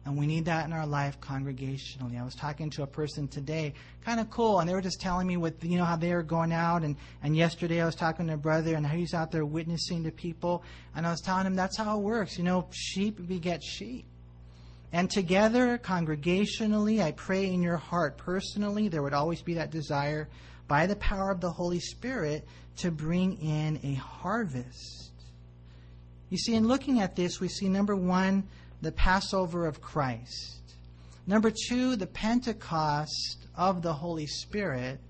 and 0.04 0.18
we 0.18 0.26
need 0.26 0.44
that 0.44 0.66
in 0.66 0.72
our 0.72 0.86
life 0.86 1.18
congregationally. 1.20 2.20
I 2.20 2.24
was 2.24 2.34
talking 2.34 2.68
to 2.70 2.82
a 2.82 2.86
person 2.86 3.26
today, 3.26 3.72
kind 4.04 4.20
of 4.20 4.28
cool, 4.30 4.60
and 4.60 4.68
they 4.68 4.74
were 4.74 4.82
just 4.82 5.00
telling 5.00 5.26
me 5.26 5.36
what 5.36 5.54
you 5.62 5.78
know 5.78 5.84
how 5.84 5.96
they 5.96 6.12
were 6.12 6.22
going 6.22 6.52
out. 6.52 6.82
And, 6.82 6.96
and 7.22 7.34
yesterday 7.34 7.80
I 7.80 7.86
was 7.86 7.94
talking 7.94 8.26
to 8.26 8.34
a 8.34 8.36
brother, 8.36 8.74
and 8.74 8.86
how 8.86 8.94
he's 8.96 9.14
out 9.14 9.32
there 9.32 9.46
witnessing 9.46 10.04
to 10.04 10.10
people. 10.10 10.62
And 10.94 11.06
I 11.06 11.10
was 11.10 11.20
telling 11.22 11.46
him 11.46 11.54
that's 11.54 11.78
how 11.78 11.98
it 11.98 12.02
works. 12.02 12.36
You 12.36 12.44
know, 12.44 12.68
sheep 12.70 13.26
beget 13.26 13.62
sheep. 13.62 14.04
And 14.92 15.10
together, 15.10 15.78
congregationally, 15.78 17.02
I 17.02 17.12
pray 17.12 17.46
in 17.46 17.62
your 17.62 17.78
heart 17.78 18.16
personally, 18.16 18.88
there 18.88 19.02
would 19.02 19.14
always 19.14 19.42
be 19.42 19.54
that 19.54 19.70
desire 19.70 20.28
by 20.68 20.86
the 20.86 20.96
power 20.96 21.30
of 21.30 21.40
the 21.40 21.50
Holy 21.50 21.80
Spirit 21.80 22.46
to 22.76 22.90
bring 22.90 23.38
in 23.38 23.80
a 23.82 23.94
harvest. 23.94 25.10
You 26.30 26.38
see, 26.38 26.54
in 26.54 26.68
looking 26.68 27.00
at 27.00 27.16
this, 27.16 27.40
we 27.40 27.48
see 27.48 27.68
number 27.68 27.96
one, 27.96 28.44
the 28.85 28.92
Passover 28.92 29.66
of 29.66 29.81
Christ. 29.81 30.61
Number 31.27 31.51
two, 31.51 31.97
the 31.97 32.07
Pentecost 32.07 33.47
of 33.57 33.81
the 33.81 33.94
Holy 33.94 34.27
Spirit. 34.27 35.01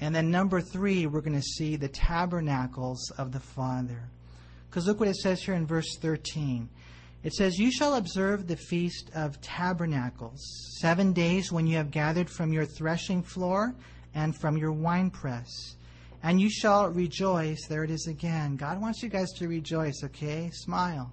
And 0.00 0.14
then 0.14 0.30
number 0.30 0.62
three, 0.62 1.06
we're 1.06 1.20
going 1.20 1.38
to 1.38 1.42
see 1.42 1.76
the 1.76 1.88
tabernacles 1.88 3.10
of 3.18 3.32
the 3.32 3.40
Father. 3.40 4.02
Because 4.68 4.86
look 4.86 4.98
what 4.98 5.10
it 5.10 5.16
says 5.16 5.42
here 5.42 5.54
in 5.54 5.66
verse 5.66 5.98
13. 6.00 6.70
It 7.22 7.34
says, 7.34 7.58
You 7.58 7.70
shall 7.70 7.96
observe 7.96 8.46
the 8.46 8.56
feast 8.56 9.10
of 9.14 9.40
tabernacles, 9.42 10.40
seven 10.80 11.12
days 11.12 11.52
when 11.52 11.66
you 11.66 11.76
have 11.76 11.90
gathered 11.90 12.30
from 12.30 12.50
your 12.50 12.64
threshing 12.64 13.22
floor 13.22 13.74
and 14.14 14.34
from 14.34 14.56
your 14.56 14.72
winepress. 14.72 15.76
And 16.22 16.40
you 16.40 16.48
shall 16.48 16.88
rejoice. 16.88 17.66
There 17.68 17.84
it 17.84 17.90
is 17.90 18.06
again. 18.06 18.56
God 18.56 18.80
wants 18.80 19.02
you 19.02 19.10
guys 19.10 19.32
to 19.32 19.48
rejoice, 19.48 20.02
okay? 20.02 20.50
Smile. 20.52 21.12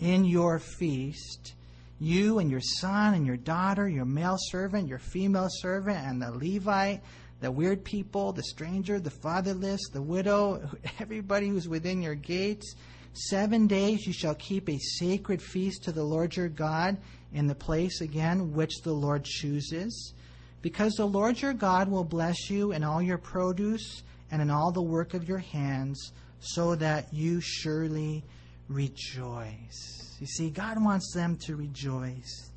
In 0.00 0.24
your 0.24 0.58
feast, 0.58 1.54
you 1.98 2.38
and 2.38 2.50
your 2.50 2.60
son 2.60 3.14
and 3.14 3.26
your 3.26 3.36
daughter, 3.36 3.88
your 3.88 4.04
male 4.04 4.36
servant, 4.38 4.88
your 4.88 4.98
female 4.98 5.48
servant, 5.50 5.98
and 5.98 6.20
the 6.20 6.30
Levite, 6.32 7.00
the 7.40 7.50
weird 7.50 7.84
people, 7.84 8.32
the 8.32 8.42
stranger, 8.42 8.98
the 8.98 9.10
fatherless, 9.10 9.80
the 9.92 10.02
widow, 10.02 10.68
everybody 11.00 11.48
who's 11.48 11.68
within 11.68 12.02
your 12.02 12.14
gates 12.14 12.74
Seven 13.18 13.66
days 13.66 14.06
you 14.06 14.12
shall 14.12 14.34
keep 14.34 14.68
a 14.68 14.78
sacred 14.78 15.40
feast 15.40 15.84
to 15.84 15.92
the 15.92 16.04
Lord 16.04 16.36
your 16.36 16.50
God 16.50 16.98
in 17.32 17.46
the 17.46 17.54
place 17.54 18.02
again 18.02 18.52
which 18.52 18.82
the 18.82 18.92
Lord 18.92 19.24
chooses. 19.24 20.12
Because 20.60 20.92
the 20.92 21.06
Lord 21.06 21.40
your 21.40 21.54
God 21.54 21.88
will 21.88 22.04
bless 22.04 22.50
you 22.50 22.72
in 22.72 22.84
all 22.84 23.00
your 23.00 23.16
produce 23.16 24.02
and 24.30 24.42
in 24.42 24.50
all 24.50 24.70
the 24.70 24.82
work 24.82 25.14
of 25.14 25.26
your 25.26 25.38
hands, 25.38 26.12
so 26.40 26.74
that 26.74 27.14
you 27.14 27.40
surely 27.40 28.22
rejoice. 28.68 30.16
You 30.20 30.26
see, 30.26 30.50
God 30.50 30.82
wants 30.82 31.12
them 31.14 31.36
to 31.44 31.56
rejoice. 31.56 32.50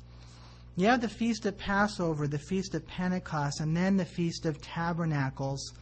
You 0.76 0.86
have 0.86 1.00
the 1.00 1.08
Feast 1.08 1.46
of 1.46 1.58
Passover, 1.58 2.26
the 2.26 2.38
Feast 2.38 2.74
of 2.74 2.86
Pentecost, 2.86 3.60
and 3.60 3.76
then 3.76 3.96
the 3.96 4.04
Feast 4.04 4.46
of 4.46 4.60
Tabernacles, 4.62 5.74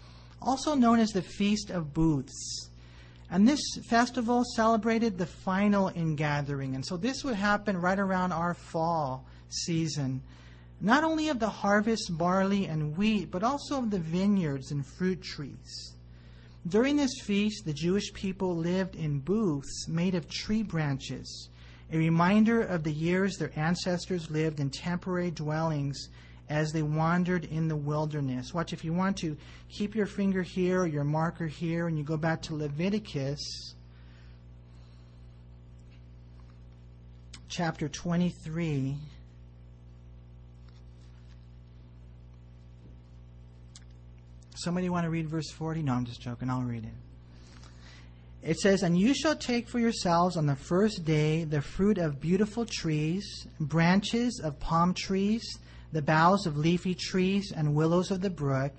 also 0.43 0.74
known 0.74 0.99
as 0.99 1.11
the 1.11 1.22
Feast 1.22 1.70
of 1.70 1.95
Booths. 1.95 2.70
And 3.31 3.47
this 3.47 3.61
festival 3.89 4.43
celebrated 4.57 5.18
the 5.18 5.26
final 5.26 5.93
ingathering. 5.95 6.74
And 6.74 6.85
so 6.85 6.97
this 6.97 7.22
would 7.24 7.35
happen 7.35 7.76
right 7.76 7.99
around 7.99 8.33
our 8.33 8.55
fall 8.55 9.26
season. 9.51 10.22
Not 10.81 11.05
only 11.05 11.29
of 11.29 11.39
the 11.39 11.49
harvest, 11.49 12.16
barley, 12.16 12.66
and 12.66 12.97
wheat, 12.97 13.31
but 13.31 13.43
also 13.43 13.79
of 13.79 13.91
the 13.91 13.99
vineyards 13.99 14.70
and 14.70 14.87
fruit 14.87 15.22
trees. 15.22 15.95
During 16.68 16.96
this 16.96 17.20
feast, 17.22 17.64
the 17.64 17.72
Jewish 17.72 18.12
people 18.12 18.54
lived 18.54 18.94
in 18.94 19.20
booths 19.20 19.88
made 19.88 20.14
of 20.14 20.28
tree 20.28 20.62
branches, 20.62 21.48
a 21.90 21.96
reminder 21.96 22.60
of 22.60 22.84
the 22.84 22.92
years 22.92 23.36
their 23.36 23.52
ancestors 23.58 24.30
lived 24.30 24.60
in 24.60 24.68
temporary 24.68 25.30
dwellings 25.30 26.10
as 26.50 26.70
they 26.72 26.82
wandered 26.82 27.44
in 27.46 27.68
the 27.68 27.76
wilderness. 27.76 28.52
Watch, 28.52 28.74
if 28.74 28.84
you 28.84 28.92
want 28.92 29.16
to, 29.18 29.36
keep 29.70 29.94
your 29.94 30.04
finger 30.06 30.42
here 30.42 30.82
or 30.82 30.86
your 30.86 31.04
marker 31.04 31.46
here, 31.46 31.88
and 31.88 31.96
you 31.96 32.04
go 32.04 32.18
back 32.18 32.42
to 32.42 32.54
Leviticus 32.54 33.74
chapter 37.48 37.88
23. 37.88 38.96
Somebody 44.59 44.88
want 44.88 45.04
to 45.04 45.11
read 45.11 45.28
verse 45.28 45.50
40? 45.50 45.82
No, 45.82 45.92
I'm 45.92 46.04
just 46.04 46.20
joking. 46.20 46.50
I'll 46.50 46.62
read 46.62 46.84
it. 46.84 46.90
It 48.42 48.59
says, 48.59 48.82
And 48.82 48.98
you 48.98 49.14
shall 49.14 49.36
take 49.36 49.68
for 49.68 49.78
yourselves 49.78 50.36
on 50.36 50.46
the 50.46 50.56
first 50.56 51.04
day 51.04 51.44
the 51.44 51.62
fruit 51.62 51.96
of 51.96 52.20
beautiful 52.20 52.66
trees, 52.66 53.46
branches 53.61 54.40
of 54.42 54.59
palm 54.59 54.94
trees, 54.94 55.59
the 55.92 56.02
boughs 56.02 56.44
of 56.44 56.56
leafy 56.56 56.94
trees, 56.94 57.52
and 57.54 57.74
willows 57.74 58.11
of 58.11 58.20
the 58.20 58.30
brook, 58.30 58.72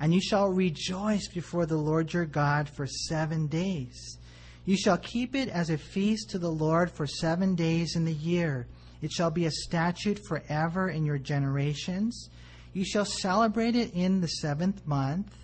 and 0.00 0.12
you 0.12 0.20
shall 0.20 0.48
rejoice 0.48 1.28
before 1.28 1.66
the 1.66 1.76
Lord 1.76 2.12
your 2.12 2.26
God 2.26 2.68
for 2.68 2.86
seven 2.86 3.46
days. 3.46 4.18
You 4.64 4.76
shall 4.76 4.98
keep 4.98 5.36
it 5.36 5.48
as 5.48 5.70
a 5.70 5.78
feast 5.78 6.30
to 6.30 6.38
the 6.38 6.50
Lord 6.50 6.90
for 6.90 7.06
seven 7.06 7.54
days 7.54 7.94
in 7.94 8.04
the 8.04 8.12
year. 8.12 8.66
It 9.00 9.12
shall 9.12 9.30
be 9.30 9.46
a 9.46 9.50
statute 9.50 10.18
forever 10.26 10.90
in 10.90 11.04
your 11.04 11.18
generations. 11.18 12.30
You 12.72 12.84
shall 12.84 13.04
celebrate 13.04 13.74
it 13.74 13.92
in 13.94 14.20
the 14.20 14.28
seventh 14.28 14.86
month. 14.86 15.34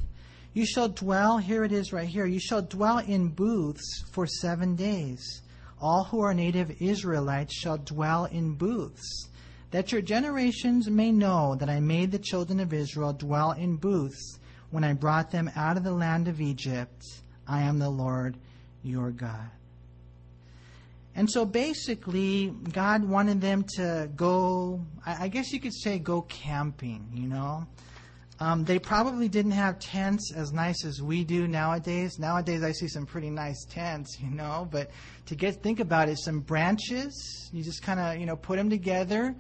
You 0.53 0.65
shall 0.65 0.89
dwell, 0.89 1.39
here 1.39 1.65
it 1.65 1.73
is 1.73 1.93
right 1.93 2.09
here, 2.09 2.25
you 2.25 2.39
shall 2.41 2.63
dwell 2.63 2.99
in 2.99 3.29
booths 3.29 4.05
for 4.11 4.27
seven 4.27 4.77
days. 4.77 5.43
All 5.81 6.05
who 6.05 6.21
are 6.21 6.33
native 6.33 6.81
Israelites 6.81 7.55
shall 7.55 7.77
dwell 7.77 8.25
in 8.27 8.55
booths, 8.55 9.29
that 9.71 9.93
your 9.93 10.01
generations 10.01 10.89
may 10.89 11.13
know 11.13 11.57
that 11.57 11.69
I 11.69 11.81
made 11.81 12.11
the 12.11 12.19
children 12.19 12.61
of 12.61 12.73
Israel 12.73 13.13
dwell 13.13 13.53
in 13.53 13.77
booths 13.77 14.39
when 14.71 14.85
I 14.85 14.95
brought 14.95 15.31
them 15.31 15.51
out 15.55 15.77
of 15.77 15.85
the 15.85 15.93
land 15.93 16.29
of 16.29 16.41
Egypt. 16.41 17.05
I 17.47 17.63
am 17.63 17.79
the 17.79 17.91
Lord 17.91 18.37
your 18.83 19.11
God. 19.11 19.51
And 21.17 21.31
so 21.31 21.47
basically, 21.47 22.53
God 22.73 23.03
wanted 23.03 23.41
them 23.41 23.65
to 23.77 24.11
go, 24.15 24.85
I 25.07 25.29
guess 25.29 25.51
you 25.51 25.59
could 25.59 25.73
say, 25.73 25.99
go 25.99 26.21
camping, 26.21 27.09
you 27.11 27.27
know. 27.27 27.67
Um, 28.39 28.65
they 28.65 28.79
probably 28.79 29.29
didn't 29.29 29.53
have 29.53 29.79
tents 29.79 30.31
as 30.37 30.53
nice 30.53 30.85
as 30.85 31.01
we 31.01 31.25
do 31.25 31.49
nowadays. 31.49 32.19
Nowadays, 32.19 32.63
I 32.63 32.73
see 32.73 32.87
some 32.87 33.07
pretty 33.07 33.31
nice 33.31 33.65
tents, 33.65 34.19
you 34.21 34.31
know. 34.31 34.69
But 34.71 34.91
to 35.25 35.35
get 35.35 35.63
think 35.63 35.81
about 35.81 36.11
it, 36.11 36.19
some 36.19 36.41
branches, 36.41 37.49
you 37.51 37.65
just 37.65 37.83
kind 37.83 37.99
of 37.99 38.21
you 38.21 38.27
know 38.27 38.37
put 38.37 38.57
them 38.57 38.69
together. 38.69 39.35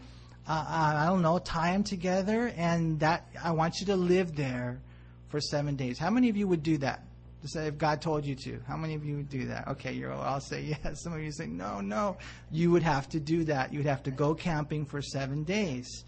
Uh, 0.48 0.52
uh, 0.52 0.94
I 0.96 1.06
don't 1.06 1.20
know, 1.20 1.38
tie 1.38 1.72
them 1.72 1.84
together, 1.84 2.54
and 2.56 2.98
that 3.00 3.28
I 3.42 3.50
want 3.50 3.80
you 3.80 3.86
to 3.86 3.96
live 3.96 4.34
there 4.34 4.80
for 5.28 5.42
seven 5.42 5.76
days. 5.76 5.98
How 5.98 6.08
many 6.08 6.30
of 6.30 6.36
you 6.38 6.48
would 6.48 6.62
do 6.62 6.78
that? 6.78 7.05
Say 7.46 7.66
if 7.66 7.78
God 7.78 8.00
told 8.00 8.24
you 8.24 8.34
to. 8.34 8.60
How 8.66 8.76
many 8.76 8.94
of 8.94 9.04
you 9.04 9.16
would 9.16 9.28
do 9.28 9.46
that? 9.46 9.68
Okay, 9.68 9.92
you're, 9.92 10.12
I'll 10.12 10.40
say 10.40 10.62
yes. 10.84 11.02
Some 11.02 11.12
of 11.12 11.20
you 11.20 11.32
say 11.32 11.46
no, 11.46 11.80
no. 11.80 12.16
You 12.50 12.70
would 12.70 12.82
have 12.82 13.08
to 13.10 13.20
do 13.20 13.44
that. 13.44 13.72
You 13.72 13.80
would 13.80 13.86
have 13.86 14.02
to 14.04 14.10
go 14.10 14.34
camping 14.34 14.84
for 14.84 15.02
seven 15.02 15.44
days. 15.44 16.04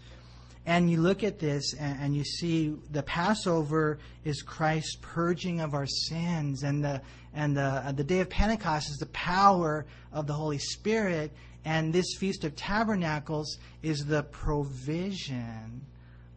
And 0.65 0.91
you 0.91 1.01
look 1.01 1.23
at 1.23 1.39
this 1.39 1.73
and, 1.73 1.99
and, 1.99 2.15
you 2.15 2.23
see 2.23 2.75
the 2.91 3.01
Passover 3.01 3.97
is 4.23 4.41
Christ's 4.41 4.97
purging 5.01 5.61
of 5.61 5.73
our 5.73 5.87
sins, 5.87 6.63
and 6.63 6.83
the 6.83 7.01
and 7.33 7.57
the 7.57 7.61
uh, 7.61 7.91
the 7.91 8.03
day 8.03 8.19
of 8.19 8.29
Pentecost 8.29 8.89
is 8.89 8.97
the 8.97 9.07
power 9.07 9.85
of 10.11 10.27
the 10.27 10.33
Holy 10.33 10.59
Spirit, 10.59 11.31
and 11.65 11.91
this 11.91 12.15
feast 12.19 12.43
of 12.43 12.55
tabernacles 12.55 13.57
is 13.81 14.05
the 14.05 14.23
provision 14.23 15.81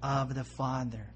of 0.02 0.34
the 0.34 0.44
Father 0.44 1.12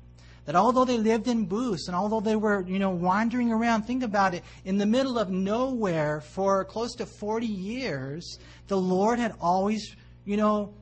that 0.46 0.56
although 0.56 0.84
they 0.84 0.96
lived 0.96 1.28
in 1.28 1.44
booths 1.44 1.88
and 1.88 1.96
although 1.96 2.20
they 2.20 2.36
were, 2.36 2.62
you 2.62 2.78
know, 2.78 2.90
wandering 2.90 3.52
around, 3.52 3.82
think 3.82 4.02
about 4.02 4.32
it, 4.32 4.42
in 4.64 4.78
the 4.78 4.86
middle 4.86 5.18
of 5.18 5.28
nowhere 5.28 6.20
for 6.20 6.64
close 6.64 6.94
to 6.94 7.06
40 7.06 7.46
years, 7.46 8.38
the 8.68 8.76
Lord 8.78 9.18
had 9.18 9.34
always, 9.40 9.94
you 10.24 10.36
know, 10.36 10.72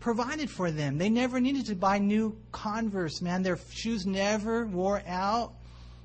provided 0.00 0.50
for 0.50 0.70
them. 0.70 0.98
They 0.98 1.10
never 1.10 1.38
needed 1.38 1.66
to 1.66 1.76
buy 1.76 1.98
new 1.98 2.36
Converse, 2.50 3.20
man. 3.20 3.42
Their 3.42 3.58
shoes 3.70 4.06
never 4.06 4.66
wore 4.66 5.02
out. 5.06 5.52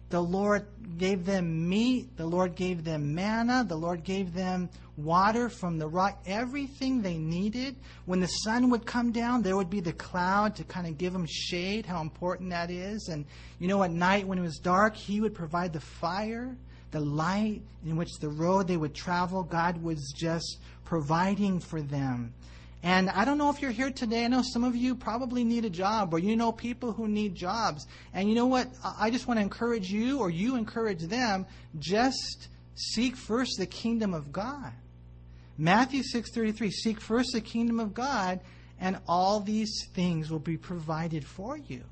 The 0.09 0.21
Lord 0.21 0.65
gave 0.97 1.25
them 1.25 1.67
meat. 1.67 2.15
The 2.15 2.25
Lord 2.25 2.55
gave 2.55 2.83
them 2.83 3.15
manna. 3.15 3.65
The 3.67 3.75
Lord 3.75 4.03
gave 4.03 4.33
them 4.33 4.69
water 4.97 5.49
from 5.49 5.77
the 5.77 5.87
rock. 5.87 6.21
Everything 6.25 7.01
they 7.01 7.17
needed. 7.17 7.75
When 8.05 8.19
the 8.19 8.27
sun 8.27 8.69
would 8.69 8.85
come 8.85 9.11
down, 9.11 9.41
there 9.41 9.57
would 9.57 9.69
be 9.69 9.79
the 9.79 9.93
cloud 9.93 10.55
to 10.57 10.63
kind 10.63 10.87
of 10.87 10.97
give 10.97 11.11
them 11.11 11.25
shade, 11.27 11.85
how 11.85 12.01
important 12.01 12.51
that 12.51 12.69
is. 12.69 13.09
And, 13.11 13.25
you 13.59 13.67
know, 13.67 13.83
at 13.83 13.91
night 13.91 14.27
when 14.27 14.37
it 14.37 14.43
was 14.43 14.57
dark, 14.57 14.95
He 14.95 15.21
would 15.21 15.33
provide 15.33 15.73
the 15.73 15.81
fire, 15.81 16.55
the 16.91 16.99
light 16.99 17.61
in 17.83 17.97
which 17.97 18.13
the 18.19 18.29
road 18.29 18.67
they 18.67 18.77
would 18.77 18.93
travel. 18.93 19.43
God 19.43 19.81
was 19.81 20.13
just 20.15 20.59
providing 20.85 21.59
for 21.59 21.81
them. 21.81 22.33
And 22.85 23.09
I 23.09 23.25
don't 23.25 23.39
know 23.39 23.49
if 23.49 23.63
you're 23.63 23.71
here 23.71 23.89
today. 23.89 24.25
I 24.25 24.27
know 24.27 24.43
some 24.43 24.63
of 24.63 24.75
you 24.75 24.93
probably 24.93 25.43
need 25.43 25.65
a 25.65 25.71
job, 25.71 26.13
or 26.13 26.19
you 26.19 26.35
know 26.35 26.51
people 26.51 26.93
who 26.93 27.07
need 27.07 27.33
jobs. 27.33 27.87
And 28.13 28.29
you 28.29 28.35
know 28.35 28.45
what? 28.45 28.67
I 28.99 29.09
just 29.09 29.25
want 29.27 29.39
to 29.39 29.41
encourage 29.41 29.89
you, 29.89 30.19
or 30.19 30.29
you 30.29 30.55
encourage 30.55 31.01
them, 31.01 31.47
just 31.79 32.47
seek 32.75 33.15
first 33.15 33.57
the 33.57 33.65
kingdom 33.65 34.13
of 34.13 34.31
God. 34.31 34.71
Matthew 35.57 36.03
6:33 36.03 36.69
Seek 36.69 37.01
first 37.01 37.31
the 37.33 37.41
kingdom 37.41 37.79
of 37.79 37.95
God 37.95 38.39
and 38.79 38.99
all 39.07 39.39
these 39.39 39.87
things 39.95 40.29
will 40.29 40.37
be 40.37 40.57
provided 40.57 41.25
for 41.25 41.57
you. 41.57 41.83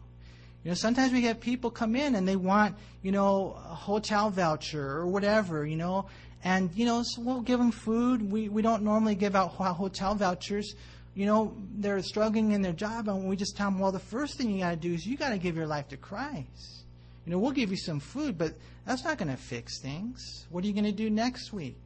You 0.63 0.71
know, 0.71 0.75
sometimes 0.75 1.11
we 1.11 1.23
have 1.23 1.41
people 1.41 1.69
come 1.69 1.95
in 1.95 2.15
and 2.15 2.27
they 2.27 2.37
want, 2.37 2.75
you 3.01 3.11
know, 3.11 3.57
a 3.69 3.75
hotel 3.75 4.29
voucher 4.29 4.85
or 4.85 5.07
whatever, 5.07 5.65
you 5.65 5.75
know, 5.75 6.05
and, 6.43 6.69
you 6.73 6.85
know, 6.85 7.03
so 7.03 7.21
we'll 7.21 7.41
give 7.41 7.59
them 7.59 7.71
food. 7.71 8.31
We, 8.31 8.49
we 8.49 8.61
don't 8.61 8.83
normally 8.83 9.15
give 9.15 9.35
out 9.35 9.51
hotel 9.51 10.15
vouchers. 10.15 10.75
You 11.15 11.25
know, 11.25 11.55
they're 11.75 12.01
struggling 12.01 12.51
in 12.51 12.61
their 12.61 12.73
job, 12.73 13.07
and 13.07 13.29
we 13.29 13.35
just 13.35 13.55
tell 13.55 13.69
them, 13.69 13.79
well, 13.79 13.91
the 13.91 13.99
first 13.99 14.37
thing 14.37 14.49
you 14.49 14.61
got 14.61 14.71
to 14.71 14.75
do 14.75 14.93
is 14.93 15.05
you 15.05 15.15
got 15.15 15.29
to 15.29 15.37
give 15.37 15.55
your 15.55 15.67
life 15.67 15.89
to 15.89 15.97
Christ. 15.97 16.85
You 17.25 17.31
know, 17.31 17.39
we'll 17.39 17.51
give 17.51 17.69
you 17.69 17.77
some 17.77 17.99
food, 17.99 18.37
but 18.37 18.53
that's 18.85 19.03
not 19.03 19.17
going 19.17 19.29
to 19.29 19.37
fix 19.37 19.79
things. 19.79 20.45
What 20.49 20.63
are 20.63 20.67
you 20.67 20.73
going 20.73 20.85
to 20.85 20.91
do 20.91 21.09
next 21.09 21.53
week? 21.53 21.77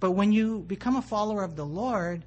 But 0.00 0.12
when 0.12 0.32
you 0.32 0.60
become 0.60 0.96
a 0.96 1.02
follower 1.02 1.44
of 1.44 1.56
the 1.56 1.66
Lord, 1.66 2.22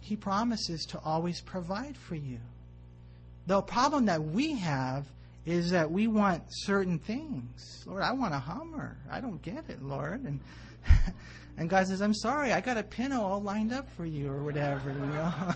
He 0.00 0.16
promises 0.16 0.84
to 0.86 1.00
always 1.04 1.40
provide 1.40 1.96
for 1.96 2.14
you. 2.14 2.38
The 3.46 3.60
problem 3.62 4.06
that 4.06 4.22
we 4.22 4.54
have 4.56 5.06
is 5.46 5.70
that 5.70 5.90
we 5.90 6.06
want 6.06 6.42
certain 6.48 6.98
things. 6.98 7.84
Lord, 7.86 8.02
I 8.02 8.12
want 8.12 8.34
a 8.34 8.38
Hummer. 8.38 8.96
I 9.10 9.20
don't 9.20 9.42
get 9.42 9.64
it, 9.68 9.82
Lord. 9.82 10.24
And 10.24 10.40
and 11.58 11.68
God 11.68 11.86
says, 11.86 12.00
I'm 12.00 12.14
sorry, 12.14 12.52
I 12.52 12.60
got 12.60 12.78
a 12.78 12.82
Pinto 12.82 13.20
all 13.20 13.42
lined 13.42 13.72
up 13.72 13.90
for 13.96 14.06
you 14.06 14.30
or 14.30 14.42
whatever, 14.42 14.90
you 14.90 15.06
know. 15.06 15.54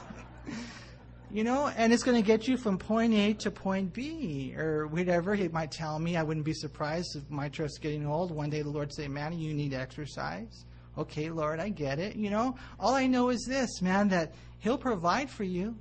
you 1.30 1.44
know, 1.44 1.68
and 1.76 1.92
it's 1.92 2.02
going 2.02 2.16
to 2.16 2.26
get 2.26 2.46
you 2.46 2.56
from 2.56 2.78
point 2.78 3.14
A 3.14 3.34
to 3.34 3.50
point 3.50 3.92
B 3.92 4.54
or 4.56 4.86
whatever. 4.86 5.34
He 5.34 5.48
might 5.48 5.70
tell 5.70 5.98
me. 5.98 6.16
I 6.16 6.22
wouldn't 6.22 6.46
be 6.46 6.54
surprised 6.54 7.16
if 7.16 7.28
my 7.30 7.48
trust's 7.48 7.78
getting 7.78 8.06
old. 8.06 8.30
One 8.30 8.50
day 8.50 8.62
the 8.62 8.70
Lord 8.70 8.92
say, 8.92 9.08
man, 9.08 9.38
you 9.38 9.54
need 9.54 9.72
exercise. 9.72 10.64
Okay, 10.96 11.30
Lord, 11.30 11.60
I 11.60 11.68
get 11.68 11.98
it. 11.98 12.16
You 12.16 12.30
know, 12.30 12.56
all 12.78 12.94
I 12.94 13.06
know 13.06 13.30
is 13.30 13.44
this, 13.48 13.80
man, 13.80 14.08
that 14.08 14.34
He'll 14.58 14.78
provide 14.78 15.30
for 15.30 15.44
you. 15.44 15.76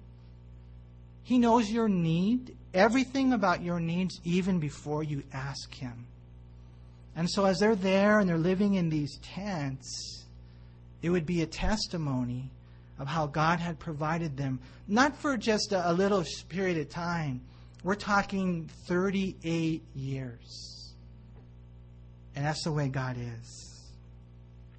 He 1.28 1.39
knows 1.39 1.69
your 1.69 1.89
need 1.89 2.55
everything 2.73 3.34
about 3.34 3.61
your 3.61 3.82
needs 3.82 4.17
even 4.23 4.59
before 4.61 5.03
you 5.03 5.23
ask 5.34 5.75
Him. 5.75 6.07
And 7.17 7.30
so 7.30 7.43
as 7.43 7.59
they're 7.59 7.75
there 7.75 8.19
and 8.19 8.30
they're 8.30 8.38
living 8.38 8.75
in 8.75 8.88
these 8.88 9.19
tents, 9.21 10.23
it 11.01 11.09
would 11.09 11.25
be 11.25 11.41
a 11.41 11.45
testimony 11.45 12.49
of 12.97 13.07
how 13.07 13.28
God 13.28 13.59
had 13.59 13.78
provided 13.78 14.38
them, 14.38 14.61
not 14.88 15.17
for 15.17 15.36
just 15.36 15.73
a, 15.73 15.91
little 15.91 16.23
period 16.47 16.78
of 16.78 16.88
time. 16.88 17.41
We're 17.84 17.95
talking 17.95 18.69
38 18.88 19.84
years. 19.95 20.93
And 22.38 22.45
that's 22.45 22.63
the 22.63 22.71
way 22.71 22.88
God 22.88 23.17
is. 23.19 23.84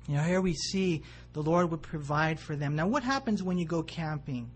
You 0.08 0.16
know, 0.16 0.22
here 0.22 0.40
we 0.40 0.54
see 0.54 1.02
the 1.34 1.42
Lord 1.42 1.70
would 1.72 1.82
provide 1.82 2.40
for 2.40 2.56
them. 2.56 2.74
Now, 2.74 2.86
what 2.86 3.02
happens 3.02 3.42
when 3.42 3.58
you 3.58 3.66
go 3.66 3.82
camping? 3.82 4.50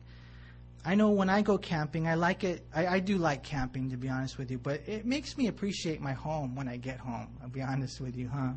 I 0.85 0.97
know 0.97 1.11
when 1.11 1.31
I 1.31 1.43
go 1.43 1.59
camping, 1.59 2.09
I 2.09 2.15
like 2.15 2.43
it. 2.43 2.67
I, 2.75 2.87
I, 2.87 2.99
do 2.99 3.17
like 3.17 3.45
camping, 3.45 3.91
to 3.91 3.97
be 3.97 4.09
honest 4.09 4.37
with 4.37 4.51
you, 4.51 4.59
but 4.59 4.81
it 4.89 5.05
makes 5.05 5.37
me 5.37 5.47
appreciate 5.47 6.01
my 6.01 6.13
home 6.13 6.57
when 6.57 6.67
I 6.67 6.77
get 6.77 6.99
home. 6.99 7.29
I'll 7.41 7.49
be 7.49 7.63
honest 7.63 8.01
with 8.01 8.17
you, 8.17 8.29
huh? 8.29 8.51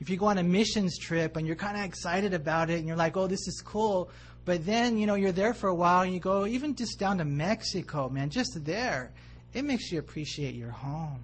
If 0.00 0.10
you 0.10 0.18
go 0.18 0.26
on 0.26 0.36
a 0.36 0.42
missions 0.42 0.98
trip 0.98 1.36
and 1.36 1.46
you're 1.46 1.56
kind 1.56 1.78
of 1.78 1.84
excited 1.84 2.34
about 2.34 2.68
it 2.68 2.78
and 2.78 2.86
you're 2.86 2.96
like, 2.96 3.16
oh, 3.16 3.26
this 3.26 3.46
is 3.48 3.62
cool, 3.64 4.10
but 4.44 4.66
then, 4.66 4.98
you 4.98 5.06
know, 5.06 5.14
you're 5.14 5.32
there 5.32 5.54
for 5.54 5.68
a 5.68 5.74
while 5.74 6.02
and 6.02 6.12
you 6.12 6.20
go 6.20 6.46
even 6.46 6.74
just 6.74 6.98
down 6.98 7.18
to 7.18 7.24
Mexico, 7.24 8.08
man, 8.08 8.28
just 8.28 8.64
there, 8.64 9.12
it 9.54 9.64
makes 9.64 9.90
you 9.90 9.98
appreciate 9.98 10.54
your 10.54 10.70
home. 10.70 11.20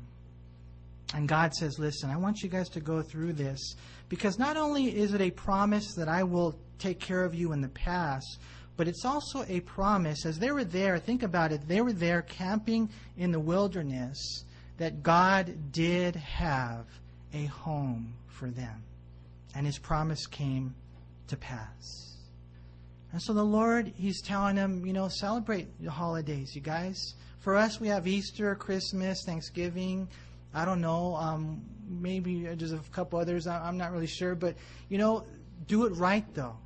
And 1.15 1.29
God 1.29 1.55
says, 1.55 1.79
listen, 1.79 2.11
I 2.11 2.17
want 2.17 2.43
you 2.43 2.49
guys 2.49 2.69
to 2.71 2.81
go 2.81 3.01
through 3.01 3.35
this 3.35 3.77
because 4.09 4.39
not 4.39 4.57
only 4.57 4.97
is 4.97 5.15
it 5.15 5.21
a 5.21 5.31
promise 5.31 5.95
that 5.95 6.09
I 6.09 6.23
will 6.23 6.59
take 6.79 7.01
care 7.01 7.25
of 7.25 7.35
you 7.35 7.53
in 7.53 7.61
the 7.61 7.69
past, 7.69 8.39
but 8.77 8.89
it's 8.89 9.05
also 9.05 9.45
a 9.49 9.61
promise. 9.61 10.27
As 10.27 10.39
they 10.39 10.51
were 10.51 10.65
there, 10.65 10.99
think 10.99 11.23
about 11.23 11.53
it, 11.53 11.67
they 11.67 11.81
were 11.81 11.93
there 11.93 12.23
camping 12.23 12.91
in 13.17 13.33
the 13.33 13.41
wilderness, 13.41 14.45
that 14.79 15.03
God 15.03 15.73
did 15.73 16.17
have 16.17 16.87
a 17.33 17.47
home 17.47 18.15
for 18.29 18.51
them. 18.51 18.83
And 19.55 19.65
his 19.65 19.79
promise 19.79 20.27
came 20.27 20.75
to 21.29 21.37
pass. 21.37 22.19
And 23.13 23.23
so 23.23 23.33
the 23.33 23.45
Lord, 23.45 23.93
he's 23.97 24.21
telling 24.21 24.57
them, 24.57 24.85
you 24.85 24.93
know, 24.93 25.09
celebrate 25.09 25.69
the 25.83 25.91
holidays, 25.91 26.55
you 26.55 26.61
guys. 26.61 27.15
For 27.39 27.57
us, 27.57 27.81
we 27.81 27.89
have 27.89 28.07
Easter, 28.07 28.55
Christmas, 28.55 29.23
Thanksgiving. 29.25 30.09
I 30.53 30.67
don't 30.67 30.83
know. 30.83 31.15
Um, 31.17 31.63
maybe 31.89 32.43
there's 32.43 32.73
a 32.73 32.81
couple 32.93 33.19
others. 33.19 33.47
I'm 33.47 33.79
not 33.79 33.93
really 33.93 34.07
sure. 34.07 34.35
But, 34.35 34.57
you 34.91 34.99
know, 34.99 35.25
do 35.67 35.87
it 35.87 35.91
right, 35.91 36.27
though. 36.35 36.57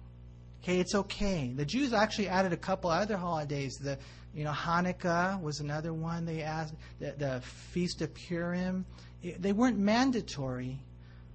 Okay, 0.63 0.79
it's 0.79 0.95
okay. 0.95 1.53
The 1.55 1.65
Jews 1.65 1.93
actually 1.93 2.29
added 2.29 2.53
a 2.53 2.57
couple 2.57 2.91
other 2.91 3.17
holidays. 3.17 3.77
The 3.77 3.99
you 4.35 4.45
know 4.45 4.53
Hanukkah 4.53 5.41
was 5.41 5.61
another 5.61 5.93
one 5.95 6.25
they 6.25 6.43
asked. 6.43 6.75
The, 6.99 7.15
the 7.17 7.41
Feast 7.41 8.03
of 8.03 8.13
Purim. 8.15 8.85
They 9.23 9.53
weren't 9.53 9.79
mandatory, 9.79 10.79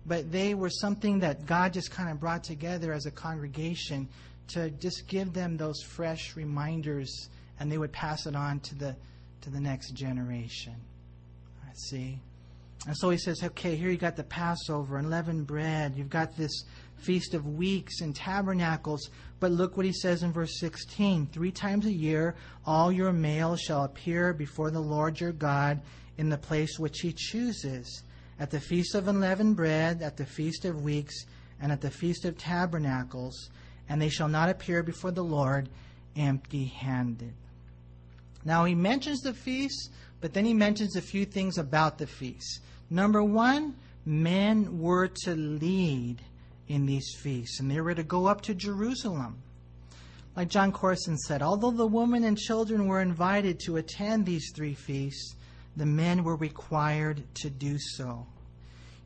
but 0.06 0.32
they 0.32 0.54
were 0.54 0.70
something 0.70 1.20
that 1.20 1.46
God 1.46 1.74
just 1.74 1.92
kind 1.92 2.10
of 2.10 2.20
brought 2.20 2.44
together 2.44 2.94
as 2.94 3.06
a 3.06 3.12
congregation 3.12 4.08
to 4.50 4.70
just 4.72 5.08
give 5.08 5.34
them 5.34 5.58
those 5.58 5.82
fresh 5.82 6.36
reminders, 6.36 7.30
and 7.60 7.72
they 7.72 7.78
would 7.78 7.92
pass 7.92 8.26
it 8.28 8.36
on 8.36 8.60
to 8.62 8.76
the 8.76 8.96
to 9.42 9.50
the 9.50 9.60
next 9.60 9.92
generation. 9.92 10.76
I 11.64 11.74
see. 11.74 12.20
And 12.88 12.96
so 12.96 13.10
he 13.10 13.18
says, 13.18 13.42
okay, 13.44 13.76
here 13.76 13.90
you 13.90 13.98
got 13.98 14.16
the 14.16 14.24
Passover, 14.24 14.98
unleavened 14.98 15.48
bread. 15.48 15.96
You've 15.96 16.10
got 16.10 16.38
this 16.38 16.66
Feast 16.98 17.34
of 17.34 17.46
Weeks 17.46 18.02
and 18.02 18.16
Tabernacles. 18.16 19.10
But 19.40 19.52
look 19.52 19.78
what 19.78 19.86
he 19.86 19.94
says 19.94 20.24
in 20.24 20.32
verse 20.32 20.60
16 20.60 21.28
Three 21.28 21.52
times 21.52 21.86
a 21.86 21.94
year 21.94 22.36
all 22.66 22.92
your 22.92 23.14
males 23.14 23.62
shall 23.62 23.84
appear 23.84 24.34
before 24.34 24.72
the 24.72 24.80
Lord 24.80 25.20
your 25.20 25.32
God 25.32 25.82
in 26.18 26.30
the 26.30 26.38
place 26.38 26.80
which 26.80 27.00
he 27.02 27.14
chooses, 27.14 28.04
at 28.40 28.50
the 28.50 28.60
Feast 28.60 28.96
of 28.96 29.08
Unleavened 29.08 29.56
Bread, 29.56 30.02
at 30.02 30.18
the 30.18 30.26
Feast 30.26 30.66
of 30.66 30.84
Weeks, 30.84 31.26
and 31.62 31.72
at 31.72 31.82
the 31.82 31.92
Feast 31.92 32.26
of 32.26 32.38
Tabernacles, 32.38 33.50
and 33.88 34.02
they 34.02 34.10
shall 34.10 34.28
not 34.28 34.50
appear 34.50 34.84
before 34.84 35.12
the 35.12 35.24
Lord 35.24 35.70
empty 36.16 36.66
handed. 36.66 37.34
Now 38.44 38.66
he 38.66 38.76
mentions 38.76 39.22
the 39.22 39.34
feast, 39.34 39.92
but 40.22 40.34
then 40.34 40.46
he 40.46 40.54
mentions 40.54 40.96
a 40.96 41.02
few 41.02 41.26
things 41.26 41.58
about 41.58 41.98
the 41.98 42.08
feast. 42.08 42.62
Number 42.90 43.24
one, 43.24 43.76
men 44.06 44.80
were 44.80 45.08
to 45.24 45.36
lead 45.36 46.22
in 46.68 46.86
these 46.86 47.16
feasts, 47.16 47.60
and 47.60 47.70
they 47.70 47.82
were 47.82 47.94
to 47.94 48.04
go 48.04 48.26
up 48.26 48.42
to 48.42 48.54
Jerusalem. 48.54 49.42
Like 50.36 50.50
Jon 50.50 50.72
Courson 50.72 51.18
said, 51.18 51.42
although 51.42 51.72
the 51.72 51.88
women 51.88 52.26
and 52.26 52.38
children 52.38 52.88
were 52.88 53.02
invited 53.02 53.60
to 53.62 53.78
attend 53.78 54.26
these 54.26 54.52
three 54.54 54.74
feasts, 54.74 55.36
the 55.78 55.86
men 55.86 56.24
were 56.24 56.36
required 56.36 57.24
to 57.36 57.50
do 57.50 57.78
so. 57.78 58.26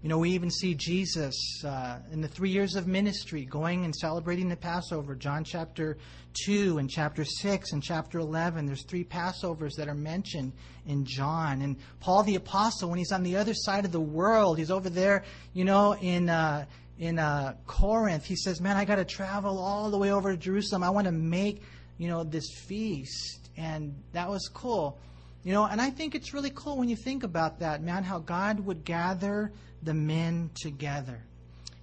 You 0.01 0.07
know, 0.07 0.17
we 0.17 0.29
even 0.29 0.49
see 0.49 0.75
Jesus 0.75 1.35
uh, 1.65 1.97
in 2.09 2.21
the 2.21 2.27
three 2.27 2.49
years 2.49 2.75
of 2.75 2.87
ministry 2.87 3.43
going 3.43 3.83
and 3.83 3.93
celebrating 3.93 4.47
the 4.47 4.55
Passover. 4.55 5.13
John 5.13 5.43
chapter 5.43 5.97
2 6.45 6.77
and 6.77 6.89
chapter 6.89 7.25
6 7.25 7.73
and 7.73 7.83
chapter 7.83 8.19
11. 8.19 8.65
There's 8.65 8.85
three 8.85 9.03
Passovers 9.03 9.75
that 9.75 9.89
are 9.89 9.95
mentioned 9.95 10.53
in 10.87 11.03
John. 11.03 11.61
And 11.61 11.75
Paul 11.99 12.23
the 12.23 12.35
Apostle, 12.35 12.89
when 12.89 12.97
he's 12.97 13.11
on 13.11 13.23
the 13.23 13.35
other 13.35 13.53
side 13.53 13.83
of 13.83 13.91
the 13.91 13.99
world, 13.99 14.57
he's 14.57 14.71
over 14.71 14.89
there, 14.89 15.23
you 15.53 15.65
know, 15.65 15.95
in. 15.95 16.29
Uh, 16.29 16.65
in 16.99 17.17
uh, 17.17 17.55
Corinth, 17.65 18.25
he 18.25 18.35
says, 18.35 18.59
"Man, 18.59 18.77
I 18.77 18.85
got 18.85 18.97
to 18.97 19.05
travel 19.05 19.57
all 19.57 19.89
the 19.89 19.97
way 19.97 20.11
over 20.11 20.31
to 20.31 20.37
Jerusalem. 20.37 20.83
I 20.83 20.89
want 20.89 21.05
to 21.05 21.13
make, 21.13 21.63
you 21.97 22.09
know, 22.09 22.23
this 22.23 22.51
feast." 22.67 23.49
And 23.57 23.95
that 24.13 24.29
was 24.29 24.49
cool, 24.53 24.99
you 25.43 25.53
know. 25.53 25.65
And 25.65 25.81
I 25.81 25.89
think 25.89 26.13
it's 26.13 26.33
really 26.33 26.51
cool 26.53 26.77
when 26.77 26.89
you 26.89 26.97
think 26.97 27.23
about 27.23 27.59
that, 27.59 27.81
man. 27.81 28.03
How 28.03 28.19
God 28.19 28.59
would 28.59 28.83
gather 28.83 29.51
the 29.81 29.93
men 29.93 30.49
together. 30.61 31.23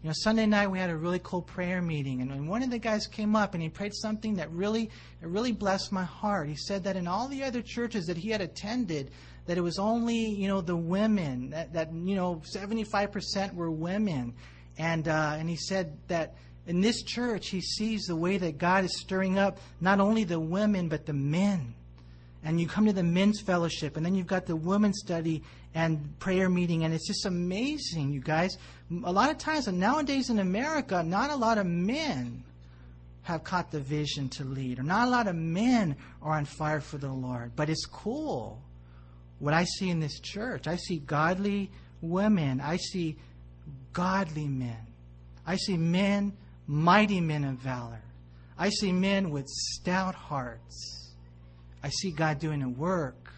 You 0.02 0.10
know, 0.10 0.14
Sunday 0.18 0.46
night 0.46 0.70
we 0.70 0.78
had 0.78 0.90
a 0.90 0.96
really 0.96 1.20
cool 1.24 1.42
prayer 1.42 1.80
meeting, 1.80 2.20
and 2.20 2.48
one 2.48 2.62
of 2.62 2.70
the 2.70 2.78
guys 2.78 3.06
came 3.06 3.34
up 3.34 3.54
and 3.54 3.62
he 3.62 3.70
prayed 3.70 3.94
something 3.94 4.34
that 4.34 4.50
really, 4.52 4.84
it 5.22 5.26
really 5.26 5.52
blessed 5.52 5.90
my 5.90 6.04
heart. 6.04 6.48
He 6.48 6.54
said 6.54 6.84
that 6.84 6.96
in 6.96 7.08
all 7.08 7.26
the 7.26 7.42
other 7.42 7.62
churches 7.62 8.06
that 8.06 8.16
he 8.18 8.28
had 8.28 8.42
attended, 8.42 9.10
that 9.46 9.56
it 9.56 9.62
was 9.62 9.78
only, 9.78 10.16
you 10.16 10.46
know, 10.46 10.60
the 10.60 10.76
women 10.76 11.50
that, 11.50 11.72
that 11.72 11.92
you 11.92 12.14
know, 12.14 12.42
75% 12.54 13.54
were 13.54 13.70
women, 13.70 14.34
and 14.78 15.08
uh, 15.08 15.36
and 15.38 15.48
he 15.48 15.56
said 15.56 15.96
that 16.08 16.34
in 16.66 16.80
this 16.80 17.02
church 17.02 17.48
he 17.48 17.60
sees 17.60 18.04
the 18.06 18.16
way 18.16 18.38
that 18.38 18.58
God 18.58 18.84
is 18.84 18.98
stirring 18.98 19.38
up 19.38 19.58
not 19.80 20.00
only 20.00 20.24
the 20.24 20.40
women 20.40 20.88
but 20.88 21.06
the 21.06 21.12
men 21.12 21.74
and 22.46 22.60
you 22.60 22.68
come 22.68 22.86
to 22.86 22.92
the 22.92 23.02
men's 23.02 23.40
fellowship, 23.40 23.96
and 23.96 24.06
then 24.06 24.14
you've 24.14 24.28
got 24.28 24.46
the 24.46 24.54
women's 24.54 25.00
study 25.00 25.42
and 25.74 26.16
prayer 26.20 26.48
meeting, 26.48 26.84
and 26.84 26.94
it's 26.94 27.06
just 27.06 27.26
amazing, 27.26 28.12
you 28.12 28.20
guys. 28.20 28.56
A 29.04 29.10
lot 29.10 29.30
of 29.30 29.38
times, 29.38 29.66
nowadays 29.66 30.30
in 30.30 30.38
America, 30.38 31.02
not 31.02 31.30
a 31.30 31.36
lot 31.36 31.58
of 31.58 31.66
men 31.66 32.44
have 33.22 33.42
caught 33.42 33.72
the 33.72 33.80
vision 33.80 34.28
to 34.28 34.44
lead, 34.44 34.78
or 34.78 34.84
not 34.84 35.08
a 35.08 35.10
lot 35.10 35.26
of 35.26 35.34
men 35.34 35.96
are 36.22 36.34
on 36.34 36.44
fire 36.44 36.80
for 36.80 36.98
the 36.98 37.12
Lord. 37.12 37.50
But 37.56 37.68
it's 37.68 37.84
cool 37.84 38.62
what 39.40 39.52
I 39.52 39.64
see 39.64 39.90
in 39.90 39.98
this 39.98 40.20
church. 40.20 40.68
I 40.68 40.76
see 40.76 40.98
godly 40.98 41.68
women, 42.00 42.60
I 42.60 42.76
see 42.76 43.16
godly 43.96 44.46
men, 44.46 44.86
I 45.46 45.56
see 45.56 45.78
men, 45.78 46.36
mighty 46.66 47.18
men 47.18 47.44
of 47.44 47.54
valor, 47.54 48.02
I 48.58 48.68
see 48.68 48.92
men 48.92 49.30
with 49.30 49.46
stout 49.48 50.14
hearts. 50.14 51.14
I 51.82 51.88
see 51.88 52.10
God 52.10 52.38
doing 52.38 52.62
a 52.62 52.68
work, 52.68 53.32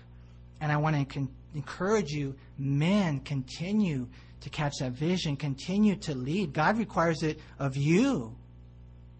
and 0.60 0.72
I 0.72 0.76
want 0.78 0.96
to 0.96 1.04
con- 1.04 1.28
encourage 1.54 2.10
you, 2.10 2.34
men, 2.58 3.20
continue 3.20 4.08
to 4.40 4.50
catch 4.50 4.72
that 4.80 4.92
vision, 4.92 5.36
continue 5.36 5.94
to 5.96 6.14
lead. 6.14 6.52
God 6.54 6.76
requires 6.76 7.22
it 7.22 7.38
of 7.60 7.76
you. 7.76 8.34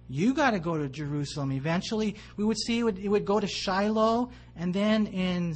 You 0.08 0.34
got 0.34 0.52
to 0.52 0.58
go 0.58 0.76
to 0.76 0.88
Jerusalem. 0.88 1.52
Eventually, 1.52 2.16
we 2.36 2.44
would 2.44 2.58
see 2.58 2.80
it 2.80 2.82
would, 2.82 2.98
it 2.98 3.08
would 3.08 3.24
go 3.24 3.38
to 3.38 3.46
Shiloh, 3.46 4.30
and 4.56 4.74
then 4.74 5.06
in 5.06 5.54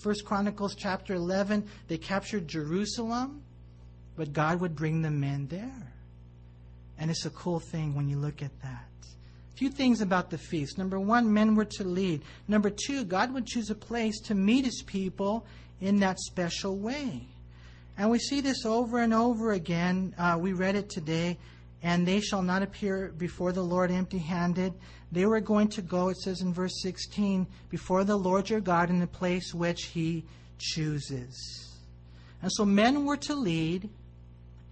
First 0.00 0.24
Chronicles 0.24 0.74
chapter 0.74 1.14
11, 1.14 1.66
they 1.88 1.98
captured 1.98 2.48
Jerusalem, 2.48 3.42
but 4.18 4.32
God 4.32 4.60
would 4.60 4.74
bring 4.74 5.00
the 5.00 5.12
men 5.12 5.46
there. 5.46 5.92
And 6.98 7.08
it's 7.08 7.24
a 7.24 7.30
cool 7.30 7.60
thing 7.60 7.94
when 7.94 8.08
you 8.08 8.18
look 8.18 8.42
at 8.42 8.50
that 8.62 8.88
A 9.54 9.56
few 9.56 9.70
things 9.70 10.00
about 10.00 10.28
the 10.28 10.36
feast. 10.36 10.76
Number 10.76 10.98
one, 10.98 11.32
men 11.32 11.54
were 11.54 11.64
to 11.64 11.84
lead. 11.84 12.22
Number 12.48 12.68
two, 12.68 13.04
God 13.04 13.32
would 13.32 13.46
choose 13.46 13.70
a 13.70 13.76
place 13.76 14.20
to 14.22 14.34
meet 14.34 14.64
his 14.64 14.82
people 14.82 15.46
in 15.80 16.00
that 16.00 16.18
special 16.18 16.76
way. 16.76 17.28
And 17.96 18.10
we 18.10 18.18
see 18.18 18.40
this 18.40 18.66
over 18.66 18.98
and 18.98 19.14
over 19.14 19.52
again. 19.52 20.14
Uh, 20.18 20.36
we 20.38 20.52
read 20.52 20.74
it 20.74 20.90
today. 20.90 21.38
And 21.84 22.04
they 22.04 22.20
shall 22.20 22.42
not 22.42 22.64
appear 22.64 23.12
before 23.16 23.52
the 23.52 23.62
Lord 23.62 23.92
empty 23.92 24.18
handed. 24.18 24.74
They 25.12 25.26
were 25.26 25.40
going 25.40 25.68
to 25.68 25.82
go, 25.82 26.08
it 26.08 26.16
says 26.16 26.40
in 26.40 26.52
verse 26.52 26.82
16, 26.82 27.46
before 27.70 28.02
the 28.02 28.16
Lord 28.16 28.50
your 28.50 28.60
God 28.60 28.90
in 28.90 28.98
the 28.98 29.06
place 29.06 29.54
which 29.54 29.84
he 29.84 30.24
chooses. 30.58 31.68
And 32.42 32.50
so 32.52 32.64
men 32.64 33.04
were 33.04 33.16
to 33.16 33.34
lead, 33.34 33.88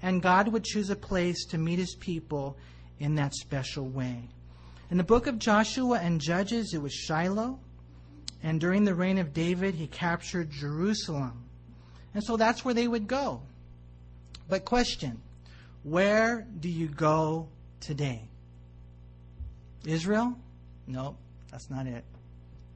and 0.07 0.23
God 0.23 0.47
would 0.53 0.63
choose 0.63 0.89
a 0.89 0.95
place 0.95 1.47
to 1.47 1.59
meet 1.59 1.81
his 1.81 1.97
people 1.97 2.57
in 3.01 3.17
that 3.17 3.35
special 3.35 3.89
way. 3.89 4.29
In 4.89 4.99
the 4.99 5.03
book 5.03 5.27
of 5.27 5.37
Joshua 5.37 5.99
and 5.99 6.21
Judges, 6.21 6.75
it 6.75 6.81
was 6.81 6.93
Shiloh. 6.93 7.59
And 8.41 8.61
during 8.61 8.85
the 8.85 8.95
reign 8.95 9.19
of 9.19 9.35
David, 9.35 9.75
he 9.75 9.89
captured 9.89 10.49
Jerusalem. 10.49 11.43
And 12.15 12.23
so 12.23 12.37
that's 12.37 12.65
where 12.65 12.73
they 12.73 12.87
would 12.87 13.09
go. 13.09 13.43
But 14.49 14.65
question 14.65 15.21
Where 15.83 16.47
do 16.61 16.69
you 16.69 16.87
go 16.87 17.49
today? 17.81 18.23
Israel? 19.85 20.39
No, 20.87 21.17
that's 21.51 21.69
not 21.69 21.89
it. 21.89 22.05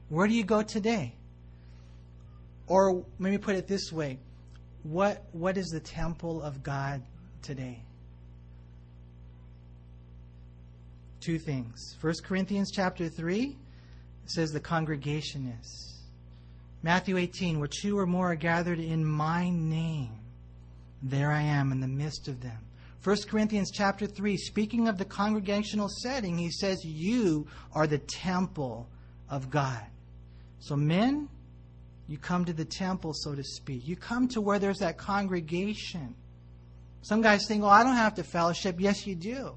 Where 0.09 0.27
do 0.27 0.33
you 0.33 0.43
go 0.43 0.63
today? 0.63 1.15
Or 2.67 3.05
let 3.19 3.31
me 3.31 3.37
put 3.37 3.55
it 3.55 3.69
this 3.69 3.89
way 3.89 4.19
what, 4.83 5.23
what 5.31 5.57
is 5.57 5.67
the 5.67 5.79
temple 5.79 6.41
of 6.41 6.63
God 6.63 7.01
today? 7.41 7.83
Two 11.19 11.37
things. 11.37 11.97
1 12.01 12.13
Corinthians 12.23 12.71
chapter 12.71 13.07
3 13.07 13.55
says 14.25 14.51
the 14.51 14.59
congregation 14.59 15.53
is. 15.59 15.99
Matthew 16.83 17.17
18, 17.17 17.59
where 17.59 17.69
two 17.69 17.97
or 17.97 18.07
more 18.07 18.31
are 18.31 18.35
gathered 18.35 18.79
in 18.79 19.05
my 19.05 19.49
name, 19.49 20.13
there 21.03 21.31
I 21.31 21.41
am 21.41 21.71
in 21.71 21.79
the 21.79 21.87
midst 21.87 22.27
of 22.27 22.41
them. 22.41 22.57
1 23.03 23.17
Corinthians 23.27 23.71
chapter 23.71 24.05
3, 24.05 24.37
speaking 24.37 24.87
of 24.87 24.97
the 24.97 25.05
congregational 25.05 25.89
setting, 25.89 26.37
he 26.37 26.51
says, 26.51 26.83
You 26.83 27.47
are 27.73 27.87
the 27.87 27.97
temple 27.97 28.87
of 29.29 29.49
God. 29.49 29.83
So, 30.59 30.75
men, 30.75 31.27
you 32.07 32.17
come 32.17 32.45
to 32.45 32.53
the 32.53 32.65
temple, 32.65 33.13
so 33.13 33.33
to 33.33 33.43
speak. 33.43 33.87
You 33.87 33.95
come 33.95 34.27
to 34.29 34.41
where 34.41 34.59
there's 34.59 34.79
that 34.79 34.97
congregation. 34.97 36.15
Some 37.01 37.21
guys 37.21 37.47
think, 37.47 37.63
well, 37.63 37.71
I 37.71 37.83
don't 37.83 37.95
have 37.95 38.15
to 38.15 38.23
fellowship. 38.23 38.79
Yes, 38.79 39.07
you 39.07 39.15
do. 39.15 39.55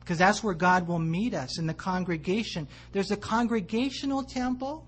Because 0.00 0.18
that's 0.18 0.42
where 0.42 0.54
God 0.54 0.86
will 0.86 0.98
meet 0.98 1.34
us 1.34 1.58
in 1.58 1.66
the 1.66 1.74
congregation. 1.74 2.68
There's 2.92 3.10
a 3.10 3.16
congregational 3.16 4.22
temple, 4.22 4.86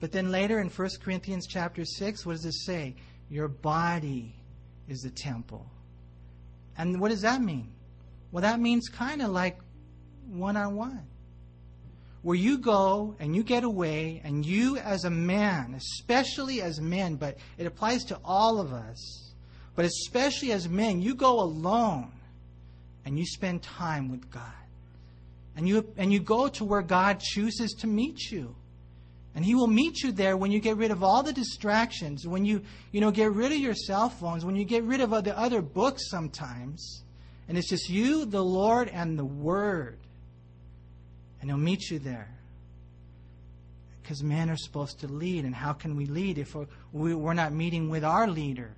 but 0.00 0.10
then 0.10 0.30
later 0.30 0.60
in 0.60 0.68
1 0.68 0.88
Corinthians 1.02 1.46
chapter 1.46 1.84
6, 1.84 2.24
what 2.24 2.32
does 2.32 2.46
it 2.46 2.54
say? 2.54 2.94
Your 3.28 3.48
body 3.48 4.34
is 4.88 5.02
the 5.02 5.10
temple. 5.10 5.66
And 6.76 7.00
what 7.00 7.10
does 7.10 7.22
that 7.22 7.42
mean? 7.42 7.68
Well, 8.32 8.42
that 8.42 8.58
means 8.58 8.88
kind 8.88 9.20
of 9.20 9.30
like 9.30 9.58
one 10.28 10.56
on 10.56 10.76
one 10.76 11.06
where 12.22 12.36
you 12.36 12.58
go 12.58 13.14
and 13.20 13.34
you 13.34 13.42
get 13.42 13.64
away, 13.64 14.20
and 14.24 14.44
you 14.44 14.76
as 14.76 15.04
a 15.04 15.10
man, 15.10 15.74
especially 15.74 16.60
as 16.60 16.80
men, 16.80 17.14
but 17.14 17.38
it 17.56 17.66
applies 17.66 18.04
to 18.04 18.18
all 18.24 18.60
of 18.60 18.72
us, 18.72 19.27
but 19.78 19.84
especially 19.84 20.50
as 20.50 20.68
men, 20.68 21.00
you 21.00 21.14
go 21.14 21.38
alone 21.38 22.10
and 23.04 23.16
you 23.16 23.24
spend 23.24 23.62
time 23.62 24.10
with 24.10 24.28
God. 24.28 24.42
And 25.56 25.68
you, 25.68 25.86
and 25.96 26.12
you 26.12 26.18
go 26.18 26.48
to 26.48 26.64
where 26.64 26.82
God 26.82 27.20
chooses 27.20 27.74
to 27.74 27.86
meet 27.86 28.32
you. 28.32 28.56
And 29.36 29.44
he 29.44 29.54
will 29.54 29.68
meet 29.68 30.02
you 30.02 30.10
there 30.10 30.36
when 30.36 30.50
you 30.50 30.58
get 30.58 30.76
rid 30.76 30.90
of 30.90 31.04
all 31.04 31.22
the 31.22 31.32
distractions, 31.32 32.26
when 32.26 32.44
you, 32.44 32.62
you 32.90 33.00
know, 33.00 33.12
get 33.12 33.32
rid 33.32 33.52
of 33.52 33.58
your 33.58 33.76
cell 33.76 34.08
phones, 34.08 34.44
when 34.44 34.56
you 34.56 34.64
get 34.64 34.82
rid 34.82 35.00
of 35.00 35.10
the 35.10 35.38
other 35.38 35.62
books 35.62 36.10
sometimes. 36.10 37.04
And 37.46 37.56
it's 37.56 37.68
just 37.68 37.88
you, 37.88 38.24
the 38.24 38.42
Lord, 38.42 38.88
and 38.88 39.16
the 39.16 39.24
Word. 39.24 40.00
And 41.40 41.50
He'll 41.50 41.56
meet 41.56 41.88
you 41.88 42.00
there. 42.00 42.34
Because 44.02 44.24
men 44.24 44.50
are 44.50 44.56
supposed 44.56 44.98
to 45.02 45.06
lead. 45.06 45.44
And 45.44 45.54
how 45.54 45.72
can 45.72 45.94
we 45.94 46.06
lead 46.06 46.36
if 46.36 46.56
we're 46.92 47.32
not 47.32 47.52
meeting 47.52 47.90
with 47.90 48.02
our 48.02 48.26
leader? 48.26 48.74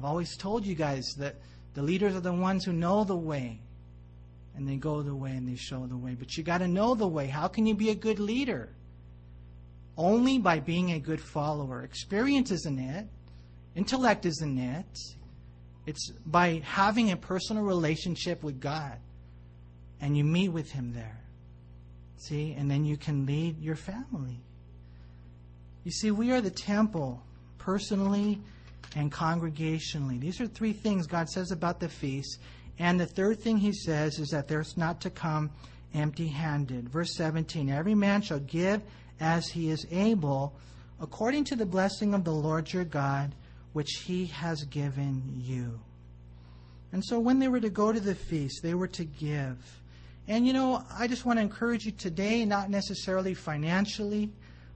I've 0.00 0.06
always 0.06 0.34
told 0.34 0.64
you 0.64 0.74
guys 0.74 1.12
that 1.18 1.34
the 1.74 1.82
leaders 1.82 2.16
are 2.16 2.20
the 2.20 2.32
ones 2.32 2.64
who 2.64 2.72
know 2.72 3.04
the 3.04 3.14
way. 3.14 3.60
And 4.56 4.66
they 4.66 4.76
go 4.76 5.02
the 5.02 5.14
way 5.14 5.32
and 5.32 5.46
they 5.46 5.56
show 5.56 5.86
the 5.86 5.96
way. 5.96 6.14
But 6.18 6.38
you 6.38 6.42
got 6.42 6.58
to 6.58 6.68
know 6.68 6.94
the 6.94 7.06
way. 7.06 7.26
How 7.26 7.48
can 7.48 7.66
you 7.66 7.74
be 7.74 7.90
a 7.90 7.94
good 7.94 8.18
leader? 8.18 8.70
Only 9.98 10.38
by 10.38 10.58
being 10.58 10.92
a 10.92 10.98
good 10.98 11.20
follower. 11.20 11.82
Experience 11.82 12.50
isn't 12.50 12.78
it, 12.78 13.08
intellect 13.76 14.24
isn't 14.24 14.56
it. 14.56 14.98
It's 15.84 16.10
by 16.24 16.62
having 16.64 17.10
a 17.10 17.16
personal 17.18 17.62
relationship 17.62 18.42
with 18.42 18.58
God. 18.58 18.96
And 20.00 20.16
you 20.16 20.24
meet 20.24 20.48
with 20.48 20.70
Him 20.70 20.94
there. 20.94 21.20
See, 22.16 22.54
and 22.56 22.70
then 22.70 22.86
you 22.86 22.96
can 22.96 23.26
lead 23.26 23.60
your 23.60 23.76
family. 23.76 24.40
You 25.84 25.90
see, 25.90 26.10
we 26.10 26.32
are 26.32 26.40
the 26.40 26.50
temple, 26.50 27.22
personally 27.58 28.40
and 28.96 29.12
congregationally. 29.12 30.20
These 30.20 30.40
are 30.40 30.46
three 30.46 30.72
things 30.72 31.06
God 31.06 31.28
says 31.28 31.50
about 31.50 31.80
the 31.80 31.88
feast. 31.88 32.38
And 32.78 32.98
the 32.98 33.06
third 33.06 33.40
thing 33.40 33.58
he 33.58 33.72
says 33.72 34.18
is 34.18 34.28
that 34.30 34.48
there's 34.48 34.76
not 34.76 35.00
to 35.02 35.10
come 35.10 35.50
empty 35.94 36.28
handed. 36.28 36.88
Verse 36.88 37.14
17 37.14 37.70
Every 37.70 37.94
man 37.94 38.22
shall 38.22 38.40
give 38.40 38.82
as 39.20 39.48
he 39.48 39.70
is 39.70 39.86
able, 39.90 40.54
according 41.00 41.44
to 41.44 41.56
the 41.56 41.66
blessing 41.66 42.14
of 42.14 42.24
the 42.24 42.32
Lord 42.32 42.72
your 42.72 42.84
God, 42.84 43.34
which 43.72 44.02
he 44.06 44.26
has 44.26 44.64
given 44.64 45.22
you. 45.36 45.80
And 46.92 47.04
so 47.04 47.20
when 47.20 47.38
they 47.38 47.48
were 47.48 47.60
to 47.60 47.70
go 47.70 47.92
to 47.92 48.00
the 48.00 48.14
feast, 48.14 48.62
they 48.62 48.74
were 48.74 48.88
to 48.88 49.04
give. 49.04 49.58
And 50.26 50.46
you 50.46 50.52
know, 50.52 50.84
I 50.96 51.06
just 51.06 51.24
want 51.24 51.38
to 51.38 51.42
encourage 51.42 51.84
you 51.84 51.92
today, 51.92 52.44
not 52.44 52.70
necessarily 52.70 53.34
financially, 53.34 54.30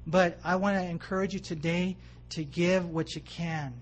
but 0.07 0.39
I 0.45 0.57
want 0.57 0.77
to 0.77 0.85
encourage 0.85 1.35
you 1.35 1.41
today 1.41 1.97
to 2.31 2.45
give 2.45 2.91
what 2.91 3.15
you 3.15 3.21
can. 3.23 3.73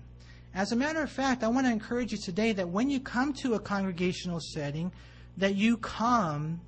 As 0.55 0.71
a 0.71 0.75
matter 0.75 1.01
of 1.01 1.09
fact, 1.09 1.43
I 1.43 1.47
want 1.47 1.65
to 1.65 1.71
encourage 1.71 2.11
you 2.11 2.17
today 2.17 2.53
that 2.53 2.69
when 2.69 2.89
you 2.89 2.99
come 2.99 3.33
to 3.41 3.55
a 3.55 3.59
congregational 3.59 4.39
setting, 4.39 4.91
that 5.37 5.55
you 5.55 5.77
come 5.77 6.61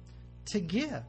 to 0.48 0.60
give. 0.60 1.04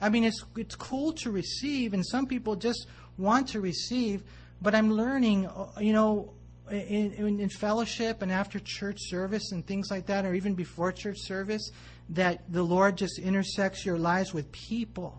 I 0.00 0.08
mean, 0.08 0.24
it's 0.24 0.44
it's 0.56 0.74
cool 0.74 1.12
to 1.14 1.30
receive, 1.30 1.94
and 1.94 2.06
some 2.06 2.26
people 2.26 2.56
just 2.56 2.86
want 3.18 3.48
to 3.48 3.60
receive. 3.60 4.22
But 4.62 4.74
I'm 4.74 4.92
learning, 4.92 5.46
uh, 5.46 5.68
you 5.78 5.92
know, 5.92 6.32
in, 6.70 7.12
in, 7.12 7.40
in, 7.40 7.48
fellowship 7.48 8.22
and 8.22 8.30
after 8.30 8.60
church 8.62 8.98
service 9.00 9.52
and 9.52 9.66
things 9.66 9.90
like 9.90 10.06
that, 10.06 10.24
or 10.24 10.34
even 10.34 10.54
before 10.54 10.92
church 10.92 11.18
service, 11.20 11.70
that 12.10 12.42
the 12.52 12.62
Lord 12.62 12.96
just 12.96 13.18
intersects 13.18 13.84
your 13.84 13.98
lives 13.98 14.32
with 14.32 14.50
people. 14.52 15.18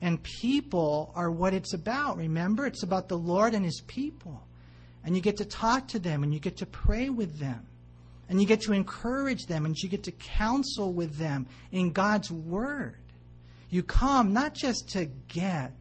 And 0.00 0.20
people 0.22 1.12
are 1.14 1.30
what 1.30 1.54
it's 1.54 1.74
about. 1.74 2.16
Remember, 2.16 2.66
it's 2.66 2.82
about 2.82 3.08
the 3.08 3.16
Lord 3.16 3.54
and 3.54 3.64
His 3.64 3.82
people. 3.86 4.42
And 5.04 5.16
you 5.16 5.22
get 5.22 5.36
to 5.38 5.44
talk 5.44 5.88
to 5.88 5.98
them 5.98 6.22
and 6.22 6.32
you 6.32 6.40
get 6.40 6.58
to 6.58 6.66
pray 6.66 7.08
with 7.08 7.38
them. 7.38 7.66
And 8.28 8.40
you 8.40 8.46
get 8.46 8.62
to 8.62 8.72
encourage 8.72 9.46
them 9.46 9.66
and 9.66 9.76
you 9.76 9.88
get 9.88 10.04
to 10.04 10.12
counsel 10.12 10.92
with 10.92 11.16
them 11.16 11.46
in 11.70 11.92
God's 11.92 12.30
Word. 12.30 12.96
You 13.68 13.82
come 13.82 14.32
not 14.32 14.54
just 14.54 14.88
to 14.90 15.06
get, 15.28 15.72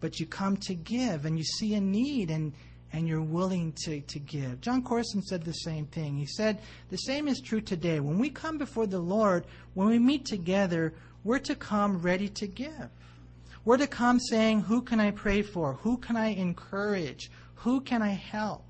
but 0.00 0.20
you 0.20 0.26
come 0.26 0.56
to 0.58 0.74
give 0.74 1.24
and 1.24 1.38
you 1.38 1.44
see 1.44 1.74
a 1.74 1.80
need 1.80 2.30
and 2.30 2.52
and 2.94 3.08
you're 3.08 3.20
willing 3.20 3.72
to, 3.72 4.00
to 4.02 4.20
give. 4.20 4.60
Jon 4.60 4.80
Courson 4.80 5.20
said 5.20 5.42
the 5.42 5.52
same 5.52 5.84
thing. 5.86 6.16
He 6.16 6.26
said, 6.26 6.60
The 6.90 6.96
same 6.96 7.26
is 7.26 7.40
true 7.40 7.60
today. 7.60 7.98
When 7.98 8.20
we 8.20 8.30
come 8.30 8.56
before 8.56 8.86
the 8.86 9.00
Lord, 9.00 9.46
when 9.74 9.88
we 9.88 9.98
meet 9.98 10.24
together, 10.24 10.94
we're 11.24 11.40
to 11.40 11.56
come 11.56 12.00
ready 12.00 12.28
to 12.28 12.46
give. 12.46 12.90
We're 13.64 13.78
to 13.78 13.88
come 13.88 14.20
saying, 14.20 14.60
Who 14.60 14.80
can 14.80 15.00
I 15.00 15.10
pray 15.10 15.42
for? 15.42 15.72
Who 15.82 15.96
can 15.96 16.16
I 16.16 16.34
encourage? 16.34 17.32
Who 17.64 17.80
can 17.80 18.02
I 18.02 18.10
help? 18.10 18.62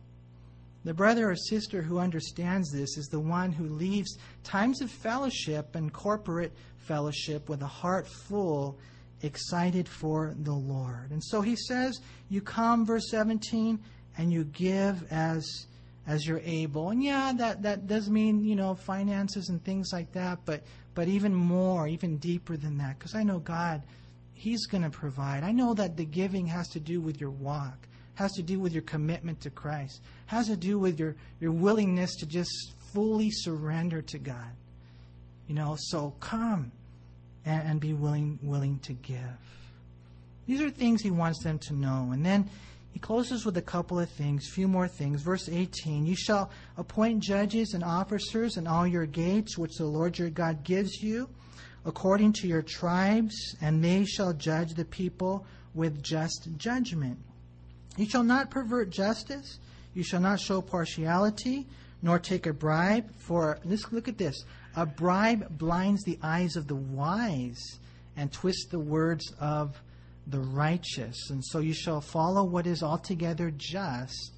The 0.85 0.95
brother 0.95 1.31
or 1.31 1.35
sister 1.35 1.83
who 1.83 1.99
understands 1.99 2.71
this 2.71 2.97
is 2.97 3.09
the 3.09 3.19
one 3.19 3.51
who 3.51 3.65
leaves 3.65 4.19
times 4.45 4.81
of 4.81 4.91
fellowship 4.91 5.75
and 5.75 5.93
corporate 5.93 6.53
fellowship 6.77 7.49
with 7.49 7.63
a 7.63 7.67
heart 7.67 8.07
full, 8.07 8.79
excited 9.23 9.89
for 9.89 10.35
the 10.39 10.53
Lord. 10.53 11.11
And 11.11 11.25
so 11.25 11.41
he 11.41 11.57
says, 11.57 11.99
You 12.29 12.41
come, 12.41 12.87
verse 12.87 13.11
17, 13.11 13.81
and 14.17 14.33
you 14.33 14.45
give 14.45 15.11
as 15.11 15.67
as 16.07 16.25
you're 16.27 16.43
able. 16.45 16.91
And 16.91 17.03
yeah, 17.03 17.33
that, 17.39 17.63
that 17.63 17.87
does 17.89 18.11
mean, 18.11 18.45
you 18.45 18.55
know, 18.55 18.75
finances 18.75 19.49
and 19.49 19.65
things 19.65 19.89
like 19.93 20.13
that, 20.13 20.39
but 20.45 20.63
but 20.95 21.09
even 21.09 21.35
more, 21.35 21.89
even 21.89 22.19
deeper 22.19 22.57
than 22.57 22.79
that, 22.79 22.99
because 22.99 23.17
I 23.17 23.25
know 23.25 23.41
God, 23.41 23.83
He's 24.35 24.67
going 24.67 24.85
to 24.85 24.91
provide. 24.91 25.43
I 25.43 25.51
know 25.51 25.75
that 25.75 25.97
the 25.97 26.05
giving 26.05 26.47
has 26.47 26.69
to 26.69 26.81
do 26.81 27.01
with 27.01 27.21
your 27.21 27.31
walk, 27.31 27.89
has 28.15 28.33
to 28.33 28.43
do 28.43 28.61
with 28.61 28.73
your 28.73 28.83
commitment 28.83 29.41
to 29.43 29.51
Christ, 29.51 30.01
has 30.27 30.47
to 30.49 30.57
do 30.57 30.79
with 30.79 30.99
your, 30.99 31.17
your 31.41 31.53
willingness 31.53 32.15
to 32.17 32.27
just 32.27 32.73
fully 32.93 33.31
surrender 33.31 34.03
to 34.03 34.19
God. 34.19 34.53
You 35.49 35.55
know, 35.55 35.77
so 35.79 36.15
come 36.21 36.73
and, 37.45 37.69
and 37.69 37.81
be 37.81 37.93
willing 37.93 38.39
willing 38.43 38.79
to 38.81 38.93
give. 38.93 39.19
These 40.47 40.61
are 40.61 40.71
things 40.71 41.03
he 41.03 41.11
wants 41.11 41.43
them 41.43 41.59
to 41.61 41.75
know. 41.75 42.11
And 42.13 42.25
then 42.25 42.49
he 42.93 43.01
closes 43.01 43.45
with 43.45 43.57
a 43.57 43.63
couple 43.63 43.99
of 43.99 44.09
things, 44.09 44.49
few 44.49 44.69
more 44.69 44.87
things. 44.87 45.23
Verse 45.23 45.49
18 45.49 46.07
You 46.07 46.17
shall 46.17 46.51
appoint 46.77 47.21
judges 47.21 47.75
and 47.75 47.83
officers 47.83 48.57
in 48.57 48.67
all 48.67 48.87
your 48.87 49.07
gates, 49.07 49.59
which 49.59 49.77
the 49.77 49.87
Lord 49.87 50.19
your 50.19 50.31
God 50.31 50.65
gives 50.65 51.03
you, 51.03 51.29
according 51.85 52.35
to 52.35 52.47
your 52.47 52.63
tribes, 52.63 53.57
and 53.61 53.83
they 53.83 54.05
shall 54.05 54.33
judge 54.33 54.75
the 54.75 54.85
people 54.85 55.45
with 55.75 56.03
just 56.03 56.49
judgment. 56.57 57.19
You 57.97 58.07
shall 58.07 58.25
not 58.25 58.51
pervert 58.51 58.91
justice, 58.91 59.59
you 59.95 60.03
shall 60.03 60.21
not 60.21 60.41
show 60.41 60.61
partiality, 60.61 61.67
nor 62.03 62.19
take 62.19 62.47
a 62.47 62.53
bribe, 62.53 63.11
for 63.17 63.59
let's 63.65 63.91
look 63.93 64.09
at 64.09 64.19
this. 64.19 64.45
A 64.77 64.85
bribe 64.85 65.57
blinds 65.57 66.03
the 66.03 66.19
eyes 66.23 66.57
of 66.57 66.67
the 66.67 66.75
wise 66.75 67.79
and 68.17 68.33
twists 68.33 68.67
the 68.67 68.81
words 68.81 69.33
of 69.41 69.81
the 70.27 70.41
righteous. 70.41 71.31
And 71.31 71.45
so 71.45 71.61
you 71.61 71.73
shall 71.73 72.01
follow 72.01 72.45
what 72.45 72.67
is 72.67 72.83
altogether 72.83 73.53
just, 73.57 74.33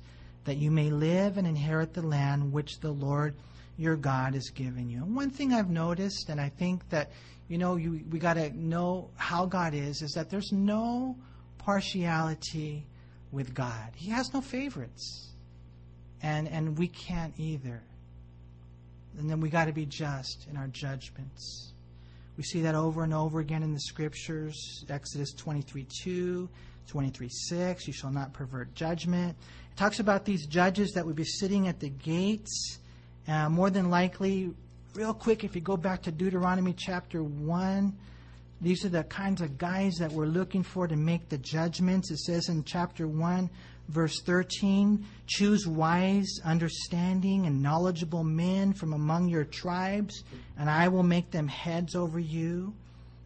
that 0.45 0.59
you 0.59 0.71
may 0.71 0.91
live 0.91 1.39
and 1.39 1.47
inherit 1.47 1.95
the 1.95 2.03
land 2.03 2.53
which 2.53 2.81
the 2.81 2.91
Lord 2.91 3.35
your 3.79 3.97
God 3.97 4.35
has 4.35 4.51
given 4.51 4.89
you. 4.89 5.03
And 5.03 5.17
one 5.17 5.31
thing 5.31 5.53
I've 5.53 5.71
noticed, 5.71 6.29
and 6.29 6.41
I 6.41 6.51
think 6.51 6.89
that, 6.91 7.11
you 7.49 7.59
know, 7.59 7.77
you, 7.77 8.05
we 8.11 8.19
got 8.19 8.35
to 8.35 8.51
know 8.57 9.11
how 9.17 9.47
God 9.47 9.75
is, 9.75 10.03
is 10.03 10.13
that 10.13 10.31
there's 10.31 10.53
no 10.53 11.17
partiality 11.59 12.87
with 13.33 13.55
God. 13.55 13.93
He 13.95 14.11
has 14.11 14.33
no 14.33 14.41
favorites. 14.41 15.31
And, 16.23 16.49
and 16.49 16.79
we 16.79 16.89
can't 16.89 17.35
either. 17.39 17.83
And 19.19 19.31
then 19.31 19.41
we 19.41 19.49
got 19.49 19.67
to 19.67 19.73
be 19.73 19.87
just 19.87 20.47
in 20.51 20.57
our 20.57 20.69
judgments. 20.69 21.73
We 22.37 22.43
see 22.43 22.63
that 22.63 22.75
over 22.75 23.03
and 23.03 23.15
over 23.15 23.41
again 23.41 23.63
in 23.63 23.73
the 23.73 23.81
scriptures. 23.81 24.85
Exodus 24.89 25.33
23 25.33 25.87
2, 26.03 26.49
23 26.87 27.29
6. 27.31 27.87
You 27.87 27.93
shall 27.93 28.11
not 28.11 28.33
pervert 28.33 28.75
judgment. 28.75 29.37
It 29.73 29.77
talks 29.77 30.01
about 30.01 30.25
these 30.25 30.47
judges 30.47 30.93
that 30.93 31.07
would 31.07 31.17
be 31.17 31.25
sitting 31.25 31.69
at 31.69 31.81
the 31.81 31.89
gates. 31.89 32.79
Uh, 33.27 33.49
more 33.49 33.71
than 33.71 33.91
likely, 33.91 34.53
real 34.95 35.15
quick, 35.15 35.45
if 35.45 35.55
you 35.55 35.61
go 35.61 35.77
back 35.77 36.03
to 36.03 36.13
Deuteronomy 36.13 36.75
chapter 36.77 37.23
1, 37.23 37.97
these 38.61 38.85
are 38.85 38.91
the 38.91 39.05
kinds 39.05 39.41
of 39.43 39.59
guys 39.59 39.97
that 39.97 40.13
we're 40.13 40.27
looking 40.27 40.63
for 40.63 40.89
to 40.89 40.97
make 40.97 41.29
the 41.29 41.39
judgments. 41.39 42.11
It 42.11 42.19
says 42.19 42.49
in 42.49 42.65
chapter 42.65 43.07
1, 43.07 43.51
verse 43.89 44.23
13 44.23 45.05
Choose 45.27 45.67
wise, 45.67 46.41
understanding, 46.45 47.47
and 47.47 47.63
knowledgeable 47.63 48.25
men 48.25 48.73
from 48.73 48.93
among 48.93 49.29
your 49.29 49.45
tribes, 49.45 50.25
and 50.59 50.71
I 50.71 50.89
will 50.89 51.03
make 51.03 51.31
them 51.31 51.49
heads 51.49 51.95
over 51.95 52.19
you. 52.19 52.73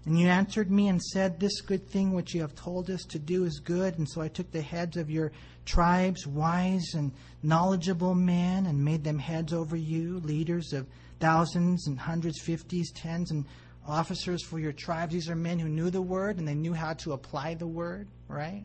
And 0.07 0.19
you 0.19 0.29
answered 0.29 0.71
me 0.71 0.89
and 0.89 1.01
said, 1.01 1.39
This 1.39 1.61
good 1.61 1.87
thing 1.89 2.13
which 2.13 2.35
you 2.35 2.41
have 2.41 2.55
told 2.55 2.91
us 2.91 3.05
to 3.05 3.19
do 3.19 3.45
is 3.45 3.61
good. 3.61 3.99
And 3.99 4.09
so 4.09 4.21
I 4.23 4.29
took 4.29 4.51
the 4.51 4.63
heads 4.63 4.97
of 4.97 5.11
your 5.11 5.31
tribes, 5.67 6.27
wise 6.27 6.95
and 6.95 7.13
knowledgeable 7.43 8.15
men, 8.15 8.67
and 8.67 8.85
made 8.85 9.05
them 9.05 9.19
heads 9.19 9.53
over 9.53 9.77
you, 9.77 10.21
leaders 10.21 10.73
of 10.73 10.87
thousands 11.21 11.87
and 11.87 11.99
hundreds, 11.99 12.41
fifties, 12.41 12.91
tens, 12.93 13.31
and 13.31 13.45
officers 13.91 14.43
for 14.43 14.59
your 14.59 14.73
tribes. 14.73 15.13
These 15.13 15.29
are 15.29 15.37
men 15.37 15.59
who 15.59 15.69
knew 15.69 15.91
the 15.91 16.01
word 16.01 16.39
and 16.39 16.47
they 16.47 16.55
knew 16.55 16.73
how 16.73 16.95
to 16.95 17.13
apply 17.13 17.55
the 17.55 17.67
word, 17.67 18.09
right? 18.29 18.63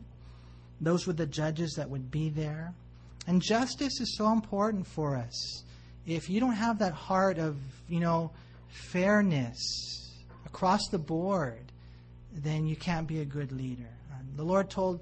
Those 0.79 1.07
were 1.07 1.13
the 1.13 1.25
judges 1.25 1.73
that 1.73 1.89
would 1.89 2.11
be 2.11 2.29
there. 2.29 2.73
And 3.27 3.41
justice 3.41 3.99
is 3.99 4.15
so 4.17 4.31
important 4.31 4.85
for 4.85 5.15
us. 5.15 5.63
If 6.05 6.29
you 6.29 6.39
don't 6.39 6.53
have 6.53 6.79
that 6.79 6.93
heart 6.93 7.39
of, 7.39 7.57
you 7.89 7.99
know, 7.99 8.31
fairness 8.69 10.13
across 10.45 10.87
the 10.91 10.99
board, 10.99 11.71
then 12.31 12.67
you 12.67 12.75
can't 12.75 13.07
be 13.07 13.21
a 13.21 13.25
good 13.25 13.51
leader. 13.51 13.89
the 14.35 14.43
Lord 14.43 14.69
told 14.69 14.99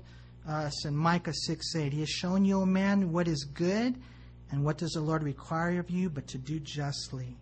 us 0.48 0.86
in 0.86 0.96
Micah 0.96 1.34
6 1.34 1.76
8, 1.76 1.92
He 1.92 2.00
has 2.00 2.10
shown 2.10 2.46
you, 2.46 2.62
O 2.62 2.66
man, 2.66 3.12
what 3.12 3.28
is 3.28 3.44
good, 3.44 3.96
and 4.52 4.64
what 4.64 4.78
does 4.78 4.92
the 4.92 5.02
Lord 5.02 5.24
require 5.24 5.80
of 5.80 5.90
you, 5.90 6.10
but 6.10 6.28
to 6.28 6.38
do 6.38 6.60
justly 6.60 7.36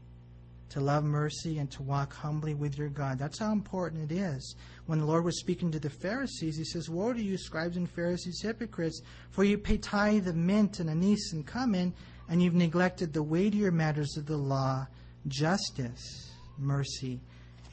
to 0.72 0.80
love 0.80 1.04
mercy 1.04 1.58
and 1.58 1.70
to 1.70 1.84
walk 1.84 2.14
humbly 2.14 2.54
with 2.54 2.78
your 2.78 2.88
God. 2.88 3.20
That's 3.20 3.40
how 3.40 3.52
important 3.52 4.10
it 4.10 4.16
is. 4.16 4.56
When 4.86 5.00
the 5.00 5.06
Lord 5.06 5.26
was 5.26 5.40
speaking 5.40 5.70
to 5.72 5.80
the 5.80 5.90
Pharisees, 5.90 6.58
he 6.58 6.64
says, 6.64 6.90
Woe 6.90 7.12
to 7.12 7.22
you, 7.22 7.38
scribes 7.38 7.76
and 7.76 7.90
Pharisees, 7.90 8.42
hypocrites, 8.42 9.02
for 9.32 9.44
you 9.44 9.58
pay 9.58 9.78
tithe 9.78 10.30
of 10.30 10.38
mint 10.38 10.80
and 10.80 10.90
anise 10.90 11.34
and 11.34 11.46
cumin, 11.46 11.94
and 12.30 12.42
you've 12.42 12.56
neglected 12.56 13.12
the 13.12 13.22
weightier 13.22 13.70
matters 13.70 14.16
of 14.16 14.26
the 14.26 14.38
law, 14.38 14.88
justice, 15.28 16.32
mercy, 16.58 17.20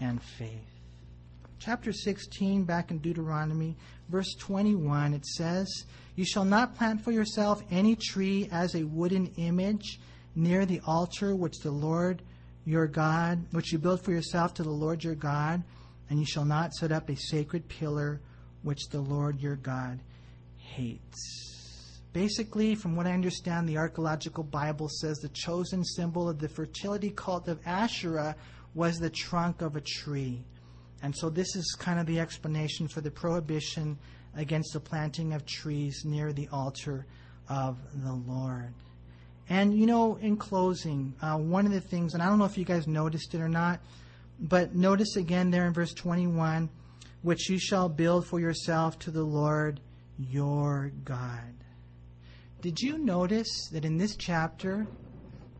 and 0.01 0.20
faith. 0.20 0.78
Chapter 1.61 1.92
16, 1.92 2.64
back 2.64 2.90
in 2.90 2.99
Deuteronomy, 2.99 3.76
verse 4.09 4.34
21, 4.40 5.14
it 5.14 5.24
says, 5.24 5.84
You 6.16 6.24
shall 6.24 6.44
not 6.44 6.74
plant 6.74 7.03
for 7.03 7.12
yourself 7.12 7.62
any 7.70 7.94
tree 7.94 8.49
as 8.51 8.74
a 8.74 8.84
wooden 8.84 9.26
image 9.36 10.01
near 10.34 10.66
the 10.66 10.80
altar 10.84 11.36
which 11.36 11.59
the 11.61 11.70
Lord 11.70 12.22
your 12.69 12.87
God, 12.87 13.47
which 13.53 13.73
you 13.73 13.79
build 13.79 14.05
for 14.05 14.12
yourself 14.12 14.53
to 14.55 14.62
the 14.62 14.71
Lord 14.71 15.03
your 15.03 15.14
God, 15.14 15.62
and 16.11 16.21
you 16.21 16.27
shall 16.27 16.45
not 16.45 16.75
set 16.75 16.93
up 16.93 17.09
a 17.09 17.16
sacred 17.16 17.66
pillar 17.66 18.21
which 18.62 18.91
the 18.91 19.01
Lord 19.01 19.41
your 19.41 19.57
God 19.57 20.01
hates. 20.59 21.99
Basically, 22.12 22.75
from 22.75 22.95
what 22.95 23.07
I 23.07 23.12
understand, 23.12 23.66
the 23.66 23.79
archaeological 23.79 24.45
Bible 24.45 24.91
says 24.91 25.16
the 25.16 25.31
chosen 25.31 25.83
symbol 25.83 26.29
of 26.29 26.39
the 26.39 26.49
fertility 26.49 27.11
cult 27.11 27.49
of 27.49 27.59
Asherah 27.64 28.37
was 28.75 28.99
the 28.99 29.09
trunk 29.09 29.62
of 29.62 29.75
a 29.75 29.81
tree. 29.81 30.45
And 31.03 31.16
so 31.16 31.31
this 31.31 31.57
is 31.57 31.75
kind 31.79 31.99
of 31.99 32.05
the 32.05 32.21
explanation 32.21 32.87
for 32.87 33.01
the 33.01 33.11
prohibition 33.11 33.97
against 34.37 34.75
the 34.75 34.81
planting 34.81 35.33
of 35.33 35.47
trees 35.47 36.03
near 36.05 36.35
the 36.35 36.49
altar 36.53 37.07
of 37.49 37.79
the 37.95 38.12
Lord. 38.12 38.75
And, 39.51 39.72
you 39.72 39.86
know, 39.86 40.16
in 40.16 40.36
closing, 40.36 41.14
uh, 41.22 41.36
one 41.36 41.64
of 41.64 41.72
the 41.72 41.80
things, 41.80 42.14
and 42.14 42.22
I 42.22 42.26
don't 42.26 42.38
know 42.38 42.44
if 42.44 42.59
you 42.59 42.64
guys 42.64 42.86
noticed 42.86 43.34
it 43.34 43.40
or 43.40 43.49
not, 43.49 43.80
but 44.38 44.74
notice 44.74 45.16
again 45.16 45.51
there 45.51 45.66
in 45.66 45.72
verse 45.72 45.92
21 45.94 46.68
which 47.22 47.51
you 47.51 47.59
shall 47.59 47.88
build 47.88 48.26
for 48.26 48.38
yourself 48.38 48.99
to 49.01 49.11
the 49.11 49.22
Lord 49.22 49.80
your 50.18 50.92
God. 51.05 51.55
Did 52.61 52.80
you 52.80 52.99
notice 52.99 53.68
that 53.72 53.84
in 53.84 53.96
this 53.96 54.16
chapter, 54.16 54.86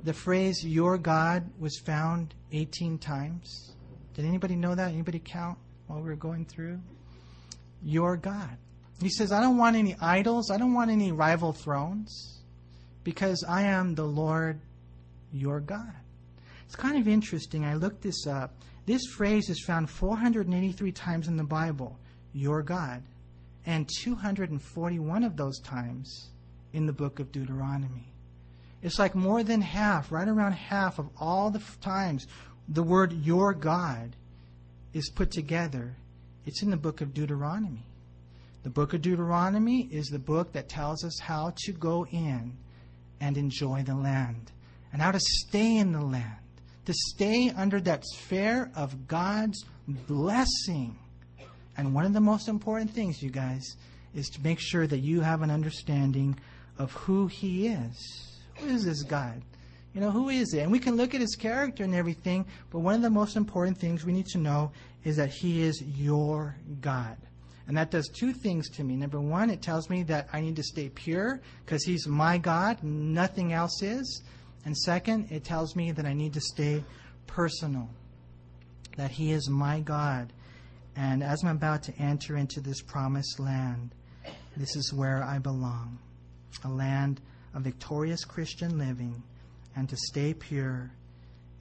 the 0.05 0.13
phrase 0.13 0.65
your 0.65 0.99
God 0.99 1.51
was 1.59 1.79
found 1.79 2.35
18 2.53 2.99
times? 2.99 3.75
Did 4.15 4.25
anybody 4.25 4.57
know 4.57 4.75
that? 4.75 4.93
Anybody 4.93 5.21
count 5.25 5.59
while 5.87 6.01
we 6.01 6.09
were 6.09 6.17
going 6.17 6.45
through? 6.45 6.81
Your 7.83 8.17
God. 8.17 8.57
He 9.01 9.11
says, 9.11 9.31
I 9.33 9.41
don't 9.41 9.57
want 9.59 9.77
any 9.77 9.97
idols. 10.01 10.51
I 10.51 10.59
don't 10.59 10.75
want 10.75 10.91
any 10.91 11.13
rival 11.13 11.53
thrones 11.53 12.38
because 13.09 13.43
I 13.49 13.63
am 13.63 13.95
the 13.95 14.05
Lord 14.05 14.61
your 15.33 15.61
God. 15.61 15.95
It's 16.67 16.77
kind 16.77 16.99
of 16.99 17.09
interesting. 17.09 17.65
I 17.65 17.73
looked 17.73 18.03
this 18.03 18.27
up. 18.27 18.53
This 18.85 19.01
phrase 19.07 19.49
is 19.49 19.65
found 19.65 19.89
483 19.89 20.93
times 20.93 21.27
in 21.27 21.39
the 21.39 21.43
Bible, 21.43 21.99
your 22.35 22.63
God, 22.63 23.03
and 23.65 23.89
241 24.03 25.25
of 25.25 25.39
those 25.39 25.59
times 25.61 26.29
in 26.75 26.85
the 26.85 26.93
book 26.93 27.19
of 27.19 27.33
Deuteronomy. 27.33 28.13
It's 28.83 28.99
like 28.99 29.15
more 29.15 29.43
than 29.43 29.63
half, 29.63 30.13
right 30.13 30.29
around 30.29 30.53
half 30.53 30.99
of 30.99 31.09
all 31.19 31.51
the 31.51 31.63
times 31.81 32.27
the 32.69 32.83
word 32.83 33.15
your 33.25 33.55
God 33.55 34.17
is 34.93 35.09
put 35.09 35.31
together. 35.31 35.97
It's 36.45 36.63
in 36.63 36.69
the 36.69 36.77
book 36.77 37.01
of 37.01 37.15
Deuteronomy. 37.15 37.87
The 38.65 38.71
book 38.71 38.93
of 38.93 39.01
Deuteronomy 39.01 39.89
is 39.91 40.09
the 40.09 40.19
book 40.19 40.53
that 40.53 40.69
tells 40.69 41.07
us 41.07 41.19
how 41.21 41.55
to 41.65 41.73
go 41.73 42.05
in 42.13 42.53
and 43.21 43.37
enjoy 43.37 43.83
the 43.83 43.95
land, 43.95 44.53
and 44.93 45.03
how 45.03 45.11
to 45.11 45.21
stay 45.21 45.77
in 45.77 45.93
the 45.93 46.01
land, 46.01 46.39
to 46.87 46.93
stay 46.95 47.51
under 47.51 47.81
that 47.81 48.05
sphere 48.05 48.71
of 48.75 49.07
God's 49.07 49.65
blessing. 49.87 50.99
And 51.77 51.95
one 51.95 52.05
of 52.05 52.13
the 52.13 52.21
most 52.21 52.49
important 52.49 52.91
things, 52.91 53.23
you 53.23 53.31
guys, 53.31 53.77
is 54.15 54.29
to 54.31 54.43
make 54.43 54.59
sure 54.61 54.87
that 54.87 54.99
you 54.99 55.21
have 55.21 55.43
an 55.43 55.51
understanding 55.51 56.39
of 56.79 56.93
who 56.93 57.27
He 57.27 57.69
is. 57.69 58.39
Who 58.57 58.69
is 58.69 58.85
this 58.85 59.03
God? 59.03 59.43
You 59.95 60.01
know, 60.01 60.11
who 60.11 60.29
is 60.29 60.55
it? 60.55 60.61
And 60.61 60.73
we 60.73 60.79
can 60.79 60.97
look 60.97 61.15
at 61.15 61.21
His 61.21 61.37
character 61.37 61.85
and 61.85 61.95
everything, 61.95 62.47
but 62.71 62.81
one 62.81 62.95
of 62.95 63.03
the 63.03 63.11
most 63.11 63.37
important 63.37 63.79
things 63.79 64.05
we 64.05 64.13
need 64.13 64.27
to 64.27 64.39
know 64.39 64.73
is 65.05 65.17
that 65.17 65.31
He 65.31 65.63
is 65.63 65.83
your 65.83 66.57
God. 66.81 67.17
And 67.69 67.77
that 67.77 67.91
does 67.91 68.09
two 68.09 68.33
things 68.33 68.71
to 68.71 68.83
me. 68.83 68.97
Number 68.97 69.21
one, 69.21 69.51
it 69.51 69.61
tells 69.61 69.91
me 69.91 70.03
that 70.05 70.29
I 70.33 70.41
need 70.41 70.57
to 70.57 70.63
stay 70.63 70.89
pure 70.89 71.41
because 71.65 71.85
He's 71.85 72.09
my 72.09 72.39
God, 72.39 72.83
nothing 72.83 73.53
else 73.53 73.83
is. 73.83 74.23
And 74.65 74.77
second, 74.77 75.29
it 75.31 75.45
tells 75.45 75.77
me 75.77 75.93
that 75.93 76.07
I 76.07 76.15
need 76.15 76.33
to 76.33 76.41
stay 76.41 76.83
personal, 77.27 77.89
that 78.97 79.11
He 79.11 79.33
is 79.33 79.51
my 79.51 79.81
God. 79.81 80.33
And 80.97 81.23
as 81.23 81.45
I'm 81.45 81.57
about 81.57 81.83
to 81.85 81.95
enter 81.99 82.37
into 82.37 82.61
this 82.61 82.81
promised 82.81 83.39
land, 83.39 83.95
this 84.57 84.75
is 84.75 84.93
where 84.93 85.23
I 85.23 85.39
belong 85.39 85.99
a 86.65 86.69
land 86.69 87.21
of 87.55 87.63
victorious 87.63 88.25
Christian 88.25 88.79
living, 88.79 89.23
and 89.77 89.89
to 89.89 89.97
stay 89.97 90.35
pure 90.35 90.91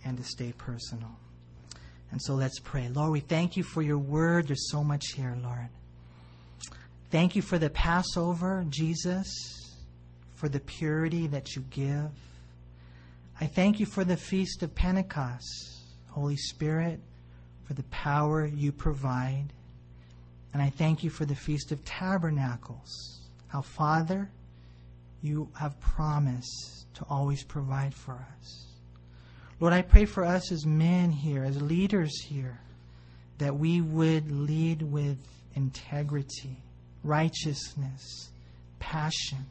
and 0.04 0.18
to 0.18 0.24
stay 0.24 0.54
personal. 0.58 1.16
And 2.12 2.22
so 2.22 2.34
let's 2.34 2.60
pray. 2.60 2.90
Lord, 2.90 3.12
we 3.12 3.20
thank 3.20 3.58
you 3.58 3.64
for 3.64 3.82
your 3.82 3.98
word. 3.98 4.48
There's 4.48 4.72
so 4.72 4.84
much 4.84 5.04
here, 5.16 5.38
Lord. 5.44 5.70
Thank 7.10 7.38
you 7.38 7.42
for 7.42 7.58
the 7.58 7.70
Passover, 7.70 8.66
Jesus, 8.70 9.28
for 10.36 10.50
the 10.50 10.60
purity 10.60 11.28
that 11.28 11.56
you 11.56 11.64
give. 11.70 12.12
I 13.40 13.46
thank 13.46 13.80
you 13.80 13.86
for 13.86 14.04
the 14.04 14.18
Feast 14.18 14.62
of 14.62 14.76
Pentecost, 14.76 15.84
Holy 16.10 16.36
Spirit, 16.36 17.00
for 17.64 17.76
the 17.76 17.84
power 17.84 18.46
you 18.46 18.74
provide. 18.74 19.54
And 20.54 20.62
I 20.62 20.70
thank 20.70 21.02
you 21.02 21.10
for 21.10 21.24
the 21.24 21.36
Feast 21.36 21.72
of 21.72 21.84
Tabernacles, 21.86 23.22
how, 23.48 23.62
Father, 23.62 24.30
you 25.22 25.50
have 25.58 25.80
promised 25.80 26.94
to 26.96 27.06
always 27.10 27.44
provide 27.44 27.94
for 27.94 28.16
us. 28.38 28.66
Lord, 29.62 29.72
I 29.72 29.82
pray 29.82 30.04
for 30.04 30.26
us 30.26 30.52
as 30.52 30.66
men 30.66 31.12
here, 31.12 31.46
as 31.46 31.62
leaders 31.62 32.22
here, 32.22 32.60
that 33.38 33.58
we 33.58 33.80
would 33.80 34.30
lead 34.30 34.82
with 34.82 35.20
integrity 35.56 36.58
righteousness, 37.04 38.32
passion. 38.80 39.46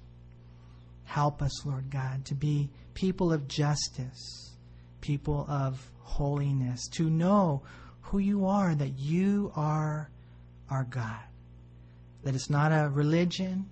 Help 1.04 1.42
us, 1.42 1.64
Lord 1.64 1.90
God, 1.90 2.24
to 2.26 2.34
be 2.34 2.70
people 2.94 3.32
of 3.32 3.48
justice, 3.48 4.54
people 5.00 5.46
of 5.48 5.90
holiness, 6.00 6.88
to 6.88 7.08
know 7.08 7.62
who 8.02 8.18
you 8.18 8.46
are, 8.46 8.74
that 8.74 8.98
you 8.98 9.52
are 9.56 10.10
our 10.70 10.84
God. 10.84 11.20
That 12.24 12.34
it's 12.34 12.50
not 12.50 12.72
a 12.72 12.88
religion, 12.88 13.70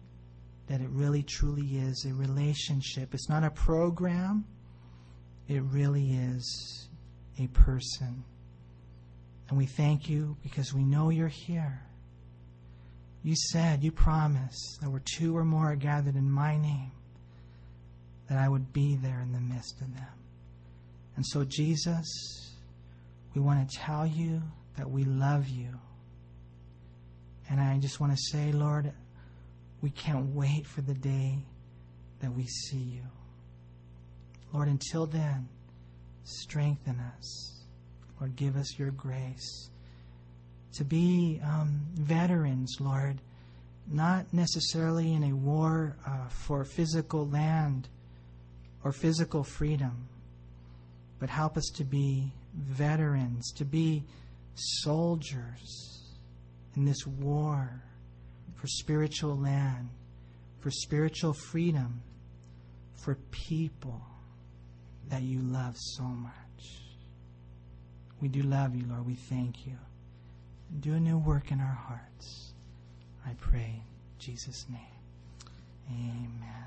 that 0.69 0.81
it 0.81 0.89
really 0.91 1.23
truly 1.23 1.77
is 1.79 2.05
a 2.05 2.15
relationship. 2.15 3.15
It's 3.15 3.29
not 3.29 3.45
a 3.45 3.51
program, 3.51 4.45
it 5.49 5.63
really 5.63 6.13
is 6.13 6.89
a 7.39 7.47
person. 7.49 8.25
And 9.49 9.59
we 9.59 9.67
thank 9.67 10.09
you 10.09 10.37
because 10.43 10.73
we 10.73 10.85
know 10.85 11.11
you're 11.11 11.29
here. 11.29 11.83
You 13.25 13.35
said, 13.35 13.83
you 13.83 13.91
promised 13.91 14.81
that 14.83 14.91
where 14.91 15.01
two 15.17 15.35
or 15.35 15.47
more 15.47 15.73
are 15.73 15.77
gathered 15.77 16.15
in 16.15 16.31
my 16.31 16.59
name, 16.59 16.93
that 18.29 18.37
I 18.37 18.51
would 18.51 18.71
be 18.73 18.97
there 18.97 19.21
in 19.23 19.33
the 19.33 19.41
midst 19.41 19.81
of 19.81 19.95
them. 19.95 20.13
And 21.17 21.25
so, 21.27 21.43
Jesus, 21.43 22.53
we 23.35 23.41
want 23.41 23.67
to 23.67 23.79
tell 23.79 24.07
you 24.07 24.43
that 24.77 24.91
we 24.91 25.05
love 25.05 25.49
you. 25.49 25.71
And 27.49 27.61
I 27.61 27.79
just 27.79 27.99
want 27.99 28.13
to 28.13 28.19
say, 28.31 28.53
Lord, 28.53 28.93
we 29.81 29.89
can't 29.89 30.35
wait 30.35 30.67
for 30.67 30.83
the 30.83 30.95
day 30.95 31.39
that 32.21 32.31
we 32.31 32.45
see 32.47 32.77
you. 32.77 33.05
Lord, 34.53 34.69
until 34.69 35.07
then, 35.07 35.49
strengthen 36.25 37.01
us. 37.01 37.63
Lord, 38.21 38.37
give 38.37 38.57
us 38.57 38.79
your 38.79 38.91
grace 38.91 39.71
to 40.75 40.85
be 40.85 41.41
um, 41.45 41.81
veterans, 41.95 42.77
Lord, 42.81 43.21
not 43.91 44.27
necessarily 44.33 45.13
in 45.13 45.25
a 45.25 45.35
war 45.35 45.97
uh, 46.07 46.29
for 46.29 46.65
physical 46.65 47.29
land 47.29 47.89
or 48.83 48.93
physical 48.93 49.45
freedom, 49.45 50.09
but 51.19 51.29
help 51.29 51.57
us 51.57 51.71
to 51.77 51.85
be 51.85 52.33
veterans, 52.55 53.53
to 53.53 53.65
be 53.65 54.05
soldiers 54.55 56.03
in 56.77 56.85
this 56.85 57.07
war 57.07 57.83
for 58.55 58.67
spiritual 58.67 59.37
land, 59.37 59.89
for 60.61 60.71
spiritual 60.71 61.35
freedom, 61.35 62.03
for 62.97 63.17
people 63.31 64.01
that 65.09 65.23
you 65.23 65.41
love 65.41 65.75
so 65.77 66.05
much. 66.05 66.33
We 68.21 68.29
do 68.29 68.43
love 68.43 68.75
you, 68.75 68.87
Lord. 68.89 69.07
We 69.07 69.17
thank 69.17 69.67
you. 69.67 69.77
Do 70.81 70.95
a 70.95 71.01
new 71.01 71.19
work 71.19 71.53
in 71.53 71.61
our 71.61 71.79
hearts. 71.89 72.53
I 73.25 73.31
pray 73.41 73.77
in 73.77 73.83
Jesus' 74.19 74.67
name. 74.69 74.81
Amen. 75.89 76.65